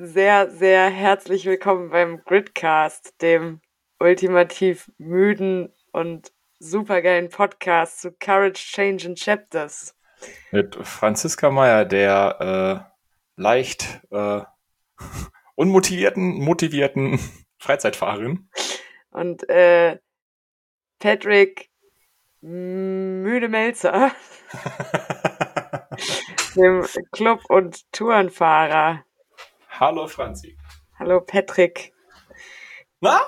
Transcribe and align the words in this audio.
sehr, 0.00 0.48
sehr 0.48 0.90
herzlich 0.90 1.44
willkommen 1.44 1.90
beim 1.90 2.22
Gridcast, 2.24 3.20
dem 3.20 3.60
ultimativ 3.98 4.92
müden 4.96 5.72
und 5.90 6.32
supergeilen 6.60 7.30
Podcast 7.30 8.02
zu 8.02 8.12
Courage, 8.12 8.62
Change 8.62 9.08
and 9.08 9.18
Chapters. 9.18 9.96
Mit 10.52 10.76
Franziska 10.76 11.50
Meyer, 11.50 11.84
der 11.84 12.86
äh, 13.36 13.42
leicht 13.42 14.00
äh, 14.12 14.42
unmotivierten, 15.56 16.44
motivierten 16.44 17.18
Freizeitfahrerin. 17.58 18.48
Und 19.10 19.48
äh, 19.48 19.98
Patrick 21.00 21.70
Müde 22.40 23.48
Melzer, 23.48 24.12
dem 26.54 26.86
Club- 27.10 27.46
und 27.48 27.90
Tourenfahrer. 27.90 29.04
Hallo 29.80 30.08
Franzi. 30.08 30.56
Hallo 30.98 31.20
Patrick. 31.20 31.92
Na? 33.00 33.20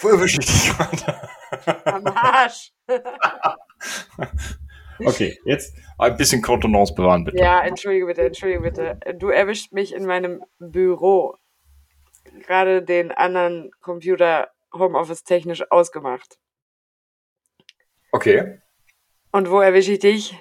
Wo 0.00 0.08
erwische 0.08 0.40
ich 0.40 0.46
dich 0.46 0.76
gerade? 0.76 1.84
Am 1.84 2.04
Arsch. 2.08 2.72
okay, 4.98 5.38
jetzt 5.44 5.72
ein 5.98 6.16
bisschen 6.16 6.42
Kontenance 6.42 6.92
bewahren, 6.94 7.22
bitte. 7.22 7.38
Ja, 7.38 7.60
entschuldige 7.60 8.06
bitte, 8.06 8.22
entschuldige 8.22 8.62
bitte. 8.62 8.98
Du 9.20 9.28
erwischt 9.28 9.70
mich 9.70 9.94
in 9.94 10.04
meinem 10.04 10.42
Büro. 10.58 11.36
Gerade 12.44 12.82
den 12.82 13.12
anderen 13.12 13.70
Computer 13.80 14.48
Homeoffice 14.72 15.22
technisch 15.22 15.62
ausgemacht. 15.70 16.40
Okay. 18.10 18.60
Und 19.30 19.48
wo 19.48 19.60
erwische 19.60 19.92
ich 19.92 20.00
dich? 20.00 20.36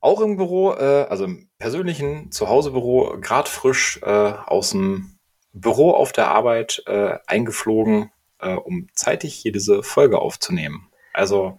Auch 0.00 0.22
im 0.22 0.38
Büro, 0.38 0.72
äh, 0.72 1.06
also 1.10 1.26
im 1.26 1.47
persönlichen 1.58 2.30
Zuhausebüro, 2.30 3.18
gerade 3.20 3.48
frisch 3.48 4.00
äh, 4.02 4.06
aus 4.06 4.70
dem 4.70 5.18
Büro 5.52 5.90
auf 5.90 6.12
der 6.12 6.28
Arbeit 6.28 6.82
äh, 6.86 7.18
eingeflogen, 7.26 8.10
äh, 8.40 8.54
um 8.54 8.88
zeitig 8.94 9.34
hier 9.34 9.52
diese 9.52 9.82
Folge 9.82 10.20
aufzunehmen. 10.20 10.88
Also 11.12 11.58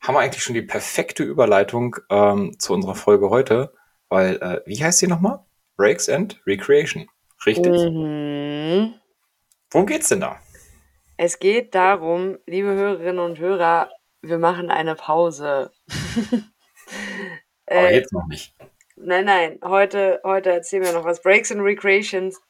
haben 0.00 0.14
wir 0.14 0.20
eigentlich 0.20 0.42
schon 0.42 0.54
die 0.54 0.62
perfekte 0.62 1.22
Überleitung 1.22 1.96
ähm, 2.10 2.58
zu 2.58 2.72
unserer 2.72 2.94
Folge 2.94 3.30
heute, 3.30 3.72
weil, 4.08 4.36
äh, 4.36 4.60
wie 4.66 4.82
heißt 4.82 4.98
sie 4.98 5.06
nochmal? 5.06 5.44
Breaks 5.76 6.08
and 6.08 6.40
Recreation. 6.46 7.08
Richtig? 7.44 7.72
Mhm. 7.72 8.94
Worum 9.70 9.86
geht's 9.86 10.08
denn 10.08 10.20
da? 10.20 10.40
Es 11.18 11.38
geht 11.38 11.74
darum, 11.74 12.38
liebe 12.46 12.68
Hörerinnen 12.68 13.18
und 13.18 13.38
Hörer, 13.38 13.90
wir 14.22 14.38
machen 14.38 14.70
eine 14.70 14.94
Pause. 14.94 15.70
Aber 17.66 17.90
Äh, 17.90 17.96
jetzt 17.96 18.12
noch 18.12 18.26
nicht. 18.28 18.54
Nein, 18.96 19.26
nein, 19.26 19.58
heute, 19.62 20.20
heute 20.24 20.50
erzählen 20.50 20.84
wir 20.84 20.92
noch 20.92 21.04
was. 21.04 21.20
Breaks 21.20 21.52
and 21.52 21.60
Recreations, 21.60 22.40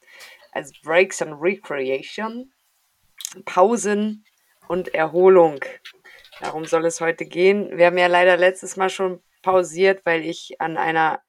also 0.53 0.71
Breaks 0.81 1.21
and 1.21 1.41
Recreation, 1.41 2.53
Pausen 3.43 4.25
und 4.69 4.93
Erholung. 4.93 5.59
Darum 6.39 6.63
soll 6.65 6.85
es 6.85 7.01
heute 7.01 7.25
gehen. 7.25 7.77
Wir 7.77 7.87
haben 7.87 7.97
ja 7.97 8.07
leider 8.07 8.37
letztes 8.37 8.77
Mal 8.77 8.89
schon 8.89 9.21
pausiert, 9.41 10.05
weil 10.05 10.25
ich 10.25 10.55
an 10.59 10.77
einer 10.77 11.21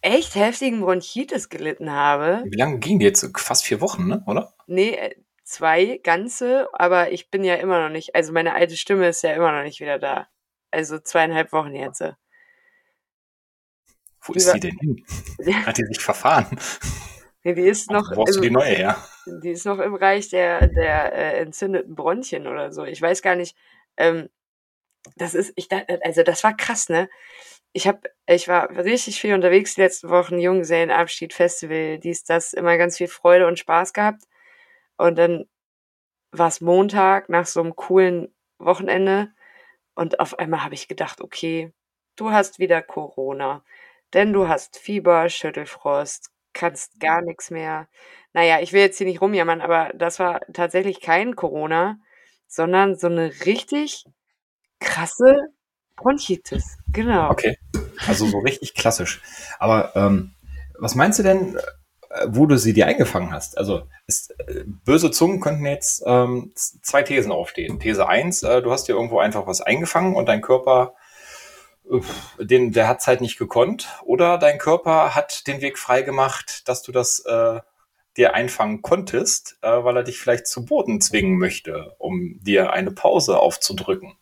echt 0.00 0.34
heftigen 0.34 0.80
Bronchitis 0.80 1.48
gelitten 1.48 1.92
habe. 1.92 2.42
Wie 2.46 2.56
lange 2.56 2.78
ging 2.78 2.98
die 2.98 3.06
jetzt? 3.06 3.26
Fast 3.38 3.64
vier 3.64 3.80
Wochen, 3.80 4.08
ne? 4.08 4.22
Oder? 4.26 4.54
Nee, 4.66 4.90
äh, 4.90 5.14
zwei 5.44 6.00
ganze, 6.02 6.68
aber 6.72 7.12
ich 7.12 7.30
bin 7.30 7.44
ja 7.44 7.54
immer 7.54 7.80
noch 7.80 7.90
nicht, 7.90 8.14
also 8.14 8.32
meine 8.32 8.54
alte 8.54 8.76
Stimme 8.76 9.08
ist 9.08 9.22
ja 9.22 9.32
immer 9.32 9.52
noch 9.52 9.62
nicht 9.62 9.80
wieder 9.80 9.98
da. 9.98 10.28
Also 10.70 10.98
zweieinhalb 10.98 11.52
Wochen 11.52 11.74
jetzt. 11.74 12.02
Wo 14.28 14.32
Die 14.34 14.38
ist 14.38 14.52
die 14.52 14.60
denn 14.60 14.76
hin? 14.78 15.04
Hat 15.66 15.78
die 15.78 15.84
sich 15.86 16.00
verfahren? 16.00 16.46
Nee, 17.44 17.54
die 17.54 17.62
ist 17.62 17.90
noch, 17.90 18.10
Wo 18.10 18.16
brauchst 18.16 18.36
du 18.36 18.40
die 18.40 18.48
im, 18.48 18.52
neue 18.54 18.74
her? 18.74 18.96
die 19.26 19.50
ist 19.50 19.64
noch 19.64 19.78
im 19.78 19.92
Bereich 19.92 20.28
der, 20.28 20.66
der 20.68 21.12
äh, 21.14 21.40
entzündeten 21.40 21.94
Bronchien 21.94 22.46
oder 22.46 22.72
so. 22.72 22.84
Ich 22.84 23.00
weiß 23.00 23.22
gar 23.22 23.36
nicht, 23.36 23.56
ähm, 23.96 24.28
das 25.16 25.34
ist, 25.34 25.52
ich 25.56 25.68
dachte, 25.68 26.00
also 26.04 26.22
das 26.22 26.44
war 26.44 26.56
krass, 26.56 26.88
ne? 26.88 27.08
Ich 27.72 27.86
hab, 27.86 28.06
ich 28.26 28.48
war 28.48 28.70
richtig 28.70 29.20
viel 29.20 29.34
unterwegs 29.34 29.74
die 29.74 29.82
letzten 29.82 30.10
Wochen, 30.10 30.38
Junggesellenabschied, 30.38 31.32
Festival, 31.34 31.98
dies, 31.98 32.24
das, 32.24 32.52
immer 32.54 32.76
ganz 32.78 32.96
viel 32.96 33.08
Freude 33.08 33.46
und 33.46 33.58
Spaß 33.58 33.92
gehabt. 33.92 34.24
Und 34.96 35.16
dann 35.18 35.46
war 36.32 36.48
es 36.48 36.60
Montag 36.60 37.28
nach 37.28 37.46
so 37.46 37.60
einem 37.60 37.76
coolen 37.76 38.34
Wochenende 38.58 39.32
und 39.94 40.20
auf 40.20 40.38
einmal 40.38 40.64
habe 40.64 40.74
ich 40.74 40.88
gedacht, 40.88 41.20
okay, 41.20 41.72
du 42.16 42.30
hast 42.30 42.58
wieder 42.58 42.82
Corona, 42.82 43.64
denn 44.14 44.32
du 44.32 44.48
hast 44.48 44.78
Fieber, 44.78 45.28
Schüttelfrost, 45.28 46.30
kannst 46.52 46.98
gar 47.00 47.22
nichts 47.22 47.50
mehr. 47.50 47.88
Naja, 48.32 48.60
ich 48.60 48.72
will 48.72 48.80
jetzt 48.80 48.98
hier 48.98 49.06
nicht 49.06 49.20
rumjammern, 49.20 49.60
aber 49.60 49.90
das 49.94 50.18
war 50.18 50.40
tatsächlich 50.52 51.00
kein 51.00 51.36
Corona, 51.36 51.98
sondern 52.46 52.96
so 52.96 53.06
eine 53.08 53.30
richtig 53.46 54.04
krasse 54.80 55.48
Bronchitis. 55.96 56.76
Genau. 56.92 57.30
Okay. 57.30 57.56
Also 58.06 58.26
so 58.26 58.38
richtig 58.38 58.74
klassisch. 58.74 59.20
Aber 59.58 59.92
ähm, 59.96 60.34
was 60.78 60.94
meinst 60.94 61.18
du 61.18 61.22
denn, 61.24 61.56
äh, 62.10 62.26
wo 62.28 62.46
du 62.46 62.56
sie 62.56 62.72
dir 62.72 62.86
eingefangen 62.86 63.32
hast? 63.32 63.58
Also 63.58 63.82
ist, 64.06 64.30
äh, 64.48 64.64
böse 64.84 65.10
Zungen 65.10 65.40
könnten 65.40 65.66
jetzt 65.66 66.02
ähm, 66.06 66.52
z- 66.54 66.84
zwei 66.84 67.02
Thesen 67.02 67.32
aufstehen. 67.32 67.80
These 67.80 68.08
1, 68.08 68.42
äh, 68.44 68.62
du 68.62 68.70
hast 68.70 68.86
dir 68.86 68.94
irgendwo 68.94 69.18
einfach 69.18 69.46
was 69.46 69.60
eingefangen 69.60 70.14
und 70.14 70.26
dein 70.26 70.40
Körper, 70.42 70.94
den, 72.38 72.72
der 72.72 72.88
hat 72.88 73.00
es 73.00 73.06
halt 73.06 73.20
nicht 73.20 73.38
gekonnt. 73.38 73.88
Oder 74.04 74.38
dein 74.38 74.58
Körper 74.58 75.14
hat 75.14 75.46
den 75.46 75.60
Weg 75.60 75.78
frei 75.78 76.02
gemacht, 76.02 76.68
dass 76.68 76.82
du 76.82 76.92
das 76.92 77.20
äh, 77.20 77.60
dir 78.16 78.34
einfangen 78.34 78.82
konntest, 78.82 79.58
äh, 79.62 79.68
weil 79.84 79.96
er 79.96 80.02
dich 80.02 80.18
vielleicht 80.18 80.46
zu 80.46 80.64
Boden 80.64 81.00
zwingen 81.00 81.38
möchte, 81.38 81.94
um 81.98 82.40
dir 82.42 82.72
eine 82.72 82.90
Pause 82.90 83.38
aufzudrücken. 83.38 84.16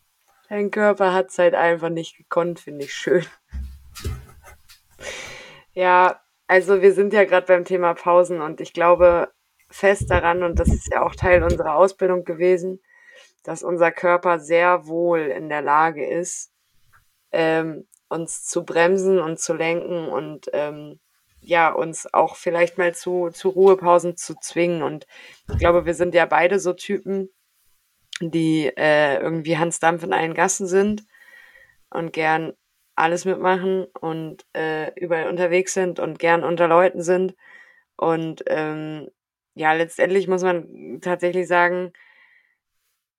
Dein 0.49 0.71
Körper 0.71 1.13
hat 1.13 1.29
es 1.29 1.39
halt 1.39 1.55
einfach 1.55 1.89
nicht 1.89 2.15
gekonnt, 2.15 2.59
finde 2.59 2.85
ich 2.85 2.93
schön. 2.93 3.25
Ja, 5.73 6.21
also 6.47 6.81
wir 6.81 6.93
sind 6.93 7.13
ja 7.13 7.25
gerade 7.25 7.45
beim 7.45 7.65
Thema 7.65 7.93
Pausen 7.93 8.41
und 8.41 8.61
ich 8.61 8.73
glaube 8.73 9.29
fest 9.69 10.09
daran, 10.09 10.43
und 10.43 10.59
das 10.59 10.69
ist 10.69 10.89
ja 10.91 11.03
auch 11.03 11.13
Teil 11.13 11.43
unserer 11.43 11.75
Ausbildung 11.75 12.23
gewesen, 12.23 12.81
dass 13.43 13.63
unser 13.63 13.91
Körper 13.91 14.39
sehr 14.39 14.87
wohl 14.87 15.19
in 15.19 15.49
der 15.49 15.61
Lage 15.61 16.05
ist, 16.05 16.51
ähm, 17.37 17.87
uns 18.09 18.43
zu 18.45 18.65
bremsen 18.65 19.19
und 19.19 19.39
zu 19.39 19.53
lenken 19.53 20.07
und 20.07 20.49
ähm, 20.53 20.99
ja, 21.39 21.71
uns 21.71 22.11
auch 22.11 22.35
vielleicht 22.35 22.79
mal 22.79 22.95
zu, 22.95 23.29
zu 23.29 23.49
Ruhepausen 23.49 24.17
zu 24.17 24.33
zwingen. 24.41 24.81
Und 24.81 25.05
ich 25.51 25.59
glaube, 25.59 25.85
wir 25.85 25.93
sind 25.93 26.15
ja 26.15 26.25
beide 26.25 26.59
so 26.59 26.73
Typen, 26.73 27.29
die 28.19 28.71
äh, 28.75 29.19
irgendwie 29.19 29.57
Hans 29.59 29.79
Dampf 29.79 30.03
in 30.03 30.13
allen 30.13 30.33
Gassen 30.33 30.65
sind 30.65 31.05
und 31.91 32.11
gern 32.11 32.53
alles 32.95 33.25
mitmachen 33.25 33.85
und 34.01 34.47
äh, 34.55 34.91
überall 34.99 35.29
unterwegs 35.29 35.75
sind 35.75 35.99
und 35.99 36.17
gern 36.17 36.43
unter 36.43 36.67
Leuten 36.67 37.03
sind. 37.03 37.35
Und 37.97 38.43
ähm, 38.47 39.09
ja, 39.53 39.73
letztendlich 39.73 40.27
muss 40.27 40.41
man 40.41 40.99
tatsächlich 41.01 41.47
sagen, 41.47 41.93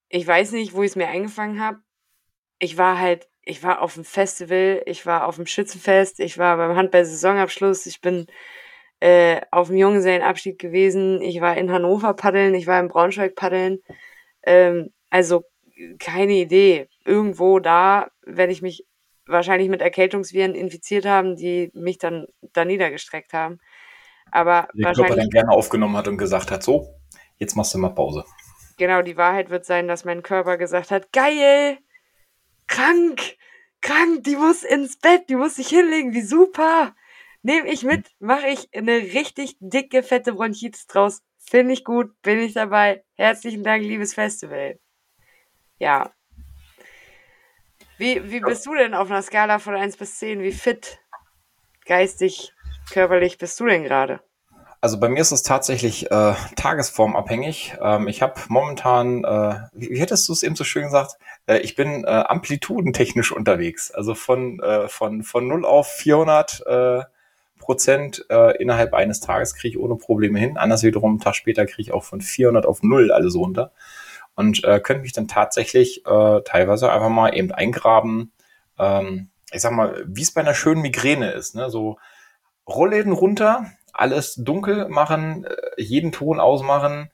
ich 0.08 0.26
weiß 0.26 0.52
nicht, 0.52 0.74
wo 0.74 0.82
ich 0.82 0.90
es 0.90 0.96
mir 0.96 1.08
eingefangen 1.08 1.60
habe. 1.60 1.78
Ich 2.58 2.76
war 2.76 2.98
halt, 2.98 3.28
ich 3.48 3.62
war 3.62 3.80
auf 3.80 3.94
dem 3.94 4.04
Festival, 4.04 4.82
ich 4.84 5.06
war 5.06 5.26
auf 5.26 5.36
dem 5.36 5.46
Schützenfest, 5.46 6.20
ich 6.20 6.36
war 6.36 6.58
beim 6.58 6.76
Handball-Saisonabschluss, 6.76 7.86
ich 7.86 8.02
bin 8.02 8.26
äh, 9.00 9.40
auf 9.50 9.68
dem 9.68 9.78
Junggesellenabschied 9.78 10.58
gewesen, 10.58 11.22
ich 11.22 11.40
war 11.40 11.56
in 11.56 11.72
Hannover 11.72 12.12
paddeln, 12.12 12.54
ich 12.54 12.66
war 12.66 12.78
in 12.78 12.88
Braunschweig 12.88 13.34
paddeln. 13.34 13.78
Ähm, 14.42 14.92
also 15.08 15.44
keine 15.98 16.34
Idee. 16.34 16.88
Irgendwo 17.06 17.58
da 17.58 18.10
werde 18.26 18.52
ich 18.52 18.60
mich 18.60 18.86
wahrscheinlich 19.26 19.70
mit 19.70 19.80
Erkältungsviren 19.80 20.54
infiziert 20.54 21.06
haben, 21.06 21.34
die 21.36 21.70
mich 21.72 21.96
dann 21.96 22.26
da 22.52 22.66
niedergestreckt 22.66 23.32
haben. 23.32 23.60
Aber 24.30 24.68
Der 24.74 24.84
Körper 24.84 25.00
wahrscheinlich 25.00 25.24
dann 25.24 25.30
gerne 25.30 25.52
aufgenommen 25.52 25.96
hat 25.96 26.06
und 26.06 26.18
gesagt 26.18 26.50
hat, 26.50 26.62
so, 26.62 26.86
jetzt 27.38 27.56
machst 27.56 27.72
du 27.72 27.78
mal 27.78 27.94
Pause. 27.94 28.26
Genau, 28.76 29.00
die 29.00 29.16
Wahrheit 29.16 29.48
wird 29.48 29.64
sein, 29.64 29.88
dass 29.88 30.04
mein 30.04 30.22
Körper 30.22 30.58
gesagt 30.58 30.90
hat, 30.90 31.12
geil, 31.12 31.78
krank, 32.66 33.37
krank, 33.80 34.24
die 34.24 34.36
muss 34.36 34.62
ins 34.62 34.98
Bett, 34.98 35.28
die 35.28 35.36
muss 35.36 35.56
sich 35.56 35.68
hinlegen, 35.68 36.12
wie 36.12 36.22
super. 36.22 36.94
Nehme 37.42 37.68
ich 37.68 37.84
mit, 37.84 38.10
mache 38.18 38.48
ich 38.48 38.68
eine 38.74 38.96
richtig 38.96 39.56
dicke, 39.60 40.02
fette 40.02 40.32
Bronchitis 40.32 40.86
draus. 40.86 41.22
Finde 41.38 41.72
ich 41.72 41.84
gut, 41.84 42.20
bin 42.22 42.40
ich 42.40 42.52
dabei. 42.52 43.04
Herzlichen 43.14 43.64
Dank, 43.64 43.82
liebes 43.82 44.14
Festival. 44.14 44.78
Ja. 45.78 46.12
Wie, 47.96 48.30
wie 48.30 48.40
bist 48.40 48.66
du 48.66 48.74
denn 48.74 48.94
auf 48.94 49.10
einer 49.10 49.22
Skala 49.22 49.58
von 49.58 49.74
1 49.74 49.96
bis 49.96 50.18
10? 50.18 50.42
Wie 50.42 50.52
fit, 50.52 51.00
geistig, 51.84 52.52
körperlich 52.90 53.38
bist 53.38 53.58
du 53.60 53.66
denn 53.66 53.82
gerade? 53.84 54.20
Also 54.80 55.00
bei 55.00 55.08
mir 55.08 55.20
ist 55.20 55.32
es 55.32 55.42
tatsächlich 55.42 56.10
äh, 56.10 56.34
tagesformabhängig. 56.54 57.74
Ähm, 57.82 58.06
ich 58.06 58.22
habe 58.22 58.40
momentan, 58.48 59.24
äh, 59.24 59.60
wie, 59.72 59.90
wie 59.90 60.00
hättest 60.00 60.28
du 60.28 60.32
es 60.32 60.44
eben 60.44 60.54
so 60.54 60.62
schön 60.62 60.84
gesagt, 60.84 61.16
äh, 61.46 61.58
ich 61.58 61.74
bin 61.74 62.04
äh, 62.04 62.06
amplitudentechnisch 62.06 63.32
unterwegs. 63.32 63.90
Also 63.90 64.14
von, 64.14 64.60
äh, 64.60 64.88
von, 64.88 65.24
von 65.24 65.48
0 65.48 65.64
auf 65.64 65.88
400 65.88 66.66
äh, 66.66 67.00
Prozent 67.58 68.24
äh, 68.30 68.56
innerhalb 68.62 68.94
eines 68.94 69.18
Tages 69.20 69.54
kriege 69.54 69.76
ich 69.76 69.82
ohne 69.82 69.96
Probleme 69.96 70.38
hin. 70.38 70.56
Anders 70.56 70.84
wiederum, 70.84 71.12
einen 71.12 71.20
Tag 71.20 71.34
später 71.34 71.66
kriege 71.66 71.82
ich 71.82 71.92
auch 71.92 72.04
von 72.04 72.20
400 72.20 72.64
auf 72.64 72.84
null 72.84 73.10
alles 73.10 73.34
runter. 73.34 73.72
Und 74.36 74.62
äh, 74.62 74.78
könnte 74.78 75.02
mich 75.02 75.12
dann 75.12 75.26
tatsächlich 75.26 76.06
äh, 76.06 76.40
teilweise 76.44 76.92
einfach 76.92 77.08
mal 77.08 77.36
eben 77.36 77.50
eingraben, 77.50 78.30
ähm, 78.78 79.30
ich 79.50 79.60
sag 79.60 79.72
mal, 79.72 80.04
wie 80.06 80.22
es 80.22 80.30
bei 80.32 80.40
einer 80.40 80.54
schönen 80.54 80.82
Migräne 80.82 81.32
ist. 81.32 81.56
Ne? 81.56 81.68
So 81.68 81.98
Rollläden 82.68 83.12
runter, 83.12 83.66
alles 83.98 84.34
dunkel 84.36 84.88
machen, 84.88 85.44
äh, 85.44 85.82
jeden 85.82 86.12
Ton 86.12 86.40
ausmachen, 86.40 87.10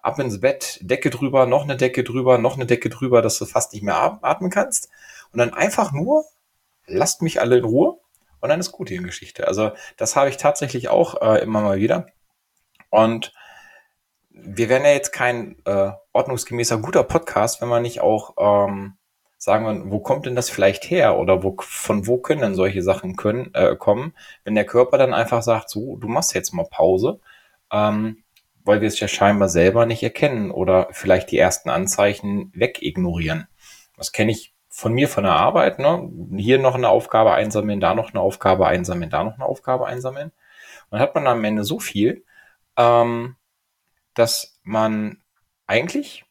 ab 0.00 0.18
ins 0.18 0.40
Bett, 0.40 0.78
Decke 0.82 1.10
drüber, 1.10 1.46
noch 1.46 1.64
eine 1.64 1.76
Decke 1.76 2.04
drüber, 2.04 2.38
noch 2.38 2.56
eine 2.56 2.66
Decke 2.66 2.88
drüber, 2.88 3.22
dass 3.22 3.38
du 3.38 3.46
fast 3.46 3.72
nicht 3.72 3.82
mehr 3.82 4.18
atmen 4.22 4.50
kannst. 4.50 4.90
Und 5.32 5.38
dann 5.38 5.54
einfach 5.54 5.92
nur, 5.92 6.24
lasst 6.86 7.22
mich 7.22 7.40
alle 7.40 7.58
in 7.58 7.64
Ruhe 7.64 7.98
und 8.40 8.48
dann 8.48 8.60
ist 8.60 8.72
gut 8.72 8.90
die 8.90 8.96
Geschichte. 8.98 9.46
Also 9.46 9.72
das 9.96 10.16
habe 10.16 10.28
ich 10.28 10.36
tatsächlich 10.36 10.88
auch 10.88 11.20
äh, 11.22 11.42
immer 11.42 11.60
mal 11.60 11.78
wieder. 11.78 12.06
Und 12.90 13.32
wir 14.30 14.68
wären 14.68 14.84
ja 14.84 14.90
jetzt 14.90 15.12
kein 15.12 15.56
äh, 15.64 15.92
ordnungsgemäßer 16.12 16.78
guter 16.78 17.04
Podcast, 17.04 17.60
wenn 17.60 17.68
wir 17.68 17.80
nicht 17.80 18.00
auch 18.00 18.34
ähm, 18.38 18.96
sagen 19.42 19.64
wir, 19.64 19.90
wo 19.90 19.98
kommt 19.98 20.24
denn 20.26 20.36
das 20.36 20.50
vielleicht 20.50 20.88
her 20.88 21.18
oder 21.18 21.42
wo, 21.42 21.56
von 21.58 22.06
wo 22.06 22.16
können 22.16 22.42
denn 22.42 22.54
solche 22.54 22.80
Sachen 22.80 23.16
können, 23.16 23.52
äh, 23.54 23.74
kommen, 23.74 24.14
wenn 24.44 24.54
der 24.54 24.64
Körper 24.64 24.98
dann 24.98 25.12
einfach 25.12 25.42
sagt, 25.42 25.68
so, 25.68 25.96
du 25.96 26.06
machst 26.06 26.32
jetzt 26.32 26.52
mal 26.52 26.64
Pause, 26.70 27.18
ähm, 27.72 28.22
weil 28.64 28.80
wir 28.80 28.86
es 28.86 29.00
ja 29.00 29.08
scheinbar 29.08 29.48
selber 29.48 29.84
nicht 29.84 30.04
erkennen 30.04 30.52
oder 30.52 30.86
vielleicht 30.92 31.32
die 31.32 31.38
ersten 31.38 31.70
Anzeichen 31.70 32.52
wegignorieren. 32.54 33.48
Das 33.96 34.12
kenne 34.12 34.30
ich 34.30 34.54
von 34.68 34.92
mir 34.92 35.08
von 35.08 35.24
der 35.24 35.34
Arbeit, 35.34 35.80
ne? 35.80 36.08
hier 36.36 36.60
noch 36.60 36.76
eine 36.76 36.88
Aufgabe 36.88 37.32
einsammeln, 37.32 37.80
da 37.80 37.96
noch 37.96 38.10
eine 38.10 38.20
Aufgabe 38.20 38.68
einsammeln, 38.68 39.10
da 39.10 39.24
noch 39.24 39.34
eine 39.34 39.44
Aufgabe 39.46 39.86
einsammeln. 39.86 40.30
Dann 40.92 41.00
hat 41.00 41.16
man 41.16 41.26
am 41.26 41.42
Ende 41.42 41.64
so 41.64 41.80
viel, 41.80 42.24
ähm, 42.76 43.34
dass 44.14 44.60
man 44.62 45.20
eigentlich 45.66 46.26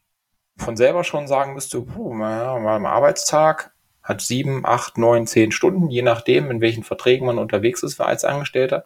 von 0.61 0.77
selber 0.77 1.03
schon 1.03 1.27
sagen 1.27 1.53
müsste, 1.53 1.81
puh, 1.81 2.13
mal 2.13 2.45
am 2.45 2.85
Arbeitstag 2.85 3.73
hat 4.03 4.21
sieben, 4.21 4.65
acht, 4.65 4.97
neun, 4.97 5.27
zehn 5.27 5.51
Stunden, 5.51 5.89
je 5.89 6.01
nachdem, 6.01 6.49
in 6.49 6.61
welchen 6.61 6.83
Verträgen 6.83 7.27
man 7.27 7.37
unterwegs 7.37 7.83
ist 7.83 7.99
als 8.01 8.25
Angestellter. 8.25 8.85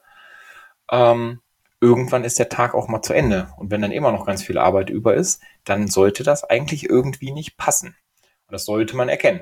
Ähm, 0.91 1.41
irgendwann 1.79 2.23
ist 2.23 2.39
der 2.39 2.49
Tag 2.49 2.73
auch 2.73 2.87
mal 2.87 3.01
zu 3.01 3.13
Ende. 3.13 3.49
Und 3.57 3.71
wenn 3.71 3.81
dann 3.81 3.91
immer 3.91 4.11
noch 4.11 4.25
ganz 4.25 4.43
viel 4.43 4.57
Arbeit 4.57 4.89
über 4.89 5.13
ist, 5.13 5.41
dann 5.63 5.87
sollte 5.87 6.23
das 6.23 6.43
eigentlich 6.43 6.89
irgendwie 6.89 7.31
nicht 7.31 7.57
passen. 7.57 7.95
Und 8.47 8.53
das 8.53 8.65
sollte 8.65 8.95
man 8.95 9.09
erkennen. 9.09 9.41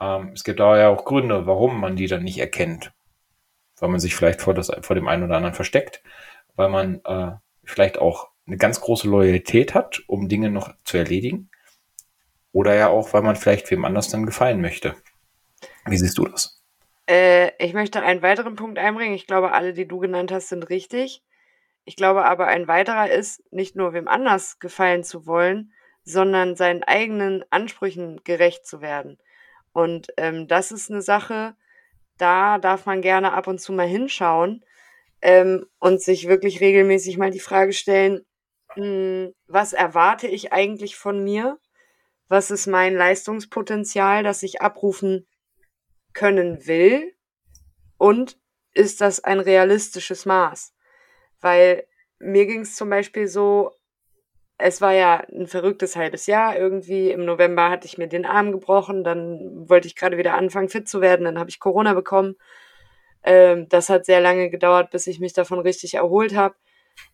Ähm, 0.00 0.32
es 0.34 0.44
gibt 0.44 0.60
da 0.60 0.78
ja 0.78 0.88
auch 0.88 1.04
Gründe, 1.04 1.46
warum 1.46 1.80
man 1.80 1.96
die 1.96 2.06
dann 2.08 2.24
nicht 2.24 2.38
erkennt. 2.38 2.92
Weil 3.78 3.90
man 3.90 4.00
sich 4.00 4.16
vielleicht 4.16 4.40
vor, 4.40 4.54
das, 4.54 4.72
vor 4.80 4.96
dem 4.96 5.06
einen 5.06 5.24
oder 5.24 5.36
anderen 5.36 5.54
versteckt, 5.54 6.02
weil 6.54 6.68
man 6.68 7.00
äh, 7.04 7.32
vielleicht 7.64 7.98
auch 7.98 8.28
eine 8.46 8.56
ganz 8.56 8.80
große 8.80 9.08
Loyalität 9.08 9.74
hat, 9.74 10.02
um 10.06 10.28
Dinge 10.28 10.50
noch 10.50 10.72
zu 10.84 10.96
erledigen. 10.96 11.50
Oder 12.52 12.74
ja 12.74 12.88
auch, 12.88 13.12
weil 13.12 13.22
man 13.22 13.36
vielleicht 13.36 13.70
wem 13.70 13.84
anders 13.84 14.08
dann 14.08 14.26
gefallen 14.26 14.60
möchte. 14.60 14.94
Wie 15.86 15.98
siehst 15.98 16.18
du 16.18 16.24
das? 16.24 16.62
Äh, 17.08 17.52
ich 17.64 17.74
möchte 17.74 18.02
einen 18.02 18.22
weiteren 18.22 18.56
Punkt 18.56 18.78
einbringen. 18.78 19.14
Ich 19.14 19.26
glaube, 19.26 19.52
alle, 19.52 19.72
die 19.72 19.86
du 19.86 19.98
genannt 19.98 20.32
hast, 20.32 20.48
sind 20.48 20.68
richtig. 20.70 21.22
Ich 21.84 21.96
glaube 21.96 22.24
aber, 22.24 22.48
ein 22.48 22.66
weiterer 22.66 23.10
ist, 23.10 23.42
nicht 23.52 23.76
nur 23.76 23.92
wem 23.92 24.08
anders 24.08 24.58
gefallen 24.58 25.04
zu 25.04 25.26
wollen, 25.26 25.72
sondern 26.02 26.56
seinen 26.56 26.82
eigenen 26.82 27.44
Ansprüchen 27.50 28.22
gerecht 28.24 28.66
zu 28.66 28.80
werden. 28.80 29.18
Und 29.72 30.08
ähm, 30.16 30.48
das 30.48 30.72
ist 30.72 30.90
eine 30.90 31.02
Sache, 31.02 31.54
da 32.18 32.58
darf 32.58 32.86
man 32.86 33.02
gerne 33.02 33.32
ab 33.34 33.46
und 33.46 33.60
zu 33.60 33.72
mal 33.72 33.86
hinschauen 33.86 34.64
ähm, 35.20 35.66
und 35.78 36.00
sich 36.00 36.28
wirklich 36.28 36.60
regelmäßig 36.60 37.18
mal 37.18 37.30
die 37.30 37.40
Frage 37.40 37.72
stellen, 37.72 38.24
mh, 38.76 38.84
hm, 38.84 39.34
was 39.46 39.72
erwarte 39.72 40.26
ich 40.26 40.52
eigentlich 40.52 40.96
von 40.96 41.22
mir? 41.22 41.58
Was 42.28 42.50
ist 42.50 42.66
mein 42.66 42.94
Leistungspotenzial, 42.94 44.22
das 44.22 44.42
ich 44.42 44.60
abrufen 44.60 45.26
können 46.12 46.66
will? 46.66 47.14
Und 47.98 48.38
ist 48.72 49.00
das 49.00 49.22
ein 49.22 49.40
realistisches 49.40 50.26
Maß? 50.26 50.74
Weil 51.40 51.86
mir 52.18 52.46
ging 52.46 52.60
es 52.60 52.76
zum 52.76 52.90
Beispiel 52.90 53.28
so, 53.28 53.72
es 54.58 54.80
war 54.80 54.92
ja 54.92 55.24
ein 55.30 55.46
verrücktes 55.46 55.96
halbes 55.96 56.26
Jahr 56.26 56.56
irgendwie. 56.58 57.10
Im 57.10 57.24
November 57.24 57.70
hatte 57.70 57.86
ich 57.86 57.98
mir 57.98 58.08
den 58.08 58.24
Arm 58.24 58.52
gebrochen, 58.52 59.04
dann 59.04 59.68
wollte 59.68 59.86
ich 59.86 59.96
gerade 59.96 60.16
wieder 60.16 60.34
anfangen, 60.34 60.68
fit 60.68 60.88
zu 60.88 61.00
werden, 61.00 61.24
dann 61.24 61.38
habe 61.38 61.50
ich 61.50 61.60
Corona 61.60 61.94
bekommen. 61.94 62.36
Ähm, 63.22 63.68
das 63.68 63.88
hat 63.90 64.06
sehr 64.06 64.20
lange 64.20 64.50
gedauert, 64.50 64.90
bis 64.90 65.06
ich 65.06 65.20
mich 65.20 65.32
davon 65.32 65.58
richtig 65.58 65.94
erholt 65.94 66.34
habe. 66.34 66.54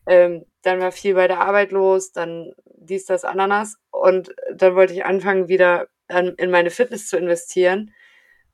Ähm, 0.06 0.44
dann 0.62 0.80
war 0.80 0.92
viel 0.92 1.14
bei 1.14 1.26
der 1.26 1.40
Arbeit 1.40 1.72
los, 1.72 2.12
dann 2.12 2.52
dies, 2.66 3.06
das, 3.06 3.24
Ananas. 3.24 3.76
Und 3.90 4.34
dann 4.56 4.74
wollte 4.74 4.92
ich 4.92 5.04
anfangen, 5.04 5.48
wieder 5.48 5.88
an, 6.08 6.34
in 6.36 6.50
meine 6.50 6.70
Fitness 6.70 7.08
zu 7.08 7.16
investieren. 7.16 7.92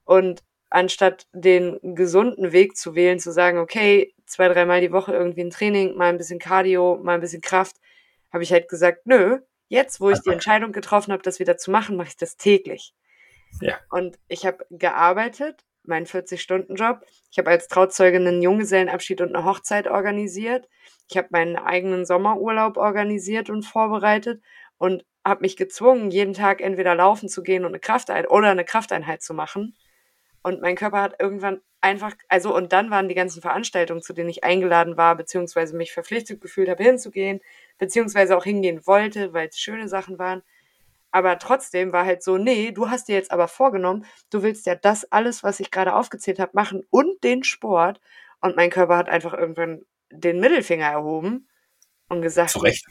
Und 0.05 0.43
anstatt 0.71 1.27
den 1.33 1.79
gesunden 1.83 2.53
Weg 2.53 2.77
zu 2.77 2.95
wählen, 2.95 3.19
zu 3.19 3.33
sagen, 3.33 3.59
okay, 3.59 4.15
zwei, 4.27 4.49
dreimal 4.49 4.81
die 4.81 4.93
Woche 4.93 5.12
irgendwie 5.12 5.43
ein 5.43 5.50
Training, 5.50 5.97
mal 5.97 6.11
ein 6.11 6.19
bisschen 6.19 6.39
Cardio, 6.39 6.99
mal 7.03 7.15
ein 7.15 7.21
bisschen 7.21 7.41
Kraft, 7.41 7.77
habe 8.33 8.43
ich 8.43 8.53
halt 8.53 8.69
gesagt, 8.69 9.06
nö, 9.06 9.39
jetzt, 9.69 10.00
wo 10.00 10.11
ich 10.11 10.21
die 10.21 10.31
Entscheidung 10.31 10.73
getroffen 10.73 11.12
habe, 11.12 11.23
das 11.23 11.39
wieder 11.39 11.56
zu 11.56 11.71
machen, 11.71 11.97
mache 11.97 12.09
ich 12.09 12.17
das 12.17 12.37
täglich. 12.37 12.95
Ja. 13.61 13.79
Und 13.91 14.19
ich 14.29 14.45
habe 14.45 14.67
gearbeitet, 14.71 15.65
meinen 15.85 16.06
40-Stunden-Job. 16.06 17.05
Ich 17.31 17.39
habe 17.39 17.50
als 17.50 17.69
Trauzeugin 17.69 18.27
einen 18.27 18.43
Junggesellenabschied 18.43 19.21
und 19.23 19.35
eine 19.35 19.45
Hochzeit 19.45 19.89
organisiert. 19.89 20.69
Ich 21.09 21.17
habe 21.17 21.29
meinen 21.31 21.56
eigenen 21.56 22.05
Sommerurlaub 22.05 22.77
organisiert 22.77 23.49
und 23.49 23.62
vorbereitet 23.62 24.43
und 24.77 25.05
habe 25.28 25.42
mich 25.42 25.56
gezwungen, 25.56 26.10
jeden 26.10 26.34
Tag 26.34 26.60
entweder 26.60 26.94
laufen 26.94 27.28
zu 27.28 27.42
gehen 27.42 27.64
und 27.64 27.70
eine 27.70 27.80
Krafteinheit 27.80 28.30
oder 28.30 28.50
eine 28.50 28.64
Krafteinheit 28.64 29.22
zu 29.22 29.34
machen. 29.34 29.76
Und 30.42 30.60
mein 30.62 30.76
Körper 30.76 31.02
hat 31.02 31.20
irgendwann 31.20 31.60
einfach, 31.80 32.14
also 32.28 32.54
und 32.54 32.72
dann 32.72 32.90
waren 32.90 33.08
die 33.08 33.14
ganzen 33.14 33.42
Veranstaltungen, 33.42 34.02
zu 34.02 34.12
denen 34.12 34.28
ich 34.28 34.44
eingeladen 34.44 34.96
war, 34.96 35.16
beziehungsweise 35.16 35.76
mich 35.76 35.92
verpflichtet 35.92 36.40
gefühlt 36.40 36.69
habe, 36.69 36.82
hinzugehen, 36.82 37.40
beziehungsweise 37.78 38.36
auch 38.36 38.44
hingehen 38.44 38.86
wollte, 38.86 39.32
weil 39.32 39.48
es 39.48 39.58
schöne 39.58 39.88
Sachen 39.88 40.19
waren. 40.19 40.42
Aber 41.10 41.38
trotzdem 41.38 41.92
war 41.92 42.04
halt 42.04 42.22
so, 42.22 42.36
nee, 42.36 42.70
du 42.72 42.90
hast 42.90 43.08
dir 43.08 43.14
jetzt 43.14 43.30
aber 43.30 43.48
vorgenommen, 43.48 44.04
du 44.30 44.42
willst 44.42 44.66
ja 44.66 44.75
das 44.75 45.10
alles, 45.10 45.42
was 45.42 45.60
ich 45.60 45.70
gerade 45.70 45.94
aufgezählt 45.94 46.38
habe, 46.38 46.52
machen 46.54 46.86
und 46.90 47.22
den 47.25 47.44
Sport. 47.44 48.00
Und 48.40 48.56
mein 48.56 48.70
Körper 48.70 48.96
hat 48.96 49.08
einfach 49.08 49.32
irgendwann 49.32 49.82
den 50.10 50.38
Mittelfinger 50.40 50.86
erhoben 50.86 51.48
und 52.08 52.22
gesagt, 52.22 52.50
Zu 52.50 52.61
Recht. 52.61 52.85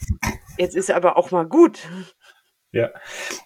jetzt 0.57 0.75
ist 0.75 0.91
aber 0.91 1.17
auch 1.17 1.31
mal 1.31 1.45
gut. 1.45 1.87
Ja, 2.71 2.89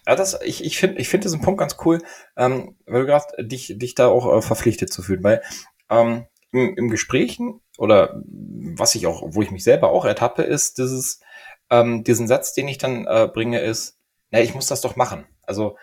ja 0.06 0.16
das, 0.16 0.40
ich, 0.42 0.64
ich 0.64 0.78
finde 0.78 1.00
ich 1.00 1.08
find 1.08 1.24
diesen 1.24 1.40
Punkt 1.40 1.60
ganz 1.60 1.76
cool, 1.84 1.98
ähm, 2.36 2.76
weil 2.86 3.02
du 3.02 3.06
gerade 3.06 3.44
dich, 3.44 3.74
dich 3.76 3.94
da 3.94 4.08
auch 4.08 4.36
äh, 4.36 4.42
verpflichtet 4.42 4.92
zu 4.92 5.02
fühlen, 5.02 5.22
weil 5.22 5.42
ähm, 5.90 6.26
im, 6.52 6.76
im 6.76 6.90
Gesprächen 6.90 7.60
oder 7.78 8.22
was 8.76 8.94
ich 8.94 9.06
auch, 9.06 9.22
wo 9.26 9.42
ich 9.42 9.50
mich 9.50 9.64
selber 9.64 9.90
auch 9.90 10.04
ertappe, 10.04 10.42
ist 10.42 10.78
dieses, 10.78 11.20
ähm, 11.70 12.04
diesen 12.04 12.26
Satz, 12.26 12.52
den 12.52 12.68
ich 12.68 12.78
dann 12.78 13.06
äh, 13.06 13.28
bringe, 13.32 13.60
ist, 13.60 13.98
na, 14.30 14.40
ich 14.40 14.54
muss 14.54 14.66
das 14.66 14.80
doch 14.80 14.96
machen. 14.96 15.26
Also 15.42 15.76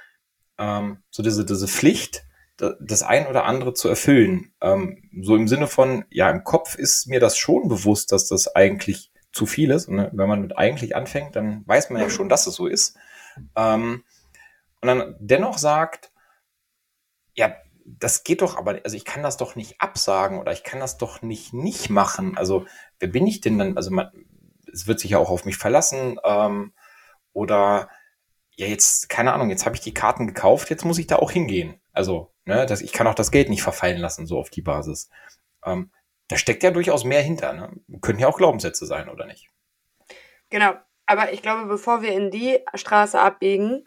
ähm, 0.58 1.04
so 1.10 1.24
diese, 1.24 1.46
diese 1.46 1.68
Pflicht, 1.68 2.24
das 2.58 3.04
ein 3.04 3.28
oder 3.28 3.46
andere 3.46 3.74
zu 3.74 3.88
erfüllen. 3.88 4.52
Ähm, 4.62 5.10
so 5.22 5.36
im 5.36 5.48
Sinne 5.48 5.68
von, 5.68 6.04
ja, 6.10 6.30
im 6.30 6.44
Kopf 6.44 6.76
ist 6.76 7.08
mir 7.08 7.20
das 7.20 7.38
schon 7.38 7.70
bewusst, 7.70 8.12
dass 8.12 8.28
das 8.28 8.54
eigentlich 8.54 9.12
zu 9.32 9.46
viel 9.46 9.72
ist. 9.72 9.88
Und 9.88 9.96
ne, 9.96 10.10
wenn 10.14 10.28
man 10.28 10.42
mit 10.42 10.58
eigentlich 10.58 10.96
anfängt, 10.96 11.36
dann 11.36 11.64
weiß 11.66 11.90
man 11.90 12.02
ja 12.02 12.10
schon, 12.10 12.30
dass 12.30 12.48
es 12.48 12.56
so 12.56 12.68
ist. 12.68 12.98
Ähm, 13.56 14.04
und 14.82 14.88
dann 14.88 15.16
dennoch 15.20 15.58
sagt, 15.58 16.12
ja, 17.36 17.56
das 17.86 18.24
geht 18.24 18.42
doch 18.42 18.58
aber, 18.58 18.80
also 18.84 18.96
ich 18.96 19.06
kann 19.06 19.24
das 19.24 19.38
doch 19.38 19.56
nicht 19.56 19.82
absagen 19.82 20.40
oder 20.40 20.52
ich 20.52 20.64
kann 20.64 20.80
das 20.80 20.98
doch 20.98 21.22
nicht 21.22 21.54
nicht 21.54 21.90
machen. 21.90 22.38
Also 22.38 22.66
wer 23.00 23.08
bin 23.08 23.26
ich 23.26 23.42
denn 23.42 23.58
dann? 23.58 23.78
Also 23.78 23.92
man, 23.92 24.12
es 24.72 24.88
wird 24.88 25.00
sich 25.00 25.12
ja 25.12 25.18
auch 25.18 25.30
auf 25.30 25.46
mich 25.46 25.58
verlassen 25.58 26.20
ähm, 26.24 26.74
oder 27.34 27.90
ja 28.56 28.68
jetzt 28.68 29.10
keine 29.10 29.34
Ahnung, 29.34 29.50
jetzt 29.50 29.66
habe 29.66 29.76
ich 29.76 29.82
die 29.82 29.94
Karten 29.94 30.28
gekauft, 30.28 30.70
jetzt 30.70 30.86
muss 30.86 31.00
ich 31.00 31.08
da 31.08 31.18
auch 31.18 31.32
hingehen. 31.32 31.82
Also 31.92 32.32
ne, 32.46 32.66
dass 32.66 32.82
ich 32.82 32.94
kann 32.94 33.08
auch 33.08 33.16
das 33.16 33.32
Geld 33.32 33.50
nicht 33.50 33.64
verfallen 33.64 34.00
lassen 34.00 34.28
so 34.28 34.38
auf 34.38 34.50
die 34.50 34.62
Basis. 34.62 35.10
Ähm, 35.66 35.92
da 36.28 36.38
steckt 36.38 36.64
ja 36.64 36.72
durchaus 36.72 37.04
mehr 37.04 37.22
hinter. 37.22 37.54
Ne? 37.54 37.72
Können 38.02 38.20
ja 38.20 38.28
auch 38.28 38.38
Glaubenssätze 38.38 38.86
sein 38.86 39.10
oder 39.10 39.26
nicht? 39.26 39.50
Genau. 40.50 40.74
Aber 41.10 41.34
ich 41.34 41.42
glaube, 41.42 41.66
bevor 41.66 42.04
wir 42.04 42.12
in 42.12 42.30
die 42.30 42.60
Straße 42.76 43.20
abbiegen, 43.20 43.84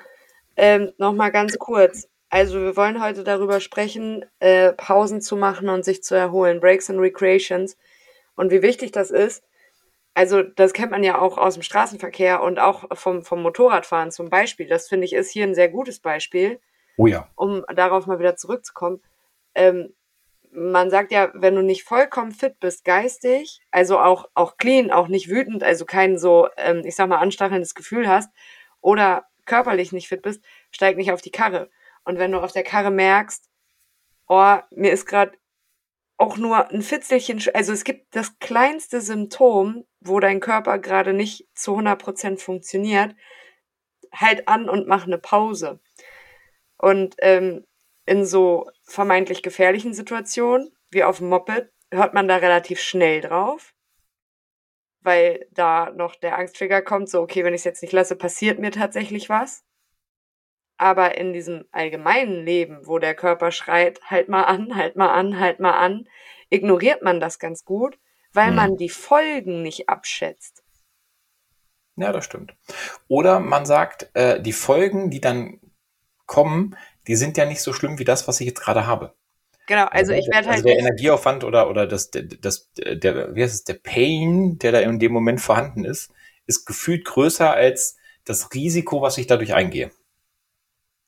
ähm, 0.57 0.93
noch 0.99 1.13
mal 1.13 1.31
ganz 1.31 1.57
kurz. 1.57 2.09
Also 2.31 2.61
wir 2.61 2.77
wollen 2.77 3.01
heute 3.01 3.23
darüber 3.23 3.61
sprechen, 3.61 4.25
äh, 4.41 4.73
Pausen 4.73 5.21
zu 5.21 5.37
machen 5.37 5.69
und 5.69 5.85
sich 5.85 6.03
zu 6.03 6.17
erholen, 6.17 6.59
Breaks 6.59 6.91
and 6.91 6.99
Recreations 6.99 7.77
und 8.35 8.51
wie 8.51 8.63
wichtig 8.63 8.91
das 8.91 9.13
ist. 9.13 9.45
Also 10.15 10.43
das 10.43 10.73
kennt 10.73 10.91
man 10.91 11.05
ja 11.05 11.21
auch 11.21 11.39
aus 11.39 11.55
dem 11.55 11.63
Straßenverkehr 11.63 12.43
und 12.43 12.59
auch 12.59 12.87
vom, 12.99 13.23
vom 13.23 13.41
Motorradfahren 13.41 14.11
zum 14.11 14.29
Beispiel. 14.29 14.67
Das 14.67 14.89
finde 14.89 15.05
ich 15.05 15.13
ist 15.13 15.31
hier 15.31 15.47
ein 15.47 15.55
sehr 15.55 15.69
gutes 15.69 16.01
Beispiel. 16.01 16.59
Oh 16.97 17.07
ja. 17.07 17.29
Um 17.37 17.65
darauf 17.73 18.09
mal 18.09 18.19
wieder 18.19 18.35
zurückzukommen. 18.35 19.01
Ähm, 19.55 19.95
man 20.53 20.91
sagt 20.91 21.13
ja, 21.13 21.31
wenn 21.35 21.55
du 21.55 21.63
nicht 21.63 21.85
vollkommen 21.85 22.33
fit 22.33 22.61
bist, 22.61 22.85
geistig, 22.85 23.61
also 23.71 23.99
auch, 23.99 24.29
auch 24.35 24.59
clean, 24.59 24.91
auch 24.91 25.09
nicht 25.09 25.29
wütend, 25.29 25.65
also 25.65 25.85
kein 25.87 26.19
so, 26.19 26.49
ähm, 26.57 26.83
ich 26.85 26.95
sag 26.95 27.09
mal, 27.09 27.19
anstachelndes 27.19 27.75
Gefühl 27.75 28.09
hast 28.09 28.31
oder 28.81 29.27
körperlich 29.47 29.93
nicht 29.93 30.09
fit 30.09 30.23
bist, 30.23 30.45
steig 30.71 30.97
nicht 30.97 31.11
auf 31.11 31.23
die 31.23 31.31
Karre. 31.31 31.71
Und 32.05 32.19
wenn 32.19 32.33
du 32.33 32.41
auf 32.41 32.53
der 32.53 32.65
Karre 32.65 32.91
merkst, 32.91 33.49
oh, 34.29 34.57
mir 34.71 34.93
ist 34.93 35.07
gerade 35.07 35.33
auch 36.19 36.37
nur 36.37 36.71
ein 36.71 36.83
Fitzelchen, 36.83 37.43
also 37.55 37.73
es 37.73 37.85
gibt 37.85 38.15
das 38.15 38.39
kleinste 38.39 39.01
Symptom, 39.01 39.85
wo 40.01 40.21
dein 40.21 40.41
Körper 40.41 40.79
gerade 40.79 41.15
nicht 41.15 41.49
zu 41.55 41.77
100% 41.79 42.39
funktioniert, 42.39 43.17
halt 44.13 44.49
an 44.49 44.69
und 44.69 44.87
mach 44.87 45.07
eine 45.07 45.19
Pause. 45.19 45.81
Und 46.77 47.15
ähm, 47.19 47.65
in 48.07 48.25
so 48.25 48.69
vermeintlich 48.85 49.43
gefährlichen 49.43 49.95
Situationen, 49.95 50.71
wie 50.91 51.05
auf 51.05 51.19
dem 51.19 51.29
Moped, 51.29 51.71
hört 51.91 52.15
man 52.15 52.29
da 52.29 52.37
relativ 52.37 52.81
schnell 52.81 53.21
drauf, 53.21 53.75
weil 55.01 55.47
da 55.51 55.91
noch 55.91 56.17
der 56.17 56.39
Angsttrigger 56.39 56.83
kommt, 56.83 57.09
so, 57.09 57.21
okay, 57.21 57.45
wenn 57.45 57.55
ich 57.55 57.61
es 57.61 57.65
jetzt 57.65 57.83
nicht 57.83 57.93
lasse, 57.93 58.17
passiert 58.17 58.59
mir 58.59 58.71
tatsächlich 58.71 59.29
was. 59.29 59.65
Aber 60.79 61.17
in 61.17 61.33
diesem 61.33 61.65
allgemeinen 61.71 62.45
Leben, 62.45 62.87
wo 62.87 62.99
der 62.99 63.15
Körper 63.15 63.53
schreit, 63.53 64.01
halt 64.05 64.29
mal 64.29 64.45
an, 64.45 64.75
halt 64.75 64.97
mal 64.97 65.13
an, 65.13 65.39
halt 65.39 65.61
mal 65.61 65.79
an, 65.79 66.09
ignoriert 66.51 67.03
man 67.03 67.21
das 67.21 67.39
ganz 67.39 67.65
gut, 67.65 67.99
weil 68.33 68.49
hm. 68.49 68.57
man 68.57 68.77
die 68.77 68.89
Folgen 68.89 69.63
nicht 69.63 69.89
abschätzt. 69.89 70.65
Ja, 71.97 72.11
das 72.11 72.25
stimmt. 72.25 72.55
Oder 73.07 73.39
man 73.39 73.67
sagt, 73.67 74.11
äh, 74.15 74.41
die 74.41 74.55
Folgen, 74.55 75.11
die 75.11 75.21
dann 75.21 75.61
kommen, 76.27 76.77
die 77.07 77.17
sind 77.17 77.37
ja 77.37 77.45
nicht 77.45 77.61
so 77.61 77.73
schlimm 77.73 77.99
wie 77.99 78.05
das, 78.05 78.29
was 78.29 78.41
ich 78.41 78.47
jetzt 78.47 78.61
gerade 78.61 78.87
habe. 78.87 79.15
Genau, 79.67 79.85
also, 79.85 80.13
also 80.13 80.15
ich 80.15 80.27
werde 80.29 80.49
halt. 80.49 80.57
Also 80.57 80.69
der 80.69 80.79
Energieaufwand 80.79 81.45
oder, 81.45 81.71
oder 81.71 81.87
das, 81.87 82.11
das, 82.11 82.71
der, 82.75 83.35
wie 83.35 83.43
heißt 83.43 83.55
es, 83.55 83.65
der 83.65 83.75
Pain, 83.75 84.59
der 84.59 84.73
da 84.73 84.81
in 84.81 84.99
dem 84.99 85.13
Moment 85.13 85.41
vorhanden 85.41 85.85
ist, 85.85 86.13
ist 86.47 86.67
gefühlt 86.67 87.05
größer 87.05 87.53
als 87.53 87.97
das 88.25 88.53
Risiko, 88.55 89.03
was 89.03 89.19
ich 89.19 89.27
dadurch 89.27 89.55
eingehe. 89.55 89.91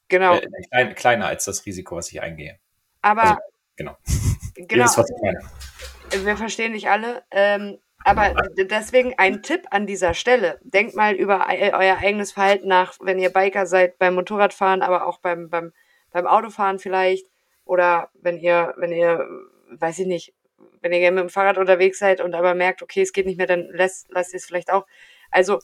Genau. 0.08 0.34
Äh, 0.36 0.48
klein, 0.70 0.94
kleiner 0.94 1.26
als 1.26 1.44
das 1.44 1.66
Risiko, 1.66 1.96
was 1.96 2.10
ich 2.12 2.20
eingehe. 2.20 2.58
Aber. 3.02 3.22
Also, 3.22 3.40
genau. 3.76 3.96
genau. 4.54 4.84
Jedes, 4.84 4.98
was 4.98 5.10
ich 5.10 5.16
meine. 5.22 6.24
Wir 6.24 6.36
verstehen 6.36 6.72
nicht 6.72 6.88
alle. 6.88 7.24
Ähm, 7.30 7.78
aber 8.04 8.34
deswegen 8.56 9.14
ein 9.16 9.42
Tipp 9.42 9.66
an 9.70 9.86
dieser 9.86 10.12
Stelle. 10.12 10.60
Denkt 10.62 10.94
mal 10.94 11.14
über 11.14 11.46
euer 11.48 11.96
eigenes 11.98 12.32
Verhalten 12.32 12.68
nach, 12.68 12.94
wenn 13.00 13.18
ihr 13.18 13.30
Biker 13.30 13.64
seid, 13.64 13.98
beim 13.98 14.14
Motorradfahren, 14.14 14.82
aber 14.82 15.06
auch 15.06 15.18
beim, 15.18 15.48
beim, 15.48 15.72
beim 16.10 16.26
Autofahren 16.26 16.78
vielleicht. 16.78 17.26
Oder 17.64 18.10
wenn 18.14 18.38
ihr, 18.38 18.74
wenn 18.76 18.92
ihr, 18.92 19.26
weiß 19.70 20.00
ich 20.00 20.06
nicht, 20.06 20.34
wenn 20.82 20.92
ihr 20.92 21.10
mit 21.12 21.22
dem 21.22 21.30
Fahrrad 21.30 21.56
unterwegs 21.56 21.98
seid 21.98 22.20
und 22.20 22.34
aber 22.34 22.54
merkt, 22.54 22.82
okay, 22.82 23.00
es 23.00 23.14
geht 23.14 23.24
nicht 23.24 23.38
mehr, 23.38 23.46
dann 23.46 23.70
lasst, 23.72 24.06
lasst 24.10 24.34
ihr 24.34 24.36
es 24.36 24.44
vielleicht 24.44 24.70
auch. 24.70 24.86
Also 25.30 25.60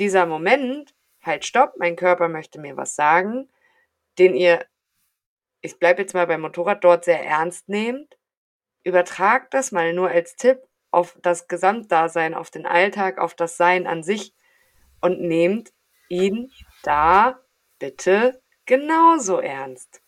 dieser 0.00 0.26
Moment, 0.26 0.96
halt 1.22 1.44
stopp, 1.44 1.74
mein 1.78 1.94
Körper 1.94 2.28
möchte 2.28 2.60
mir 2.60 2.76
was 2.76 2.96
sagen, 2.96 3.48
den 4.18 4.34
ihr, 4.34 4.66
ich 5.60 5.78
bleibe 5.78 6.02
jetzt 6.02 6.12
mal 6.12 6.26
beim 6.26 6.40
Motorrad, 6.40 6.82
dort 6.82 7.04
sehr 7.04 7.24
ernst 7.24 7.68
nehmt. 7.68 8.18
Übertragt 8.82 9.54
das 9.54 9.70
mal 9.70 9.92
nur 9.92 10.08
als 10.10 10.34
Tipp 10.34 10.58
auf 10.94 11.18
das 11.22 11.48
Gesamtdasein, 11.48 12.34
auf 12.34 12.50
den 12.50 12.66
Alltag, 12.66 13.18
auf 13.18 13.34
das 13.34 13.56
Sein 13.56 13.86
an 13.86 14.02
sich 14.02 14.34
und 15.00 15.20
nehmt 15.20 15.72
ihn 16.08 16.50
da 16.82 17.40
bitte 17.78 18.40
genauso 18.66 19.38
ernst. 19.38 20.00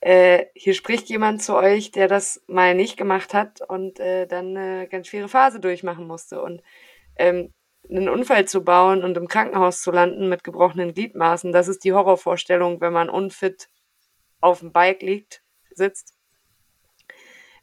Äh, 0.00 0.46
hier 0.54 0.74
spricht 0.74 1.08
jemand 1.08 1.42
zu 1.42 1.54
euch, 1.54 1.92
der 1.92 2.08
das 2.08 2.42
mal 2.48 2.74
nicht 2.74 2.96
gemacht 2.96 3.34
hat 3.34 3.60
und 3.60 4.00
äh, 4.00 4.26
dann 4.26 4.56
eine 4.56 4.88
ganz 4.88 5.06
schwere 5.06 5.28
Phase 5.28 5.60
durchmachen 5.60 6.08
musste. 6.08 6.42
Und 6.42 6.60
ähm, 7.16 7.52
einen 7.88 8.08
Unfall 8.08 8.46
zu 8.46 8.64
bauen 8.64 9.04
und 9.04 9.16
im 9.16 9.28
Krankenhaus 9.28 9.80
zu 9.80 9.92
landen 9.92 10.28
mit 10.28 10.42
gebrochenen 10.42 10.94
Gliedmaßen, 10.94 11.52
das 11.52 11.68
ist 11.68 11.84
die 11.84 11.92
Horrorvorstellung, 11.92 12.80
wenn 12.80 12.92
man 12.92 13.08
unfit 13.08 13.68
auf 14.40 14.60
dem 14.60 14.72
Bike 14.72 15.02
liegt, 15.02 15.42
sitzt 15.70 16.11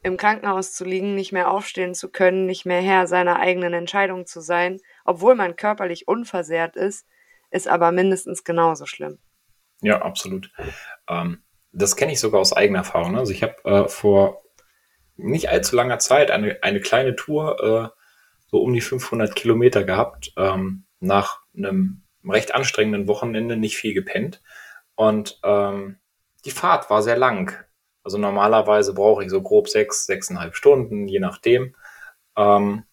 im 0.01 0.17
Krankenhaus 0.17 0.73
zu 0.73 0.85
liegen, 0.85 1.15
nicht 1.15 1.31
mehr 1.31 1.51
aufstehen 1.51 1.93
zu 1.93 2.09
können, 2.09 2.45
nicht 2.45 2.65
mehr 2.65 2.81
Herr 2.81 3.07
seiner 3.07 3.39
eigenen 3.39 3.73
Entscheidung 3.73 4.25
zu 4.25 4.41
sein, 4.41 4.79
obwohl 5.03 5.35
man 5.35 5.55
körperlich 5.55 6.07
unversehrt 6.07 6.75
ist, 6.75 7.05
ist 7.51 7.67
aber 7.67 7.91
mindestens 7.91 8.43
genauso 8.43 8.85
schlimm. 8.85 9.19
Ja, 9.81 10.01
absolut. 10.01 10.51
Ähm, 11.07 11.43
das 11.71 11.95
kenne 11.95 12.11
ich 12.11 12.19
sogar 12.19 12.41
aus 12.41 12.53
eigener 12.53 12.79
Erfahrung. 12.79 13.17
Also 13.17 13.31
ich 13.31 13.43
habe 13.43 13.55
äh, 13.65 13.87
vor 13.87 14.43
nicht 15.15 15.49
allzu 15.49 15.75
langer 15.75 15.99
Zeit 15.99 16.31
eine, 16.31 16.59
eine 16.61 16.79
kleine 16.79 17.15
Tour, 17.15 17.93
äh, 17.93 17.99
so 18.47 18.61
um 18.61 18.73
die 18.73 18.81
500 18.81 19.35
Kilometer 19.35 19.83
gehabt, 19.83 20.33
ähm, 20.37 20.85
nach 20.99 21.41
einem 21.55 22.03
recht 22.25 22.53
anstrengenden 22.53 23.07
Wochenende, 23.07 23.57
nicht 23.57 23.77
viel 23.77 23.93
gepennt. 23.93 24.41
Und 24.95 25.39
ähm, 25.43 25.97
die 26.45 26.51
Fahrt 26.51 26.89
war 26.89 27.01
sehr 27.01 27.17
lang. 27.17 27.65
Also 28.09 28.17
normalerweise 28.17 28.95
brauche 28.95 29.23
ich 29.23 29.29
so 29.29 29.39
grob 29.39 29.69
sechs, 29.69 30.07
sechseinhalb 30.07 30.55
Stunden, 30.55 31.07
je 31.07 31.19
nachdem. 31.19 31.75
Ähm, 32.35 32.85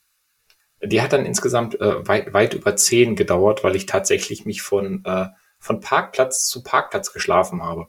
die 0.83 1.01
hat 1.01 1.15
dann 1.15 1.25
insgesamt 1.25 1.81
äh, 1.81 2.07
weit, 2.07 2.35
weit 2.35 2.53
über 2.53 2.77
zehn 2.77 3.17
gedauert, 3.17 3.65
weil 3.65 3.77
ich 3.77 3.87
tatsächlich 3.87 4.45
mich 4.45 4.61
von, 4.61 5.03
äh, 5.07 5.29
von 5.59 5.81
Parkplatz 5.81 6.47
zu 6.49 6.63
Parkplatz 6.63 7.15
geschlafen 7.15 7.63
habe. 7.63 7.87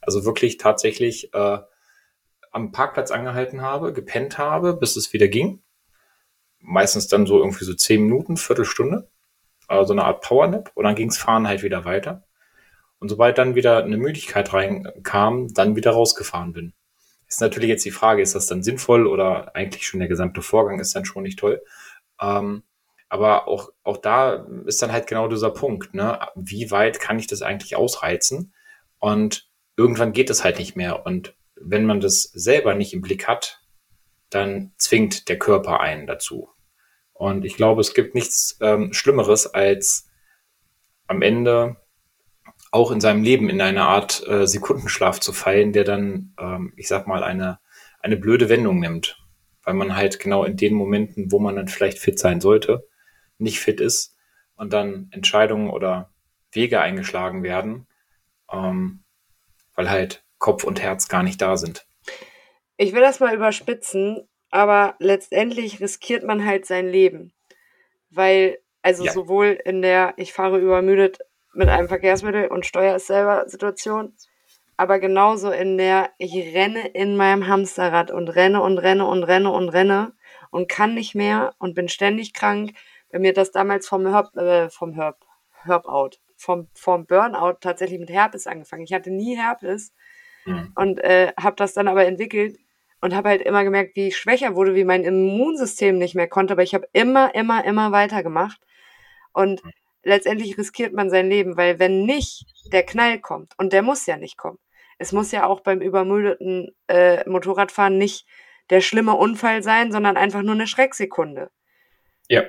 Also 0.00 0.24
wirklich 0.24 0.56
tatsächlich 0.56 1.32
äh, 1.32 1.58
am 2.50 2.72
Parkplatz 2.72 3.12
angehalten 3.12 3.62
habe, 3.62 3.92
gepennt 3.92 4.36
habe, 4.38 4.74
bis 4.74 4.96
es 4.96 5.12
wieder 5.12 5.28
ging. 5.28 5.62
Meistens 6.58 7.06
dann 7.06 7.26
so 7.26 7.38
irgendwie 7.38 7.66
so 7.66 7.74
zehn 7.74 8.02
Minuten, 8.02 8.36
Viertelstunde. 8.36 9.08
Also 9.68 9.92
eine 9.92 10.04
Art 10.04 10.22
Powernap. 10.22 10.72
Und 10.74 10.84
dann 10.84 10.96
ging's 10.96 11.18
Fahren 11.18 11.46
halt 11.46 11.62
wieder 11.62 11.84
weiter. 11.84 12.26
Und 13.00 13.08
sobald 13.08 13.38
dann 13.38 13.54
wieder 13.54 13.84
eine 13.84 13.96
Müdigkeit 13.96 14.52
reinkam, 14.52 15.52
dann 15.54 15.76
wieder 15.76 15.92
rausgefahren 15.92 16.52
bin. 16.52 16.72
Ist 17.28 17.40
natürlich 17.40 17.68
jetzt 17.68 17.84
die 17.84 17.90
Frage, 17.90 18.22
ist 18.22 18.34
das 18.34 18.46
dann 18.46 18.62
sinnvoll 18.62 19.06
oder 19.06 19.54
eigentlich 19.54 19.86
schon 19.86 20.00
der 20.00 20.08
gesamte 20.08 20.42
Vorgang 20.42 20.80
ist 20.80 20.96
dann 20.96 21.04
schon 21.04 21.22
nicht 21.22 21.38
toll. 21.38 21.62
Ähm, 22.20 22.62
aber 23.08 23.48
auch, 23.48 23.70
auch 23.84 23.98
da 23.98 24.46
ist 24.66 24.82
dann 24.82 24.92
halt 24.92 25.06
genau 25.06 25.28
dieser 25.28 25.50
Punkt, 25.50 25.94
ne? 25.94 26.18
Wie 26.34 26.70
weit 26.70 27.00
kann 27.00 27.18
ich 27.18 27.26
das 27.26 27.42
eigentlich 27.42 27.76
ausreizen? 27.76 28.52
Und 28.98 29.48
irgendwann 29.76 30.12
geht 30.12 30.30
es 30.30 30.44
halt 30.44 30.58
nicht 30.58 30.76
mehr. 30.76 31.06
Und 31.06 31.34
wenn 31.54 31.86
man 31.86 32.00
das 32.00 32.22
selber 32.22 32.74
nicht 32.74 32.92
im 32.92 33.00
Blick 33.00 33.26
hat, 33.26 33.62
dann 34.30 34.72
zwingt 34.76 35.28
der 35.28 35.38
Körper 35.38 35.80
einen 35.80 36.06
dazu. 36.06 36.50
Und 37.12 37.44
ich 37.44 37.56
glaube, 37.56 37.80
es 37.80 37.94
gibt 37.94 38.14
nichts 38.14 38.58
ähm, 38.60 38.92
Schlimmeres, 38.92 39.46
als 39.46 40.08
am 41.06 41.22
Ende 41.22 41.76
auch 42.70 42.90
in 42.90 43.00
seinem 43.00 43.22
Leben 43.22 43.48
in 43.48 43.60
eine 43.60 43.82
Art 43.82 44.26
äh, 44.26 44.46
Sekundenschlaf 44.46 45.20
zu 45.20 45.32
fallen, 45.32 45.72
der 45.72 45.84
dann, 45.84 46.34
ähm, 46.38 46.72
ich 46.76 46.88
sag 46.88 47.06
mal, 47.06 47.22
eine, 47.22 47.58
eine 48.00 48.16
blöde 48.16 48.48
Wendung 48.48 48.80
nimmt. 48.80 49.18
Weil 49.64 49.74
man 49.74 49.96
halt 49.96 50.18
genau 50.18 50.44
in 50.44 50.56
den 50.56 50.74
Momenten, 50.74 51.30
wo 51.30 51.38
man 51.38 51.56
dann 51.56 51.68
vielleicht 51.68 51.98
fit 51.98 52.18
sein 52.18 52.40
sollte, 52.40 52.86
nicht 53.38 53.60
fit 53.60 53.80
ist 53.80 54.16
und 54.56 54.72
dann 54.72 55.08
Entscheidungen 55.10 55.70
oder 55.70 56.10
Wege 56.52 56.80
eingeschlagen 56.80 57.42
werden, 57.42 57.86
ähm, 58.50 59.04
weil 59.74 59.90
halt 59.90 60.24
Kopf 60.38 60.64
und 60.64 60.80
Herz 60.80 61.08
gar 61.08 61.22
nicht 61.22 61.42
da 61.42 61.56
sind. 61.56 61.86
Ich 62.76 62.94
will 62.94 63.00
das 63.00 63.20
mal 63.20 63.34
überspitzen, 63.34 64.28
aber 64.50 64.94
letztendlich 64.98 65.80
riskiert 65.80 66.24
man 66.24 66.44
halt 66.44 66.64
sein 66.64 66.88
Leben. 66.88 67.32
Weil, 68.10 68.58
also 68.82 69.04
ja. 69.04 69.12
sowohl 69.12 69.58
in 69.64 69.82
der 69.82 70.14
Ich 70.16 70.32
fahre 70.32 70.58
übermüdet 70.58 71.18
mit 71.54 71.68
einem 71.68 71.88
Verkehrsmittel 71.88 72.48
und 72.48 72.66
steuere 72.66 72.96
es 72.96 73.06
selber 73.06 73.48
Situation. 73.48 74.14
Aber 74.76 75.00
genauso 75.00 75.50
in 75.50 75.76
der, 75.76 76.10
ich 76.18 76.54
renne 76.54 76.86
in 76.88 77.16
meinem 77.16 77.48
Hamsterrad 77.48 78.10
und 78.10 78.28
renne 78.28 78.62
und 78.62 78.78
renne 78.78 79.06
und 79.06 79.24
renne 79.24 79.50
und 79.50 79.68
renne 79.70 80.12
und 80.50 80.68
kann 80.68 80.94
nicht 80.94 81.14
mehr 81.14 81.54
und 81.58 81.74
bin 81.74 81.88
ständig 81.88 82.32
krank. 82.32 82.74
Bei 83.10 83.18
mir 83.18 83.32
das 83.32 83.50
damals 83.50 83.88
vom 83.88 84.06
Herb, 84.06 84.36
äh, 84.36 84.70
vom 84.70 84.92
Herb, 84.92 85.24
Herbout, 85.64 86.10
vom, 86.36 86.68
vom 86.74 87.06
Burnout 87.06 87.58
tatsächlich 87.60 87.98
mit 87.98 88.10
Herpes 88.10 88.46
angefangen. 88.46 88.84
Ich 88.84 88.92
hatte 88.92 89.10
nie 89.10 89.36
Herpes 89.36 89.92
mhm. 90.44 90.72
und 90.76 91.00
äh, 91.00 91.32
habe 91.36 91.56
das 91.56 91.74
dann 91.74 91.88
aber 91.88 92.06
entwickelt 92.06 92.56
und 93.00 93.16
habe 93.16 93.30
halt 93.30 93.42
immer 93.42 93.64
gemerkt, 93.64 93.96
wie 93.96 94.08
ich 94.08 94.16
schwächer 94.16 94.54
wurde, 94.54 94.76
wie 94.76 94.84
mein 94.84 95.02
Immunsystem 95.02 95.98
nicht 95.98 96.14
mehr 96.14 96.28
konnte. 96.28 96.52
Aber 96.52 96.62
ich 96.62 96.74
habe 96.74 96.88
immer, 96.92 97.34
immer, 97.34 97.64
immer 97.64 97.90
weitergemacht. 97.90 98.60
Und 99.32 99.64
mhm 99.64 99.72
letztendlich 100.08 100.58
riskiert 100.58 100.92
man 100.92 101.10
sein 101.10 101.28
Leben, 101.28 101.56
weil 101.56 101.78
wenn 101.78 102.04
nicht 102.04 102.46
der 102.72 102.82
Knall 102.82 103.20
kommt, 103.20 103.52
und 103.58 103.72
der 103.72 103.82
muss 103.82 104.06
ja 104.06 104.16
nicht 104.16 104.36
kommen, 104.36 104.58
es 104.98 105.12
muss 105.12 105.30
ja 105.30 105.46
auch 105.46 105.60
beim 105.60 105.80
übermüdeten 105.80 106.74
äh, 106.88 107.28
Motorradfahren 107.28 107.96
nicht 107.96 108.26
der 108.70 108.80
schlimme 108.80 109.14
Unfall 109.14 109.62
sein, 109.62 109.92
sondern 109.92 110.16
einfach 110.16 110.42
nur 110.42 110.54
eine 110.54 110.66
Schrecksekunde. 110.66 111.50
Ja. 112.28 112.42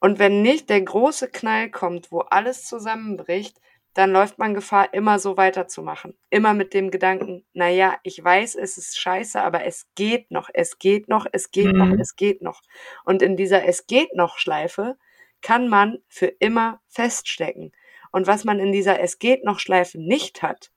Und 0.00 0.18
wenn 0.18 0.42
nicht 0.42 0.68
der 0.70 0.80
große 0.80 1.30
Knall 1.30 1.70
kommt, 1.70 2.12
wo 2.12 2.20
alles 2.20 2.64
zusammenbricht, 2.64 3.58
dann 3.94 4.12
läuft 4.12 4.38
man 4.38 4.54
Gefahr, 4.54 4.92
immer 4.94 5.18
so 5.18 5.36
weiterzumachen. 5.36 6.16
Immer 6.30 6.54
mit 6.54 6.72
dem 6.72 6.90
Gedanken, 6.90 7.44
naja, 7.52 7.96
ich 8.04 8.22
weiß, 8.22 8.54
es 8.54 8.78
ist 8.78 8.98
scheiße, 8.98 9.40
aber 9.40 9.64
es 9.64 9.86
geht 9.96 10.30
noch, 10.30 10.50
es 10.52 10.78
geht 10.78 11.08
noch, 11.08 11.26
es 11.32 11.50
geht 11.50 11.72
mhm. 11.72 11.78
noch, 11.78 11.98
es 11.98 12.14
geht 12.14 12.42
noch. 12.42 12.62
Und 13.04 13.22
in 13.22 13.36
dieser 13.36 13.66
Es 13.66 13.86
geht 13.86 14.14
noch 14.14 14.38
Schleife 14.38 14.96
kann 15.42 15.68
man 15.68 15.98
für 16.08 16.26
immer 16.26 16.80
feststecken. 16.88 17.72
Und 18.10 18.26
was 18.26 18.44
man 18.44 18.58
in 18.58 18.72
dieser 18.72 19.00
Es 19.00 19.18
geht 19.18 19.44
noch 19.44 19.58
Schleife 19.60 19.98
nicht 19.98 20.42
hat, 20.42 20.70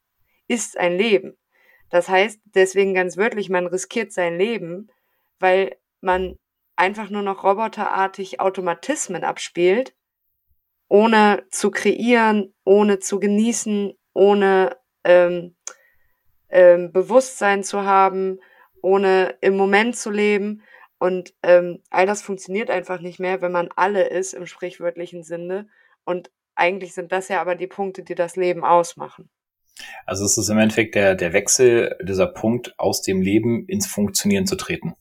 ist 0.48 0.78
ein 0.78 0.98
Leben. 0.98 1.38
Das 1.90 2.10
heißt, 2.10 2.40
deswegen 2.46 2.94
ganz 2.94 3.18
wörtlich, 3.18 3.50
man 3.50 3.68
riskiert 3.68 4.12
sein 4.12 4.38
Leben, 4.38 4.90
weil 5.40 5.78
man 6.00 6.38
einfach 6.76 7.10
nur 7.10 7.22
noch 7.22 7.44
roboterartig 7.44 8.40
Automatismen 8.40 9.24
abspielt, 9.24 9.94
ohne 10.88 11.46
zu 11.52 11.72
kreieren, 11.72 12.54
ohne 12.64 13.00
zu 13.00 13.20
genießen, 13.20 13.94
ohne 14.14 14.78
ähm, 15.04 15.56
ähm, 16.50 16.92
Bewusstsein 16.92 17.64
zu 17.64 17.84
haben, 17.84 18.40
ohne 18.82 19.38
im 19.42 19.56
Moment 19.56 19.96
zu 19.96 20.12
leben. 20.12 20.64
Und 21.02 21.34
ähm, 21.42 21.80
all 21.90 22.06
das 22.06 22.22
funktioniert 22.22 22.70
einfach 22.70 23.02
nicht 23.02 23.20
mehr, 23.20 23.42
wenn 23.42 23.52
man 23.52 23.70
alle 23.76 24.08
ist 24.08 24.34
im 24.34 24.46
sprichwörtlichen 24.46 25.24
Sinne. 25.24 25.68
Und 26.06 26.30
eigentlich 26.54 26.94
sind 26.94 27.12
das 27.12 27.28
ja 27.28 27.42
aber 27.42 27.56
die 27.56 27.66
Punkte, 27.66 28.04
die 28.04 28.14
das 28.14 28.36
Leben 28.36 28.64
ausmachen. 28.64 29.28
Also 30.06 30.24
es 30.26 30.38
ist 30.38 30.50
im 30.50 30.60
Endeffekt 30.60 30.94
der, 30.94 31.16
der 31.16 31.34
Wechsel, 31.34 31.98
dieser 32.04 32.28
Punkt, 32.28 32.76
aus 32.78 33.02
dem 33.02 33.20
Leben 33.20 33.66
ins 33.66 33.88
Funktionieren 33.88 34.46
zu 34.46 34.56
treten. 34.56 34.94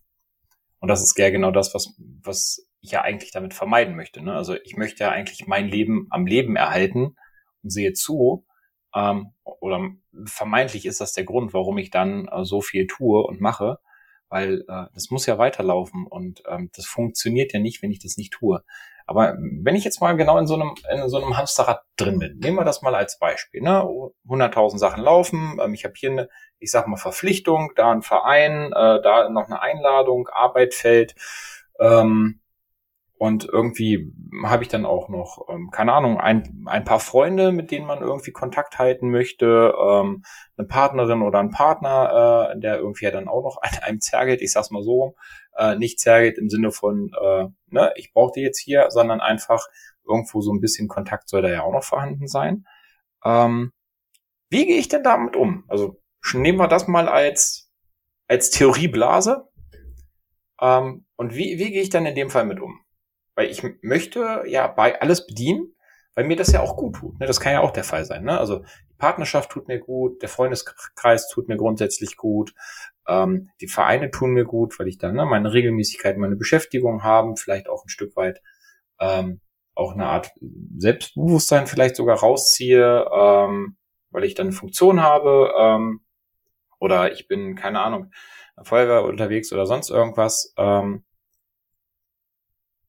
Und 0.78 0.88
das 0.88 1.02
ist 1.02 1.18
ja 1.18 1.28
genau 1.28 1.50
das, 1.50 1.74
was, 1.74 1.94
was 1.98 2.66
ich 2.80 2.92
ja 2.92 3.02
eigentlich 3.02 3.32
damit 3.32 3.52
vermeiden 3.52 3.94
möchte. 3.94 4.24
Ne? 4.24 4.32
Also 4.32 4.54
ich 4.64 4.78
möchte 4.78 5.04
ja 5.04 5.10
eigentlich 5.10 5.46
mein 5.48 5.68
Leben 5.68 6.06
am 6.08 6.24
Leben 6.24 6.56
erhalten 6.56 7.14
und 7.62 7.70
sehe 7.70 7.92
zu, 7.92 8.46
ähm, 8.94 9.34
oder 9.44 9.90
vermeintlich 10.24 10.86
ist 10.86 11.02
das 11.02 11.12
der 11.12 11.24
Grund, 11.24 11.52
warum 11.52 11.76
ich 11.76 11.90
dann 11.90 12.26
äh, 12.28 12.42
so 12.46 12.62
viel 12.62 12.86
tue 12.86 13.22
und 13.22 13.42
mache, 13.42 13.80
weil 14.30 14.64
äh, 14.68 14.86
das 14.94 15.10
muss 15.10 15.26
ja 15.26 15.36
weiterlaufen 15.36 16.06
und 16.06 16.42
ähm, 16.48 16.70
das 16.74 16.86
funktioniert 16.86 17.52
ja 17.52 17.60
nicht, 17.60 17.82
wenn 17.82 17.90
ich 17.90 17.98
das 17.98 18.16
nicht 18.16 18.32
tue. 18.32 18.64
Aber 19.06 19.36
wenn 19.40 19.74
ich 19.74 19.82
jetzt 19.82 20.00
mal 20.00 20.16
genau 20.16 20.38
in 20.38 20.46
so 20.46 20.54
einem, 20.54 20.74
in 20.88 21.08
so 21.08 21.20
einem 21.20 21.36
Hamsterrad 21.36 21.82
drin 21.96 22.20
bin, 22.20 22.38
nehmen 22.38 22.56
wir 22.56 22.64
das 22.64 22.80
mal 22.80 22.94
als 22.94 23.18
Beispiel. 23.18 23.60
Ne? 23.60 23.82
100.000 24.28 24.78
Sachen 24.78 25.02
laufen, 25.02 25.58
ähm, 25.60 25.74
ich 25.74 25.84
habe 25.84 25.94
hier 25.96 26.12
eine, 26.12 26.28
ich 26.60 26.70
sag 26.70 26.86
mal, 26.86 26.96
Verpflichtung, 26.96 27.72
da 27.74 27.90
ein 27.90 28.02
Verein, 28.02 28.72
äh, 28.72 29.02
da 29.02 29.28
noch 29.28 29.46
eine 29.46 29.60
Einladung, 29.60 30.28
Arbeit 30.28 30.74
fällt. 30.74 31.16
Ähm, 31.80 32.40
und 33.20 33.44
irgendwie 33.44 34.14
habe 34.46 34.62
ich 34.62 34.70
dann 34.70 34.86
auch 34.86 35.10
noch, 35.10 35.44
ähm, 35.50 35.70
keine 35.70 35.92
Ahnung, 35.92 36.18
ein, 36.18 36.64
ein 36.64 36.84
paar 36.84 37.00
Freunde, 37.00 37.52
mit 37.52 37.70
denen 37.70 37.86
man 37.86 38.00
irgendwie 38.00 38.30
Kontakt 38.30 38.78
halten 38.78 39.10
möchte, 39.10 39.74
ähm, 39.78 40.24
eine 40.56 40.66
Partnerin 40.66 41.20
oder 41.20 41.38
ein 41.38 41.50
Partner, 41.50 42.54
äh, 42.54 42.58
der 42.58 42.78
irgendwie 42.78 43.04
ja 43.04 43.10
dann 43.10 43.28
auch 43.28 43.42
noch 43.42 43.58
an 43.62 43.78
einem 43.82 44.00
zergelt, 44.00 44.40
ich 44.40 44.52
sag's 44.52 44.70
mal 44.70 44.82
so, 44.82 45.16
äh, 45.54 45.76
nicht 45.76 46.00
zergelt 46.00 46.38
im 46.38 46.48
Sinne 46.48 46.70
von, 46.72 47.12
äh, 47.22 47.48
ne, 47.66 47.92
ich 47.96 48.14
brauche 48.14 48.32
die 48.34 48.40
jetzt 48.40 48.58
hier, 48.58 48.86
sondern 48.88 49.20
einfach 49.20 49.66
irgendwo 50.08 50.40
so 50.40 50.54
ein 50.54 50.62
bisschen 50.62 50.88
Kontakt 50.88 51.28
soll 51.28 51.42
da 51.42 51.50
ja 51.50 51.62
auch 51.62 51.74
noch 51.74 51.84
vorhanden 51.84 52.26
sein. 52.26 52.66
Ähm, 53.22 53.70
wie 54.48 54.64
gehe 54.64 54.78
ich 54.78 54.88
denn 54.88 55.02
damit 55.02 55.36
um? 55.36 55.64
Also 55.68 56.00
nehmen 56.32 56.56
wir 56.56 56.68
das 56.68 56.88
mal 56.88 57.06
als, 57.06 57.70
als 58.28 58.48
Theorieblase. 58.48 59.46
Ähm, 60.58 61.04
und 61.16 61.34
wie, 61.34 61.58
wie 61.58 61.70
gehe 61.70 61.82
ich 61.82 61.90
dann 61.90 62.06
in 62.06 62.14
dem 62.14 62.30
Fall 62.30 62.46
mit 62.46 62.60
um? 62.60 62.80
Weil 63.34 63.48
ich 63.48 63.62
möchte 63.82 64.44
ja 64.46 64.66
bei 64.66 65.00
alles 65.00 65.26
bedienen, 65.26 65.74
weil 66.14 66.24
mir 66.24 66.36
das 66.36 66.52
ja 66.52 66.60
auch 66.60 66.76
gut 66.76 66.96
tut. 66.96 67.18
Ne? 67.20 67.26
Das 67.26 67.40
kann 67.40 67.52
ja 67.52 67.60
auch 67.60 67.70
der 67.70 67.84
Fall 67.84 68.04
sein. 68.04 68.24
Ne? 68.24 68.38
Also 68.38 68.58
die 68.90 68.96
Partnerschaft 68.98 69.50
tut 69.50 69.68
mir 69.68 69.78
gut, 69.78 70.20
der 70.22 70.28
Freundeskreis 70.28 71.28
tut 71.28 71.48
mir 71.48 71.56
grundsätzlich 71.56 72.16
gut, 72.16 72.52
ähm, 73.06 73.50
die 73.60 73.68
Vereine 73.68 74.10
tun 74.10 74.30
mir 74.30 74.44
gut, 74.44 74.78
weil 74.78 74.88
ich 74.88 74.98
dann 74.98 75.14
ne, 75.14 75.24
meine 75.24 75.52
Regelmäßigkeit, 75.52 76.18
meine 76.18 76.36
Beschäftigung 76.36 77.02
haben, 77.02 77.36
vielleicht 77.36 77.68
auch 77.68 77.84
ein 77.84 77.88
Stück 77.88 78.16
weit 78.16 78.42
ähm, 78.98 79.40
auch 79.74 79.92
eine 79.92 80.06
Art 80.06 80.32
Selbstbewusstsein 80.76 81.66
vielleicht 81.66 81.96
sogar 81.96 82.18
rausziehe, 82.18 83.08
ähm, 83.12 83.76
weil 84.10 84.24
ich 84.24 84.34
dann 84.34 84.48
eine 84.48 84.56
Funktion 84.56 85.02
habe 85.02 85.52
ähm, 85.58 86.00
oder 86.78 87.12
ich 87.12 87.28
bin, 87.28 87.56
keine 87.56 87.80
Ahnung, 87.80 88.10
Feuerwehr 88.62 89.04
unterwegs 89.04 89.52
oder 89.52 89.66
sonst 89.66 89.90
irgendwas. 89.90 90.52
Ähm, 90.58 91.04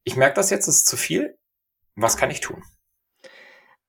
ich 0.04 0.16
merke 0.16 0.36
das 0.36 0.50
jetzt, 0.50 0.68
es 0.68 0.78
ist 0.78 0.88
zu 0.88 0.98
viel. 0.98 1.38
Was 1.96 2.18
kann 2.18 2.32
ich 2.32 2.40
tun? 2.40 2.64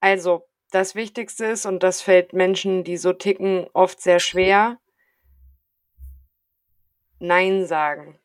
Also, 0.01 0.49
das 0.71 0.95
Wichtigste 0.95 1.47
ist, 1.47 1.67
und 1.67 1.83
das 1.83 2.03
fällt 2.03 2.33
Menschen, 2.33 2.85
die 2.85 2.97
so 2.97 3.13
ticken, 3.13 3.67
oft 3.73 4.01
sehr 4.01 4.21
schwer, 4.21 4.79
Nein 7.19 7.67
sagen. 7.67 8.19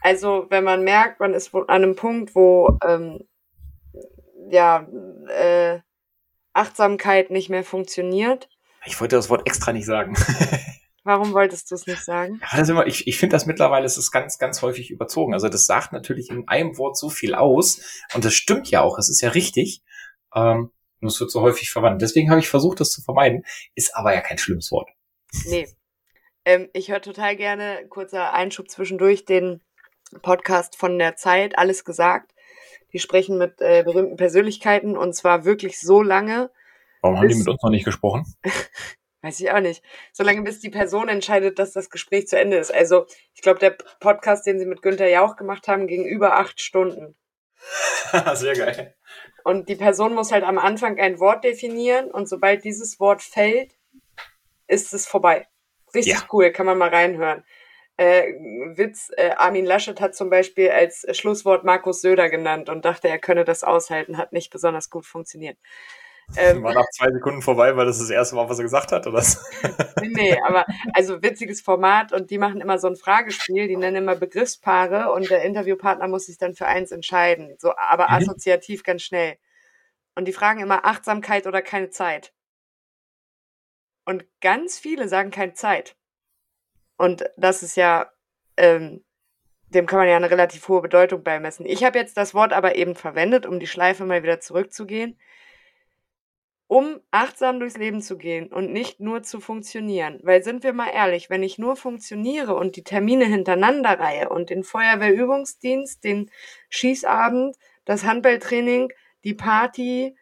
Also, 0.00 0.46
wenn 0.48 0.64
man 0.64 0.84
merkt, 0.84 1.20
man 1.20 1.34
ist 1.34 1.54
an 1.54 1.68
einem 1.68 1.96
Punkt, 1.96 2.34
wo 2.34 2.78
ähm, 2.82 3.28
ja, 4.48 4.86
äh, 5.28 5.80
Achtsamkeit 6.54 7.30
nicht 7.30 7.50
mehr 7.50 7.64
funktioniert. 7.64 8.48
Ich 8.86 9.00
wollte 9.00 9.16
das 9.16 9.28
Wort 9.28 9.46
extra 9.46 9.72
nicht 9.72 9.86
sagen. 9.86 10.14
Warum 11.04 11.34
wolltest 11.34 11.70
du 11.70 11.74
es 11.74 11.86
nicht 11.86 12.02
sagen? 12.02 12.40
Ja, 12.40 12.58
das 12.58 12.68
immer, 12.70 12.86
ich 12.86 13.06
ich 13.06 13.18
finde 13.18 13.34
das 13.34 13.44
mittlerweile 13.44 13.84
ist 13.84 13.98
es 13.98 14.10
ganz, 14.10 14.38
ganz 14.38 14.62
häufig 14.62 14.90
überzogen. 14.90 15.34
Also 15.34 15.50
das 15.50 15.66
sagt 15.66 15.92
natürlich 15.92 16.30
in 16.30 16.48
einem 16.48 16.78
Wort 16.78 16.96
so 16.96 17.10
viel 17.10 17.34
aus. 17.34 18.02
Und 18.14 18.24
das 18.24 18.32
stimmt 18.32 18.70
ja 18.70 18.80
auch, 18.80 18.98
es 18.98 19.10
ist 19.10 19.20
ja 19.20 19.28
richtig. 19.28 19.82
Ähm, 20.34 20.70
nur 21.00 21.10
es 21.10 21.20
wird 21.20 21.30
so 21.30 21.42
häufig 21.42 21.70
verwandt. 21.70 22.00
Deswegen 22.00 22.30
habe 22.30 22.40
ich 22.40 22.48
versucht, 22.48 22.80
das 22.80 22.90
zu 22.90 23.02
vermeiden. 23.02 23.44
Ist 23.74 23.94
aber 23.94 24.14
ja 24.14 24.22
kein 24.22 24.38
schlimmes 24.38 24.72
Wort. 24.72 24.88
Nee. 25.44 25.68
Ähm, 26.46 26.70
ich 26.72 26.90
höre 26.90 27.02
total 27.02 27.36
gerne, 27.36 27.86
kurzer 27.88 28.32
Einschub 28.32 28.70
zwischendurch, 28.70 29.26
den 29.26 29.60
Podcast 30.22 30.76
von 30.76 30.98
der 30.98 31.16
Zeit, 31.16 31.58
alles 31.58 31.84
gesagt. 31.84 32.32
Die 32.94 32.98
sprechen 32.98 33.36
mit 33.36 33.60
äh, 33.60 33.82
berühmten 33.82 34.16
Persönlichkeiten 34.16 34.96
und 34.96 35.14
zwar 35.14 35.44
wirklich 35.44 35.78
so 35.78 36.00
lange. 36.00 36.50
Warum 37.02 37.18
haben 37.18 37.28
die 37.28 37.34
mit 37.34 37.48
uns 37.48 37.62
noch 37.62 37.70
nicht 37.70 37.84
gesprochen? 37.84 38.24
Weiß 39.24 39.40
ich 39.40 39.50
auch 39.50 39.60
nicht. 39.60 39.82
Solange 40.12 40.42
bis 40.42 40.60
die 40.60 40.68
Person 40.68 41.08
entscheidet, 41.08 41.58
dass 41.58 41.72
das 41.72 41.88
Gespräch 41.88 42.28
zu 42.28 42.38
Ende 42.38 42.58
ist. 42.58 42.70
Also, 42.70 43.06
ich 43.32 43.40
glaube, 43.40 43.58
der 43.58 43.70
Podcast, 43.70 44.46
den 44.46 44.58
sie 44.58 44.66
mit 44.66 44.82
Günther 44.82 45.08
Jauch 45.08 45.36
gemacht 45.36 45.66
haben, 45.66 45.86
ging 45.86 46.04
über 46.04 46.36
acht 46.36 46.60
Stunden. 46.60 47.16
Sehr 48.34 48.54
geil. 48.54 48.94
Und 49.42 49.70
die 49.70 49.76
Person 49.76 50.12
muss 50.14 50.30
halt 50.30 50.44
am 50.44 50.58
Anfang 50.58 51.00
ein 51.00 51.20
Wort 51.20 51.42
definieren 51.42 52.10
und 52.10 52.28
sobald 52.28 52.64
dieses 52.64 53.00
Wort 53.00 53.22
fällt, 53.22 53.72
ist 54.66 54.92
es 54.92 55.06
vorbei. 55.06 55.46
Richtig 55.94 56.12
ja. 56.12 56.28
cool, 56.30 56.52
kann 56.52 56.66
man 56.66 56.76
mal 56.76 56.90
reinhören. 56.90 57.44
Äh, 57.96 58.34
Witz, 58.76 59.10
äh, 59.16 59.30
Armin 59.30 59.64
Laschet 59.64 60.02
hat 60.02 60.14
zum 60.14 60.28
Beispiel 60.28 60.68
als 60.68 61.06
Schlusswort 61.16 61.64
Markus 61.64 62.02
Söder 62.02 62.28
genannt 62.28 62.68
und 62.68 62.84
dachte, 62.84 63.08
er 63.08 63.18
könne 63.18 63.46
das 63.46 63.64
aushalten, 63.64 64.18
hat 64.18 64.34
nicht 64.34 64.50
besonders 64.50 64.90
gut 64.90 65.06
funktioniert. 65.06 65.56
Ähm, 66.36 66.62
War 66.62 66.74
nach 66.74 66.88
zwei 66.90 67.10
Sekunden 67.12 67.42
vorbei, 67.42 67.76
weil 67.76 67.86
das 67.86 67.98
das 67.98 68.10
erste 68.10 68.34
Mal, 68.34 68.48
was 68.48 68.58
er 68.58 68.64
gesagt 68.64 68.92
hat, 68.92 69.06
oder 69.06 69.22
nee, 70.02 70.36
aber 70.46 70.64
also 70.92 71.22
witziges 71.22 71.60
Format 71.60 72.12
und 72.12 72.30
die 72.30 72.38
machen 72.38 72.60
immer 72.60 72.78
so 72.78 72.88
ein 72.88 72.96
Fragespiel, 72.96 73.68
die 73.68 73.76
nennen 73.76 73.96
immer 73.96 74.16
Begriffspaare 74.16 75.12
und 75.12 75.30
der 75.30 75.42
Interviewpartner 75.42 76.08
muss 76.08 76.26
sich 76.26 76.38
dann 76.38 76.54
für 76.54 76.66
eins 76.66 76.92
entscheiden, 76.92 77.54
so 77.58 77.76
aber 77.76 78.08
mhm. 78.08 78.14
assoziativ 78.14 78.82
ganz 78.82 79.02
schnell. 79.02 79.36
Und 80.14 80.26
die 80.26 80.32
fragen 80.32 80.60
immer 80.60 80.84
Achtsamkeit 80.84 81.46
oder 81.46 81.60
keine 81.60 81.90
Zeit. 81.90 82.32
Und 84.04 84.24
ganz 84.40 84.78
viele 84.78 85.08
sagen 85.08 85.30
keine 85.30 85.54
Zeit. 85.54 85.96
Und 86.96 87.24
das 87.36 87.62
ist 87.62 87.76
ja, 87.76 88.10
ähm, 88.56 89.04
dem 89.68 89.86
kann 89.86 89.98
man 89.98 90.08
ja 90.08 90.16
eine 90.16 90.30
relativ 90.30 90.68
hohe 90.68 90.82
Bedeutung 90.82 91.22
beimessen. 91.24 91.66
Ich 91.66 91.84
habe 91.84 91.98
jetzt 91.98 92.16
das 92.16 92.32
Wort 92.34 92.52
aber 92.52 92.76
eben 92.76 92.94
verwendet, 92.94 93.46
um 93.46 93.58
die 93.58 93.66
Schleife 93.66 94.04
mal 94.04 94.22
wieder 94.22 94.40
zurückzugehen 94.40 95.18
um 96.66 97.00
achtsam 97.10 97.60
durchs 97.60 97.76
Leben 97.76 98.00
zu 98.00 98.16
gehen 98.16 98.52
und 98.52 98.72
nicht 98.72 99.00
nur 99.00 99.22
zu 99.22 99.40
funktionieren. 99.40 100.20
Weil 100.22 100.42
sind 100.42 100.64
wir 100.64 100.72
mal 100.72 100.90
ehrlich, 100.90 101.30
wenn 101.30 101.42
ich 101.42 101.58
nur 101.58 101.76
funktioniere 101.76 102.54
und 102.54 102.76
die 102.76 102.84
Termine 102.84 103.26
hintereinander 103.26 103.98
reihe 103.98 104.28
und 104.30 104.50
den 104.50 104.64
Feuerwehrübungsdienst, 104.64 106.02
den 106.04 106.30
Schießabend, 106.70 107.56
das 107.84 108.04
Handballtraining, 108.04 108.92
die 109.24 109.34
Party 109.34 110.16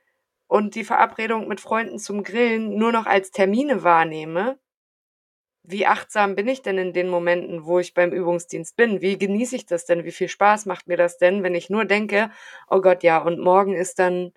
und 0.48 0.74
die 0.74 0.84
Verabredung 0.84 1.48
mit 1.48 1.60
Freunden 1.60 1.98
zum 1.98 2.24
Grillen 2.24 2.76
nur 2.76 2.92
noch 2.92 3.06
als 3.06 3.30
Termine 3.30 3.84
wahrnehme, 3.84 4.58
wie 5.64 5.86
achtsam 5.86 6.34
bin 6.34 6.48
ich 6.48 6.62
denn 6.62 6.76
in 6.78 6.92
den 6.92 7.08
Momenten, 7.08 7.64
wo 7.64 7.78
ich 7.78 7.94
beim 7.94 8.12
Übungsdienst 8.12 8.76
bin? 8.76 9.00
Wie 9.00 9.16
genieße 9.16 9.54
ich 9.56 9.66
das 9.66 9.86
denn? 9.86 10.04
Wie 10.04 10.10
viel 10.10 10.28
Spaß 10.28 10.66
macht 10.66 10.88
mir 10.88 10.96
das 10.96 11.18
denn, 11.18 11.42
wenn 11.44 11.54
ich 11.54 11.70
nur 11.70 11.84
denke, 11.84 12.30
oh 12.68 12.80
Gott, 12.80 13.02
ja, 13.04 13.18
und 13.18 13.38
morgen 13.38 13.74
ist 13.74 13.98
dann 14.00 14.32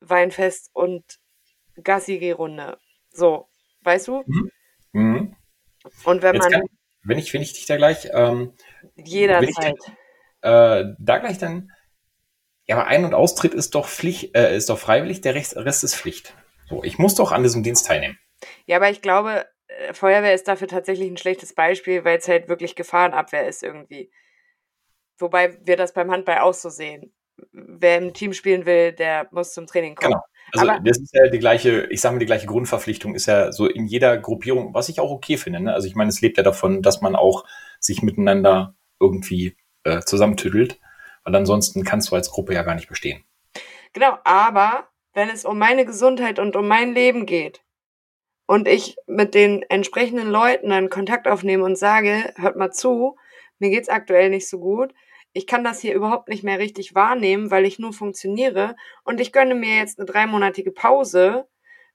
Weinfest 0.00 0.70
und 0.72 1.04
Gassi-Runde. 1.82 2.78
So, 3.10 3.48
weißt 3.82 4.08
du? 4.08 4.22
Mhm. 4.26 4.50
Mhm. 4.92 5.36
Und 6.04 6.22
wenn 6.22 6.34
Jetzt 6.34 6.44
man. 6.44 6.52
Kann, 6.52 6.62
wenn, 7.04 7.18
ich, 7.18 7.32
wenn 7.32 7.42
ich 7.42 7.52
dich 7.52 7.66
da 7.66 7.76
gleich. 7.76 8.08
Ähm, 8.12 8.54
jederzeit. 8.96 9.76
Äh, 10.42 10.84
da 10.98 11.18
gleich 11.18 11.38
dann 11.38 11.72
Ja, 12.66 12.76
aber 12.76 12.86
Ein- 12.86 13.04
und 13.04 13.14
Austritt 13.14 13.54
ist 13.54 13.74
doch 13.74 13.88
Pflicht, 13.88 14.36
äh, 14.36 14.56
ist 14.56 14.68
doch 14.68 14.78
freiwillig, 14.78 15.20
der 15.20 15.34
Rest, 15.34 15.56
Rest 15.56 15.84
ist 15.84 15.96
Pflicht. 15.96 16.34
So, 16.68 16.82
ich 16.82 16.98
muss 16.98 17.14
doch 17.14 17.32
an 17.32 17.42
diesem 17.42 17.62
Dienst 17.62 17.86
teilnehmen. 17.86 18.18
Ja, 18.66 18.76
aber 18.76 18.90
ich 18.90 19.02
glaube, 19.02 19.46
äh, 19.68 19.94
Feuerwehr 19.94 20.34
ist 20.34 20.48
dafür 20.48 20.68
tatsächlich 20.68 21.10
ein 21.10 21.16
schlechtes 21.16 21.54
Beispiel, 21.54 22.04
weil 22.04 22.18
es 22.18 22.28
halt 22.28 22.48
wirklich 22.48 22.74
Gefahrenabwehr 22.74 23.46
ist 23.46 23.62
irgendwie. 23.62 24.10
Wobei 25.18 25.58
wir 25.64 25.76
das 25.76 25.94
beim 25.94 26.10
Handball 26.10 26.38
auch 26.38 26.54
so 26.54 26.68
sehen. 26.68 27.14
Wer 27.52 27.98
im 27.98 28.14
Team 28.14 28.32
spielen 28.32 28.66
will, 28.66 28.92
der 28.92 29.28
muss 29.30 29.52
zum 29.52 29.66
Training 29.66 29.94
kommen. 29.94 30.12
Genau. 30.12 30.24
Also 30.52 30.68
aber, 30.68 30.80
das 30.80 30.98
ist 30.98 31.14
ja 31.14 31.28
die 31.28 31.38
gleiche, 31.38 31.86
ich 31.90 32.00
sage 32.00 32.14
mal, 32.14 32.18
die 32.20 32.26
gleiche 32.26 32.46
Grundverpflichtung 32.46 33.14
ist 33.14 33.26
ja 33.26 33.52
so 33.52 33.66
in 33.66 33.86
jeder 33.86 34.16
Gruppierung, 34.16 34.74
was 34.74 34.88
ich 34.88 35.00
auch 35.00 35.10
okay 35.10 35.36
finde. 35.36 35.60
Ne? 35.60 35.74
Also 35.74 35.88
ich 35.88 35.96
meine, 35.96 36.08
es 36.08 36.20
lebt 36.20 36.36
ja 36.36 36.42
davon, 36.42 36.82
dass 36.82 37.00
man 37.00 37.16
auch 37.16 37.44
sich 37.80 38.02
miteinander 38.02 38.74
irgendwie 39.00 39.56
äh, 39.84 40.00
zusammentüdelt, 40.00 40.78
weil 41.24 41.34
ansonsten 41.34 41.84
kannst 41.84 42.10
du 42.10 42.14
als 42.14 42.30
Gruppe 42.30 42.54
ja 42.54 42.62
gar 42.62 42.74
nicht 42.74 42.88
bestehen. 42.88 43.24
Genau, 43.92 44.18
aber 44.24 44.88
wenn 45.14 45.30
es 45.30 45.44
um 45.44 45.58
meine 45.58 45.84
Gesundheit 45.84 46.38
und 46.38 46.56
um 46.56 46.68
mein 46.68 46.92
Leben 46.92 47.26
geht 47.26 47.62
und 48.46 48.68
ich 48.68 48.96
mit 49.06 49.34
den 49.34 49.62
entsprechenden 49.62 50.28
Leuten 50.28 50.68
dann 50.70 50.90
Kontakt 50.90 51.26
aufnehme 51.26 51.64
und 51.64 51.76
sage, 51.76 52.32
hört 52.36 52.56
mal 52.56 52.70
zu, 52.70 53.16
mir 53.58 53.70
geht's 53.70 53.88
aktuell 53.88 54.30
nicht 54.30 54.48
so 54.48 54.58
gut, 54.58 54.92
ich 55.36 55.46
kann 55.46 55.64
das 55.64 55.80
hier 55.80 55.94
überhaupt 55.94 56.28
nicht 56.28 56.44
mehr 56.44 56.58
richtig 56.58 56.94
wahrnehmen, 56.94 57.50
weil 57.50 57.66
ich 57.66 57.78
nur 57.78 57.92
funktioniere 57.92 58.74
und 59.04 59.20
ich 59.20 59.32
gönne 59.32 59.54
mir 59.54 59.76
jetzt 59.76 59.98
eine 59.98 60.06
dreimonatige 60.06 60.72
Pause, 60.72 61.46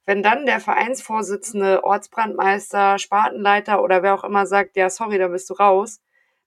wenn 0.05 0.21
dann 0.21 0.45
der 0.45 0.59
Vereinsvorsitzende, 0.59 1.83
Ortsbrandmeister, 1.83 2.99
Spartenleiter 2.99 3.81
oder 3.81 4.03
wer 4.03 4.13
auch 4.13 4.23
immer 4.23 4.45
sagt, 4.45 4.77
ja, 4.77 4.91
sorry, 4.91 5.17
da 5.17 5.27
bist 5.27 5.49
du 5.49 5.55
raus, 5.55 6.01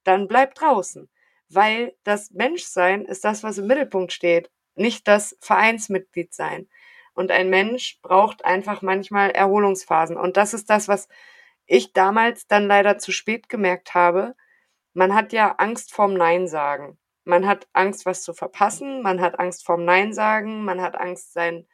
dann 0.05 0.29
bleib 0.29 0.55
draußen. 0.55 1.09
Weil 1.49 1.97
das 2.05 2.31
Menschsein 2.31 3.05
ist 3.05 3.25
das, 3.25 3.43
was 3.43 3.59
im 3.59 3.67
Mittelpunkt 3.67 4.13
steht, 4.13 4.53
nicht 4.77 5.09
das 5.09 5.37
Vereinsmitglied 5.41 6.33
sein. 6.33 6.69
Und 7.13 7.33
ein 7.33 7.51
Mensch 7.51 7.99
braucht 8.03 8.45
einfach 8.45 8.83
manchmal 8.83 9.31
Erholungsphasen. 9.33 10.17
Und 10.17 10.37
das 10.37 10.55
ist 10.55 10.71
das, 10.71 10.87
was 10.87 11.09
ich 11.67 11.93
damals 11.93 12.47
dann 12.47 12.69
leider 12.69 12.99
zu 12.99 13.11
spät 13.11 13.49
gemerkt 13.49 13.95
habe, 13.95 14.37
man 14.95 15.15
hat 15.15 15.33
ja 15.33 15.57
Angst 15.59 15.93
vorm 15.93 16.15
Nein 16.15 16.49
sagen. 16.49 16.99
Man 17.25 17.47
hat 17.47 17.67
Angst, 17.73 18.07
was 18.07 18.23
zu 18.23 18.33
verpassen. 18.33 19.03
Man 19.03 19.21
hat 19.21 19.39
Angst 19.39 19.65
vorm 19.65 19.85
Nein 19.85 20.13
sagen. 20.13 20.65
Man 20.65 20.81
hat 20.81 20.99
Angst, 20.99 21.33
seinen 21.33 21.67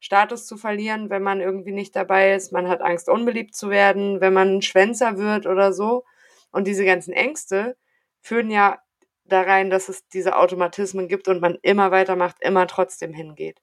Status 0.00 0.46
zu 0.46 0.56
verlieren, 0.56 1.10
wenn 1.10 1.22
man 1.22 1.40
irgendwie 1.40 1.72
nicht 1.72 1.96
dabei 1.96 2.34
ist. 2.34 2.52
Man 2.52 2.68
hat 2.68 2.80
Angst, 2.80 3.08
unbeliebt 3.08 3.54
zu 3.54 3.68
werden, 3.68 4.20
wenn 4.20 4.32
man 4.32 4.56
ein 4.56 4.62
Schwänzer 4.62 5.18
wird 5.18 5.46
oder 5.46 5.72
so. 5.72 6.04
Und 6.50 6.66
diese 6.66 6.84
ganzen 6.84 7.12
Ängste 7.12 7.76
führen 8.20 8.50
ja 8.50 8.78
da 9.24 9.42
rein, 9.42 9.70
dass 9.70 9.88
es 9.88 10.06
diese 10.08 10.36
Automatismen 10.36 11.08
gibt 11.08 11.28
und 11.28 11.40
man 11.40 11.58
immer 11.62 11.90
weitermacht, 11.90 12.36
immer 12.40 12.66
trotzdem 12.66 13.12
hingeht. 13.12 13.60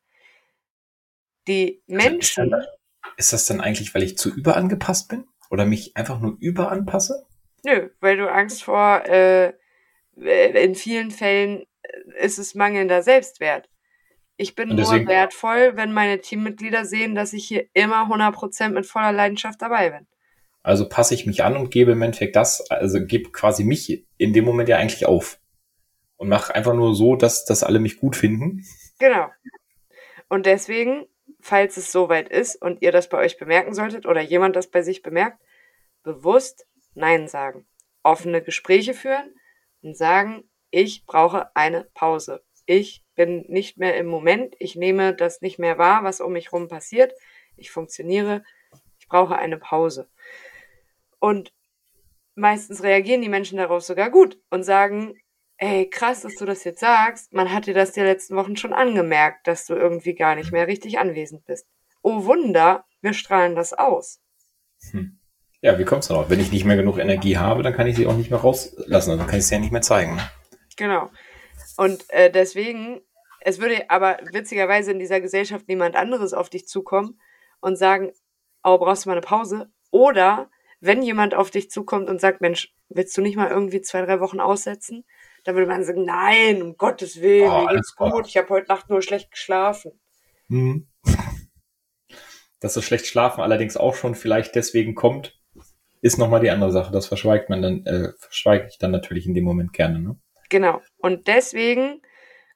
Die 1.48 1.82
Menschen. 1.88 2.54
Ist 3.18 3.34
das 3.34 3.46
dann 3.46 3.62
eigentlich, 3.62 3.94
weil 3.96 4.04
ich 4.04 4.18
zu 4.18 4.34
überangepasst 4.34 5.08
bin? 5.08 5.26
Oder 5.50 5.66
mich 5.66 5.96
einfach 5.96 6.20
nur 6.20 6.38
überanpasse? 6.40 7.26
Nö, 7.66 7.90
weil 8.00 8.16
du 8.18 8.32
Angst 8.32 8.64
vor, 8.64 9.04
äh, 9.06 9.54
in 10.16 10.76
vielen 10.76 11.10
Fällen 11.10 11.66
äh, 11.82 12.24
ist 12.26 12.38
es 12.38 12.54
mangelnder 12.54 13.02
Selbstwert. 13.02 13.70
Ich 14.38 14.54
bin 14.54 14.76
deswegen, 14.76 15.06
nur 15.06 15.14
wertvoll, 15.14 15.76
wenn 15.76 15.92
meine 15.92 16.20
Teammitglieder 16.20 16.86
sehen, 16.86 17.16
dass 17.16 17.34
ich 17.34 17.48
hier 17.48 17.66
immer 17.74 18.08
100% 18.08 18.70
mit 18.70 18.86
voller 18.86 19.14
Leidenschaft 19.14 19.62
dabei 19.62 19.90
bin. 19.90 20.08
Also 20.62 20.88
passe 20.88 21.14
ich 21.14 21.26
mich 21.26 21.44
an 21.44 21.58
und 21.58 21.72
gebe 21.72 21.94
im 21.94 22.02
Endeffekt 22.02 22.36
das, 22.36 22.70
also 22.70 23.04
gebe 23.04 23.32
quasi 23.32 23.64
mich 23.64 24.06
in 24.18 24.34
dem 24.34 24.46
Moment 24.46 24.70
ja 24.70 24.78
eigentlich 24.78 25.06
auf. 25.06 25.40
Und 26.18 26.30
mache 26.30 26.54
einfach 26.54 26.74
nur 26.74 26.96
so, 26.96 27.16
dass, 27.16 27.46
dass 27.46 27.64
alle 27.64 27.80
mich 27.80 27.98
gut 27.98 28.16
finden. 28.16 28.64
Genau. 29.00 29.28
Und 30.30 30.46
deswegen, 30.46 31.06
falls 31.40 31.78
es 31.78 31.92
soweit 31.92 32.30
ist 32.30 32.62
und 32.62 32.82
ihr 32.82 32.92
das 32.92 33.10
bei 33.10 33.18
euch 33.18 33.38
bemerken 33.38 33.74
solltet 33.74 34.06
oder 34.06 34.22
jemand 34.22 34.56
das 34.56 34.68
bei 34.68 34.82
sich 34.82 35.02
bemerkt, 35.02 35.40
bewusst 36.04 36.66
Nein 36.96 37.28
sagen. 37.28 37.68
Offene 38.04 38.42
Gespräche 38.42 38.94
führen 38.94 39.36
und 39.82 39.96
sagen, 39.96 40.50
ich 40.72 41.06
brauche 41.06 41.56
eine 41.56 41.86
Pause. 41.94 42.44
Ich 42.66 43.04
bin 43.16 43.46
nicht 43.48 43.78
mehr 43.78 43.96
im 43.98 44.08
Moment. 44.08 44.56
Ich 44.60 44.76
nehme 44.76 45.14
das 45.14 45.42
nicht 45.42 45.60
mehr 45.60 45.78
wahr, 45.78 46.04
was 46.04 46.22
um 46.22 46.34
mich 46.34 46.52
herum 46.52 46.68
passiert. 46.68 47.14
Ich 47.56 47.72
funktioniere. 47.72 48.44
Ich 49.00 49.08
brauche 49.08 49.38
eine 49.38 49.58
Pause. 49.58 50.10
Und 51.20 51.54
meistens 52.36 52.84
reagieren 52.84 53.22
die 53.22 53.30
Menschen 53.30 53.58
darauf 53.58 53.84
sogar 53.84 54.10
gut 54.10 54.40
und 54.50 54.64
sagen, 54.64 55.16
ey, 55.58 55.90
krass, 55.90 56.22
dass 56.22 56.36
du 56.36 56.46
das 56.46 56.64
jetzt 56.64 56.80
sagst. 56.80 57.34
Man 57.34 57.52
hat 57.52 57.68
dir 57.68 57.74
das 57.74 57.92
die 57.94 58.02
letzten 58.02 58.36
Wochen 58.36 58.58
schon 58.58 58.74
angemerkt, 58.74 59.48
dass 59.48 59.66
du 59.66 59.76
irgendwie 59.76 60.16
gar 60.16 60.36
nicht 60.36 60.52
mehr 60.52 60.68
richtig 60.68 61.00
anwesend 61.00 61.46
bist. 61.46 61.68
Oh 62.02 62.26
Wunder, 62.26 62.86
wir 63.02 63.14
strahlen 63.14 63.56
das 63.56 63.74
aus. 63.74 64.22
Hm. 64.92 65.20
Ja, 65.66 65.80
wie 65.80 65.84
kommt 65.84 66.04
es 66.04 66.10
darauf? 66.10 66.30
Wenn 66.30 66.40
ich 66.40 66.52
nicht 66.52 66.64
mehr 66.64 66.76
genug 66.76 67.00
Energie 67.00 67.40
habe, 67.40 67.64
dann 67.64 67.74
kann 67.74 67.88
ich 67.88 67.96
sie 67.96 68.06
auch 68.06 68.16
nicht 68.16 68.30
mehr 68.30 68.40
rauslassen. 68.40 69.18
Dann 69.18 69.26
kann 69.26 69.40
ich 69.40 69.48
sie 69.48 69.56
ja 69.56 69.60
nicht 69.60 69.72
mehr 69.72 69.82
zeigen. 69.82 70.16
Ne? 70.16 70.30
Genau. 70.78 71.10
Und 71.76 72.08
äh, 72.10 72.30
deswegen, 72.30 73.02
es 73.42 73.60
würde 73.60 73.90
aber 73.90 74.20
witzigerweise 74.32 74.92
in 74.92 75.00
dieser 75.00 75.22
Gesellschaft 75.22 75.68
niemand 75.68 75.96
anderes 75.96 76.36
auf 76.36 76.52
dich 76.52 76.68
zukommen 76.68 77.20
und 77.62 77.78
sagen, 77.80 78.12
oh, 78.64 78.78
brauchst 78.78 79.06
du 79.06 79.10
mal 79.10 79.16
eine 79.16 79.22
Pause? 79.22 79.72
Oder 79.90 80.52
wenn 80.82 81.02
jemand 81.02 81.34
auf 81.34 81.50
dich 81.50 81.72
zukommt 81.72 82.12
und 82.12 82.22
sagt, 82.22 82.42
Mensch, 82.42 82.72
willst 82.90 83.18
du 83.18 83.24
nicht 83.24 83.36
mal 83.36 83.50
irgendwie 83.50 83.82
zwei, 83.82 84.06
drei 84.06 84.20
Wochen 84.20 84.40
aussetzen? 84.40 85.04
Dann 85.46 85.56
würde 85.56 85.68
man 85.68 85.84
sagen, 85.84 86.06
nein, 86.06 86.62
um 86.62 86.78
Gottes 86.78 87.22
Willen, 87.22 87.50
oh, 87.50 87.62
mir 87.62 87.74
geht's 87.74 87.96
gut, 87.96 88.28
ich 88.28 88.38
habe 88.38 88.50
heute 88.50 88.68
Nacht 88.68 88.92
nur 88.92 89.02
schlecht 89.02 89.32
geschlafen. 89.32 90.00
Mhm. 90.48 90.90
Dass 92.60 92.76
das 92.76 92.86
schlecht 92.86 93.08
schlafen 93.08 93.42
allerdings 93.42 93.78
auch 93.78 93.96
schon 93.96 94.14
vielleicht 94.14 94.54
deswegen 94.54 94.94
kommt, 94.94 95.40
ist 96.06 96.20
nochmal 96.20 96.40
die 96.40 96.52
andere 96.52 96.72
Sache. 96.72 96.92
Das 96.92 97.08
verschweigt 97.08 97.50
man 97.50 97.64
dann, 97.64 97.84
äh, 97.88 98.14
verschweige 98.20 98.68
ich 98.68 98.78
dann 98.78 98.92
natürlich 98.92 99.26
in 99.26 99.34
dem 99.34 99.44
Moment 99.44 99.74
gerne. 99.74 100.00
Ne? 100.00 100.20
Genau. 100.50 100.80
Und 100.98 101.26
deswegen 101.26 102.04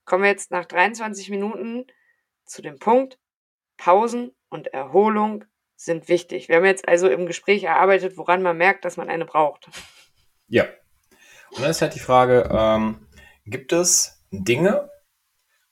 kommen 0.05 0.21
wir 0.21 0.29
jetzt 0.29 0.51
nach 0.51 0.65
23 0.65 1.31
Minuten 1.31 1.87
zu 2.45 2.61
dem 2.61 2.77
Punkt, 2.77 3.17
Pausen 3.75 4.35
und 4.49 4.67
Erholung 4.67 5.45
sind 5.75 6.09
wichtig. 6.09 6.47
Wir 6.47 6.57
haben 6.57 6.65
jetzt 6.65 6.87
also 6.87 7.09
im 7.09 7.25
Gespräch 7.25 7.63
erarbeitet, 7.63 8.17
woran 8.17 8.43
man 8.43 8.55
merkt, 8.55 8.85
dass 8.85 8.97
man 8.97 9.09
eine 9.09 9.25
braucht. 9.25 9.67
Ja. 10.47 10.65
Und 11.49 11.63
dann 11.63 11.71
ist 11.71 11.81
halt 11.81 11.95
die 11.95 11.99
Frage, 11.99 12.47
ähm, 12.51 13.07
gibt 13.47 13.73
es 13.73 14.23
Dinge 14.29 14.91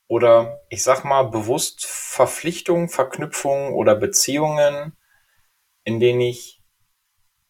oder 0.07 0.61
ich 0.69 0.81
sag 0.81 1.03
mal 1.03 1.29
bewusst 1.29 1.85
Verpflichtungen, 1.85 2.89
Verknüpfungen 2.89 3.73
oder 3.73 3.93
Beziehungen, 3.93 4.97
in 5.83 5.99
denen 5.99 6.21
ich 6.21 6.56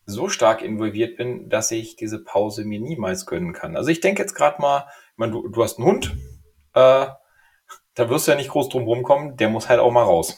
so 0.08 0.30
stark 0.30 0.62
involviert 0.62 1.18
bin, 1.18 1.50
dass 1.50 1.70
ich 1.70 1.98
diese 1.98 2.24
Pause 2.24 2.64
mir 2.64 2.80
niemals 2.80 3.26
gönnen 3.26 3.54
kann. 3.54 3.76
Also 3.76 3.90
ich 3.90 4.00
denke 4.00 4.22
jetzt 4.22 4.34
gerade 4.34 4.62
mal, 4.62 4.88
ich 5.12 5.18
meine, 5.18 5.34
du, 5.34 5.48
du 5.50 5.62
hast 5.62 5.78
einen 5.78 5.88
Hund, 5.88 6.16
äh, 6.74 7.08
da 7.94 8.10
wirst 8.10 8.26
du 8.26 8.32
ja 8.32 8.38
nicht 8.38 8.50
groß 8.50 8.70
drum 8.70 8.84
rumkommen, 8.84 9.36
der 9.36 9.50
muss 9.50 9.68
halt 9.68 9.82
auch 9.82 9.92
mal 9.92 10.04
raus. 10.04 10.38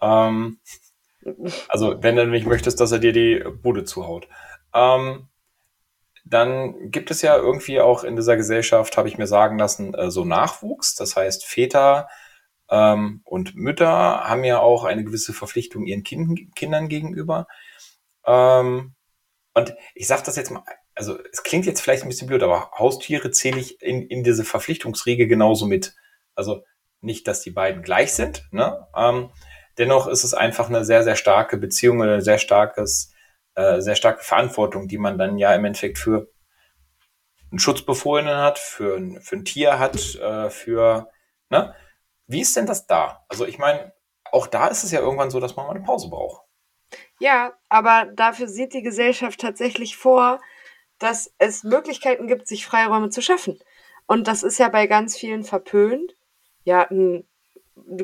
Ähm, 0.00 0.60
also 1.68 2.02
wenn 2.02 2.16
du 2.16 2.22
nämlich 2.22 2.46
möchtest, 2.46 2.80
dass 2.80 2.92
er 2.92 3.00
dir 3.00 3.12
die 3.12 3.42
Bude 3.62 3.84
zuhaut. 3.84 4.28
Ähm, 4.72 5.28
dann 6.24 6.90
gibt 6.90 7.10
es 7.10 7.22
ja 7.22 7.36
irgendwie 7.36 7.80
auch 7.80 8.04
in 8.04 8.14
dieser 8.14 8.36
Gesellschaft, 8.36 8.96
habe 8.96 9.08
ich 9.08 9.18
mir 9.18 9.26
sagen 9.26 9.58
lassen, 9.58 9.94
äh, 9.94 10.10
so 10.10 10.24
Nachwuchs. 10.24 10.94
Das 10.94 11.16
heißt, 11.16 11.44
Väter 11.44 12.08
ähm, 12.70 13.22
und 13.24 13.56
Mütter 13.56 13.88
haben 13.88 14.44
ja 14.44 14.60
auch 14.60 14.84
eine 14.84 15.02
gewisse 15.02 15.32
Verpflichtung 15.32 15.86
ihren 15.86 16.04
kind 16.04 16.54
Kindern 16.54 16.88
gegenüber. 16.88 17.48
Ähm, 18.28 18.94
und 19.54 19.74
ich 19.94 20.06
sage 20.06 20.22
das 20.24 20.36
jetzt 20.36 20.50
mal, 20.50 20.62
also 20.94 21.18
es 21.32 21.42
klingt 21.42 21.66
jetzt 21.66 21.80
vielleicht 21.80 22.02
ein 22.02 22.08
bisschen 22.08 22.28
blöd, 22.28 22.42
aber 22.42 22.70
Haustiere 22.78 23.30
zähle 23.30 23.58
ich 23.58 23.82
in, 23.82 24.02
in 24.02 24.22
diese 24.22 24.44
Verpflichtungsriege 24.44 25.26
genauso 25.26 25.66
mit. 25.66 25.94
Also 26.34 26.64
nicht, 27.00 27.26
dass 27.26 27.40
die 27.40 27.50
beiden 27.50 27.82
gleich 27.82 28.12
sind, 28.12 28.46
ne? 28.52 28.86
Ähm, 28.94 29.30
dennoch 29.78 30.06
ist 30.08 30.24
es 30.24 30.34
einfach 30.34 30.68
eine 30.68 30.84
sehr, 30.84 31.02
sehr 31.04 31.16
starke 31.16 31.56
Beziehung 31.56 32.00
oder 32.00 32.14
eine 32.14 32.22
sehr 32.22 32.38
starkes, 32.38 33.12
äh, 33.54 33.80
sehr 33.80 33.96
starke 33.96 34.22
Verantwortung, 34.22 34.88
die 34.88 34.98
man 34.98 35.18
dann 35.18 35.38
ja 35.38 35.54
im 35.54 35.64
Endeffekt 35.64 35.98
für 35.98 36.28
einen 37.50 37.60
Schutzbefohlenen 37.60 38.36
hat, 38.36 38.58
für 38.58 38.96
ein, 38.96 39.20
für 39.22 39.36
ein 39.36 39.44
Tier 39.44 39.78
hat, 39.78 40.14
äh, 40.16 40.50
für, 40.50 41.08
ne? 41.50 41.74
Wie 42.26 42.40
ist 42.42 42.56
denn 42.56 42.66
das 42.66 42.86
da? 42.86 43.24
Also 43.28 43.46
ich 43.46 43.58
meine, 43.58 43.92
auch 44.30 44.46
da 44.46 44.68
ist 44.68 44.84
es 44.84 44.92
ja 44.92 45.00
irgendwann 45.00 45.30
so, 45.30 45.40
dass 45.40 45.56
man 45.56 45.66
mal 45.66 45.74
eine 45.74 45.84
Pause 45.84 46.10
braucht. 46.10 46.47
Ja, 47.18 47.54
aber 47.68 48.06
dafür 48.14 48.46
sieht 48.46 48.74
die 48.74 48.82
Gesellschaft 48.82 49.40
tatsächlich 49.40 49.96
vor, 49.96 50.40
dass 50.98 51.32
es 51.38 51.64
Möglichkeiten 51.64 52.26
gibt, 52.26 52.46
sich 52.46 52.66
Freiräume 52.66 53.10
zu 53.10 53.22
schaffen. 53.22 53.58
Und 54.06 54.26
das 54.28 54.42
ist 54.42 54.58
ja 54.58 54.68
bei 54.68 54.86
ganz 54.86 55.16
vielen 55.16 55.44
verpönt. 55.44 56.14
Ja, 56.64 56.86
du 56.90 57.24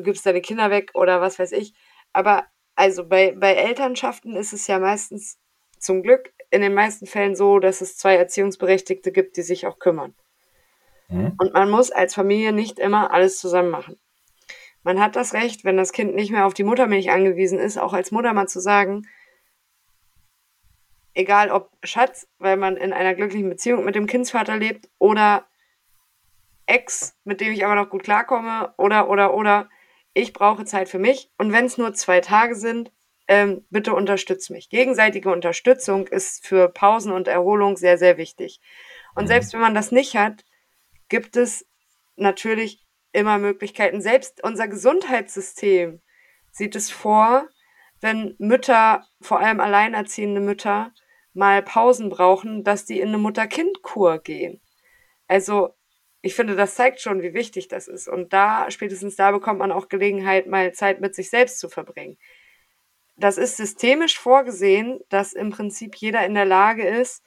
gibst 0.01 0.25
deine 0.25 0.41
Kinder 0.41 0.69
weg 0.69 0.91
oder 0.93 1.21
was 1.21 1.39
weiß 1.39 1.51
ich. 1.53 1.73
Aber 2.13 2.45
also 2.75 3.07
bei, 3.07 3.31
bei 3.31 3.53
Elternschaften 3.53 4.35
ist 4.35 4.53
es 4.53 4.67
ja 4.67 4.79
meistens 4.79 5.39
zum 5.79 6.03
Glück 6.03 6.33
in 6.51 6.61
den 6.61 6.73
meisten 6.73 7.05
Fällen 7.05 7.35
so, 7.35 7.59
dass 7.59 7.81
es 7.81 7.97
zwei 7.97 8.15
Erziehungsberechtigte 8.15 9.11
gibt, 9.11 9.37
die 9.37 9.41
sich 9.41 9.65
auch 9.67 9.79
kümmern. 9.79 10.13
Mhm. 11.07 11.33
Und 11.37 11.53
man 11.53 11.69
muss 11.69 11.91
als 11.91 12.13
Familie 12.13 12.53
nicht 12.53 12.79
immer 12.79 13.11
alles 13.11 13.39
zusammen 13.39 13.69
machen. 13.69 13.99
Man 14.85 15.01
hat 15.01 15.15
das 15.15 15.33
Recht, 15.33 15.65
wenn 15.65 15.77
das 15.77 15.93
Kind 15.93 16.13
nicht 16.13 16.31
mehr 16.31 16.45
auf 16.45 16.53
die 16.53 16.63
Muttermilch 16.63 17.09
angewiesen 17.09 17.57
ist, 17.57 17.79
auch 17.79 17.93
als 17.93 18.11
Mutter 18.11 18.33
mal 18.33 18.47
zu 18.47 18.59
sagen, 18.59 19.07
egal 21.15 21.49
ob 21.49 21.71
Schatz, 21.83 22.27
weil 22.37 22.55
man 22.55 22.77
in 22.77 22.93
einer 22.93 23.15
glücklichen 23.15 23.49
Beziehung 23.49 23.83
mit 23.83 23.95
dem 23.95 24.05
Kindsvater 24.05 24.57
lebt, 24.57 24.87
oder 24.99 25.47
Ex, 26.67 27.17
mit 27.23 27.41
dem 27.41 27.51
ich 27.51 27.65
aber 27.65 27.73
noch 27.73 27.89
gut 27.89 28.03
klarkomme, 28.03 28.75
oder, 28.77 29.09
oder, 29.09 29.33
oder, 29.33 29.69
ich 30.13 30.33
brauche 30.33 30.65
Zeit 30.65 30.87
für 30.87 30.99
mich. 30.99 31.31
Und 31.39 31.51
wenn 31.51 31.65
es 31.65 31.79
nur 31.79 31.95
zwei 31.95 32.21
Tage 32.21 32.53
sind, 32.53 32.91
ähm, 33.27 33.65
bitte 33.71 33.95
unterstützt 33.95 34.51
mich. 34.51 34.69
Gegenseitige 34.69 35.31
Unterstützung 35.31 36.05
ist 36.05 36.45
für 36.45 36.69
Pausen 36.69 37.11
und 37.11 37.27
Erholung 37.27 37.75
sehr, 37.75 37.97
sehr 37.97 38.17
wichtig. 38.17 38.61
Und 39.15 39.23
mhm. 39.23 39.29
selbst 39.29 39.51
wenn 39.53 39.61
man 39.61 39.73
das 39.73 39.91
nicht 39.91 40.15
hat, 40.15 40.45
gibt 41.09 41.37
es 41.37 41.65
natürlich 42.17 42.84
immer 43.15 43.37
Möglichkeiten. 43.37 44.01
Selbst 44.01 44.43
unser 44.43 44.67
Gesundheitssystem 44.67 46.01
sieht 46.51 46.75
es 46.75 46.91
vor, 46.91 47.47
wenn 48.01 48.35
Mütter, 48.37 49.05
vor 49.21 49.39
allem 49.39 49.59
alleinerziehende 49.59 50.41
Mütter, 50.41 50.93
mal 51.33 51.61
Pausen 51.61 52.09
brauchen, 52.09 52.63
dass 52.63 52.85
die 52.85 52.99
in 52.99 53.09
eine 53.09 53.17
Mutter-Kind-Kur 53.17 54.19
gehen. 54.19 54.61
Also 55.27 55.73
ich 56.21 56.33
finde, 56.33 56.55
das 56.55 56.75
zeigt 56.75 57.01
schon, 57.01 57.21
wie 57.21 57.33
wichtig 57.33 57.67
das 57.67 57.87
ist. 57.87 58.07
Und 58.07 58.33
da, 58.33 58.69
spätestens 58.71 59.15
da 59.15 59.31
bekommt 59.31 59.59
man 59.59 59.71
auch 59.71 59.89
Gelegenheit, 59.89 60.47
mal 60.47 60.73
Zeit 60.73 61.01
mit 61.01 61.13
sich 61.13 61.29
selbst 61.29 61.59
zu 61.59 61.69
verbringen. 61.69 62.17
Das 63.17 63.37
ist 63.37 63.57
systemisch 63.57 64.17
vorgesehen, 64.17 64.99
dass 65.09 65.33
im 65.33 65.51
Prinzip 65.51 65.95
jeder 65.95 66.25
in 66.25 66.33
der 66.33 66.45
Lage 66.45 66.87
ist, 66.87 67.23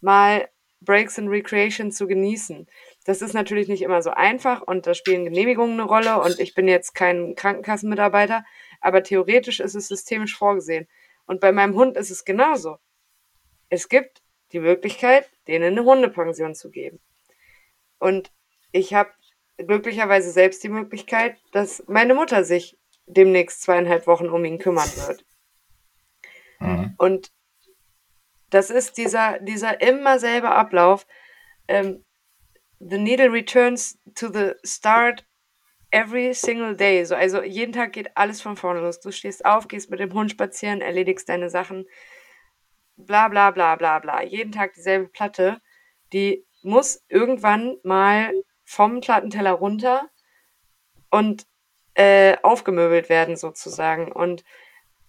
mal 0.00 0.48
Breaks 0.80 1.18
and 1.18 1.28
Recreation 1.30 1.92
zu 1.92 2.06
genießen. 2.06 2.68
Das 3.04 3.20
ist 3.20 3.34
natürlich 3.34 3.68
nicht 3.68 3.82
immer 3.82 4.00
so 4.00 4.10
einfach 4.10 4.62
und 4.62 4.86
da 4.86 4.94
spielen 4.94 5.24
Genehmigungen 5.24 5.80
eine 5.80 5.88
Rolle 5.88 6.20
und 6.20 6.38
ich 6.38 6.54
bin 6.54 6.68
jetzt 6.68 6.94
kein 6.94 7.34
Krankenkassenmitarbeiter, 7.34 8.44
aber 8.80 9.02
theoretisch 9.02 9.60
ist 9.60 9.74
es 9.74 9.88
systemisch 9.88 10.36
vorgesehen. 10.36 10.86
Und 11.26 11.40
bei 11.40 11.52
meinem 11.52 11.74
Hund 11.74 11.96
ist 11.96 12.10
es 12.10 12.24
genauso. 12.24 12.78
Es 13.68 13.88
gibt 13.88 14.22
die 14.52 14.60
Möglichkeit, 14.60 15.30
denen 15.48 15.72
eine 15.72 15.84
Hundepension 15.84 16.54
zu 16.54 16.70
geben. 16.70 17.00
Und 17.98 18.32
ich 18.70 18.94
habe 18.94 19.10
glücklicherweise 19.56 20.30
selbst 20.30 20.62
die 20.62 20.68
Möglichkeit, 20.68 21.36
dass 21.52 21.82
meine 21.88 22.14
Mutter 22.14 22.44
sich 22.44 22.78
demnächst 23.06 23.62
zweieinhalb 23.62 24.06
Wochen 24.06 24.28
um 24.28 24.44
ihn 24.44 24.58
kümmern 24.58 24.90
wird. 25.06 25.24
Mhm. 26.60 26.94
Und 26.98 27.32
das 28.50 28.70
ist 28.70 28.98
dieser, 28.98 29.38
dieser 29.40 29.80
immer 29.80 30.18
selbe 30.18 30.50
Ablauf. 30.50 31.06
Ähm, 31.68 32.04
the 32.84 32.98
needle 32.98 33.28
returns 33.28 33.96
to 34.16 34.28
the 34.28 34.56
start 34.64 35.24
every 35.92 36.34
single 36.34 36.74
day. 36.74 37.04
So, 37.04 37.14
also 37.14 37.42
jeden 37.42 37.72
Tag 37.72 37.92
geht 37.92 38.16
alles 38.16 38.40
von 38.40 38.56
vorne 38.56 38.80
los. 38.80 39.00
Du 39.00 39.12
stehst 39.12 39.44
auf, 39.44 39.68
gehst 39.68 39.90
mit 39.90 40.00
dem 40.00 40.12
Hund 40.12 40.30
spazieren, 40.30 40.80
erledigst 40.80 41.28
deine 41.28 41.50
Sachen, 41.50 41.86
bla 42.96 43.28
bla 43.28 43.50
bla 43.50 43.76
bla 43.76 43.98
bla. 43.98 44.22
Jeden 44.22 44.52
Tag 44.52 44.74
dieselbe 44.74 45.08
Platte. 45.08 45.60
Die 46.12 46.44
muss 46.62 47.04
irgendwann 47.08 47.76
mal 47.84 48.32
vom 48.64 49.00
Plattenteller 49.00 49.52
runter 49.52 50.08
und 51.10 51.46
äh, 51.94 52.36
aufgemöbelt 52.42 53.08
werden 53.08 53.36
sozusagen. 53.36 54.10
Und 54.10 54.44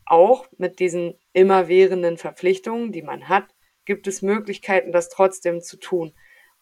auch 0.06 0.46
mit 0.58 0.80
diesen 0.80 1.18
immerwährenden 1.32 2.18
Verpflichtungen, 2.18 2.92
die 2.92 3.02
man 3.02 3.30
hat, 3.30 3.46
gibt 3.86 4.08
es 4.08 4.22
Möglichkeiten, 4.22 4.92
das 4.92 5.10
trotzdem 5.10 5.62
zu 5.62 5.78
tun. 5.78 6.14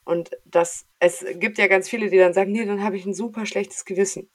Und 0.03 0.31
das, 0.45 0.85
es 0.99 1.25
gibt 1.35 1.57
ja 1.57 1.67
ganz 1.67 1.89
viele, 1.89 2.09
die 2.09 2.17
dann 2.17 2.33
sagen, 2.33 2.51
nee, 2.51 2.65
dann 2.65 2.83
habe 2.83 2.97
ich 2.97 3.05
ein 3.05 3.13
super 3.13 3.45
schlechtes 3.45 3.85
Gewissen. 3.85 4.29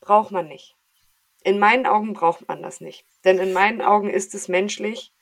Braucht 0.00 0.30
man 0.30 0.48
nicht. 0.48 0.76
In 1.42 1.58
meinen 1.58 1.86
Augen 1.86 2.12
braucht 2.12 2.46
man 2.48 2.62
das 2.62 2.80
nicht. 2.80 3.04
Denn 3.24 3.38
in 3.38 3.52
meinen 3.52 3.80
Augen 3.80 4.10
ist 4.10 4.34
es 4.34 4.48
menschlich, 4.48 5.12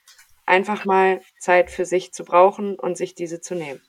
einfach 0.47 0.85
mal 0.85 1.21
Zeit 1.39 1.71
für 1.71 1.85
sich 1.85 2.13
zu 2.13 2.25
brauchen 2.25 2.79
und 2.79 2.97
sich 2.97 3.15
diese 3.15 3.41
zu 3.41 3.55
nehmen. 3.55 3.81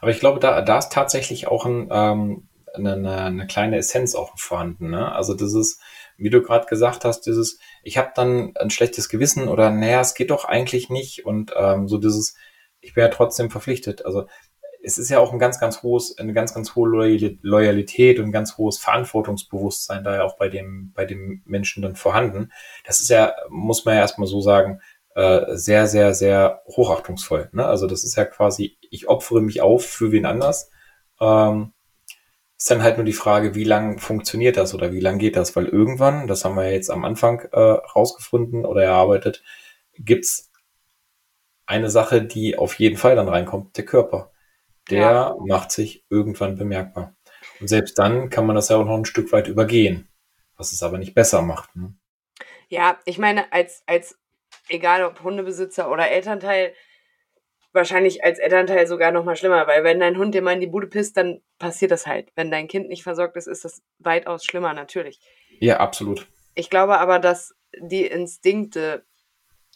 Aber 0.00 0.10
ich 0.10 0.20
glaube, 0.20 0.40
da, 0.40 0.62
da 0.62 0.78
ist 0.78 0.92
tatsächlich 0.92 1.46
auch 1.46 1.66
ein, 1.66 1.88
ähm, 1.92 2.48
eine, 2.74 3.20
eine 3.22 3.46
kleine 3.46 3.76
Essenz 3.76 4.14
auch 4.14 4.36
vorhanden. 4.38 4.90
Ne? 4.90 5.12
Also 5.12 5.34
ist, 5.34 5.80
wie 6.16 6.30
du 6.30 6.42
gerade 6.42 6.66
gesagt 6.66 7.04
hast, 7.04 7.22
dieses, 7.22 7.58
ich 7.82 7.98
habe 7.98 8.12
dann 8.14 8.52
ein 8.56 8.70
schlechtes 8.70 9.08
Gewissen 9.08 9.48
oder 9.48 9.70
naja, 9.70 10.00
es 10.00 10.14
geht 10.14 10.30
doch 10.30 10.44
eigentlich 10.44 10.88
nicht 10.88 11.26
und 11.26 11.52
ähm, 11.56 11.88
so 11.88 11.98
dieses, 11.98 12.34
ich 12.80 12.96
wäre 12.96 13.10
trotzdem 13.10 13.50
verpflichtet. 13.50 14.04
Also 14.04 14.26
es 14.82 14.98
ist 14.98 15.10
ja 15.10 15.18
auch 15.18 15.32
ein 15.32 15.38
ganz, 15.38 15.60
ganz 15.60 15.82
hohes, 15.82 16.16
eine 16.18 16.32
ganz, 16.32 16.54
ganz 16.54 16.74
hohe 16.74 16.88
Loyalität 17.42 18.18
und 18.18 18.26
ein 18.26 18.32
ganz 18.32 18.56
hohes 18.56 18.78
Verantwortungsbewusstsein 18.78 20.04
da 20.04 20.16
ja 20.16 20.24
auch 20.24 20.36
bei 20.36 20.48
dem, 20.48 20.92
bei 20.94 21.04
dem 21.04 21.42
Menschen 21.44 21.82
dann 21.82 21.96
vorhanden. 21.96 22.52
Das 22.86 23.00
ist 23.00 23.10
ja, 23.10 23.34
muss 23.48 23.84
man 23.84 23.94
ja 23.94 24.00
erstmal 24.00 24.26
so 24.26 24.40
sagen, 24.40 24.80
äh, 25.14 25.56
sehr, 25.56 25.86
sehr, 25.86 26.14
sehr 26.14 26.62
hochachtungsvoll. 26.68 27.50
Ne? 27.52 27.64
Also 27.64 27.86
das 27.86 28.04
ist 28.04 28.16
ja 28.16 28.24
quasi, 28.24 28.78
ich 28.90 29.08
opfere 29.08 29.42
mich 29.42 29.60
auf 29.60 29.84
für 29.84 30.12
wen 30.12 30.26
anders. 30.26 30.70
Ähm, 31.20 31.72
ist 32.56 32.70
dann 32.70 32.82
halt 32.82 32.98
nur 32.98 33.06
die 33.06 33.14
Frage, 33.14 33.54
wie 33.54 33.64
lang 33.64 33.98
funktioniert 33.98 34.56
das 34.56 34.74
oder 34.74 34.92
wie 34.92 35.00
lang 35.00 35.18
geht 35.18 35.36
das? 35.36 35.56
Weil 35.56 35.66
irgendwann, 35.66 36.26
das 36.26 36.44
haben 36.44 36.56
wir 36.56 36.70
jetzt 36.70 36.90
am 36.90 37.04
Anfang 37.04 37.40
äh, 37.52 37.58
rausgefunden 37.58 38.66
oder 38.66 38.84
erarbeitet, 38.84 39.42
gibt's 39.98 40.49
eine 41.70 41.88
Sache, 41.88 42.22
die 42.22 42.58
auf 42.58 42.74
jeden 42.74 42.96
Fall 42.96 43.14
dann 43.16 43.28
reinkommt, 43.28 43.76
der 43.76 43.84
Körper. 43.84 44.32
Der 44.90 44.98
ja. 44.98 45.36
macht 45.46 45.70
sich 45.70 46.04
irgendwann 46.10 46.58
bemerkbar. 46.58 47.14
Und 47.60 47.68
selbst 47.68 47.98
dann 47.98 48.28
kann 48.28 48.46
man 48.46 48.56
das 48.56 48.68
ja 48.68 48.76
auch 48.76 48.84
noch 48.84 48.96
ein 48.96 49.04
Stück 49.04 49.30
weit 49.32 49.46
übergehen, 49.46 50.08
was 50.56 50.72
es 50.72 50.82
aber 50.82 50.98
nicht 50.98 51.14
besser 51.14 51.42
macht. 51.42 51.74
Ne? 51.76 51.94
Ja, 52.68 52.98
ich 53.04 53.18
meine, 53.18 53.52
als, 53.52 53.82
als 53.86 54.18
egal 54.68 55.04
ob 55.04 55.22
Hundebesitzer 55.22 55.90
oder 55.90 56.10
Elternteil, 56.10 56.74
wahrscheinlich 57.72 58.24
als 58.24 58.40
Elternteil 58.40 58.88
sogar 58.88 59.12
noch 59.12 59.24
mal 59.24 59.36
schlimmer, 59.36 59.66
weil 59.68 59.84
wenn 59.84 60.00
dein 60.00 60.18
Hund 60.18 60.34
dir 60.34 60.42
mal 60.42 60.54
in 60.54 60.60
die 60.60 60.66
Bude 60.66 60.88
pisst, 60.88 61.16
dann 61.16 61.40
passiert 61.58 61.92
das 61.92 62.06
halt. 62.06 62.32
Wenn 62.34 62.50
dein 62.50 62.66
Kind 62.66 62.88
nicht 62.88 63.04
versorgt 63.04 63.36
ist, 63.36 63.46
ist 63.46 63.64
das 63.64 63.82
weitaus 63.98 64.44
schlimmer, 64.44 64.74
natürlich. 64.74 65.20
Ja, 65.60 65.78
absolut. 65.78 66.26
Ich 66.54 66.68
glaube 66.68 66.98
aber, 66.98 67.20
dass 67.20 67.54
die 67.78 68.06
Instinkte 68.06 69.04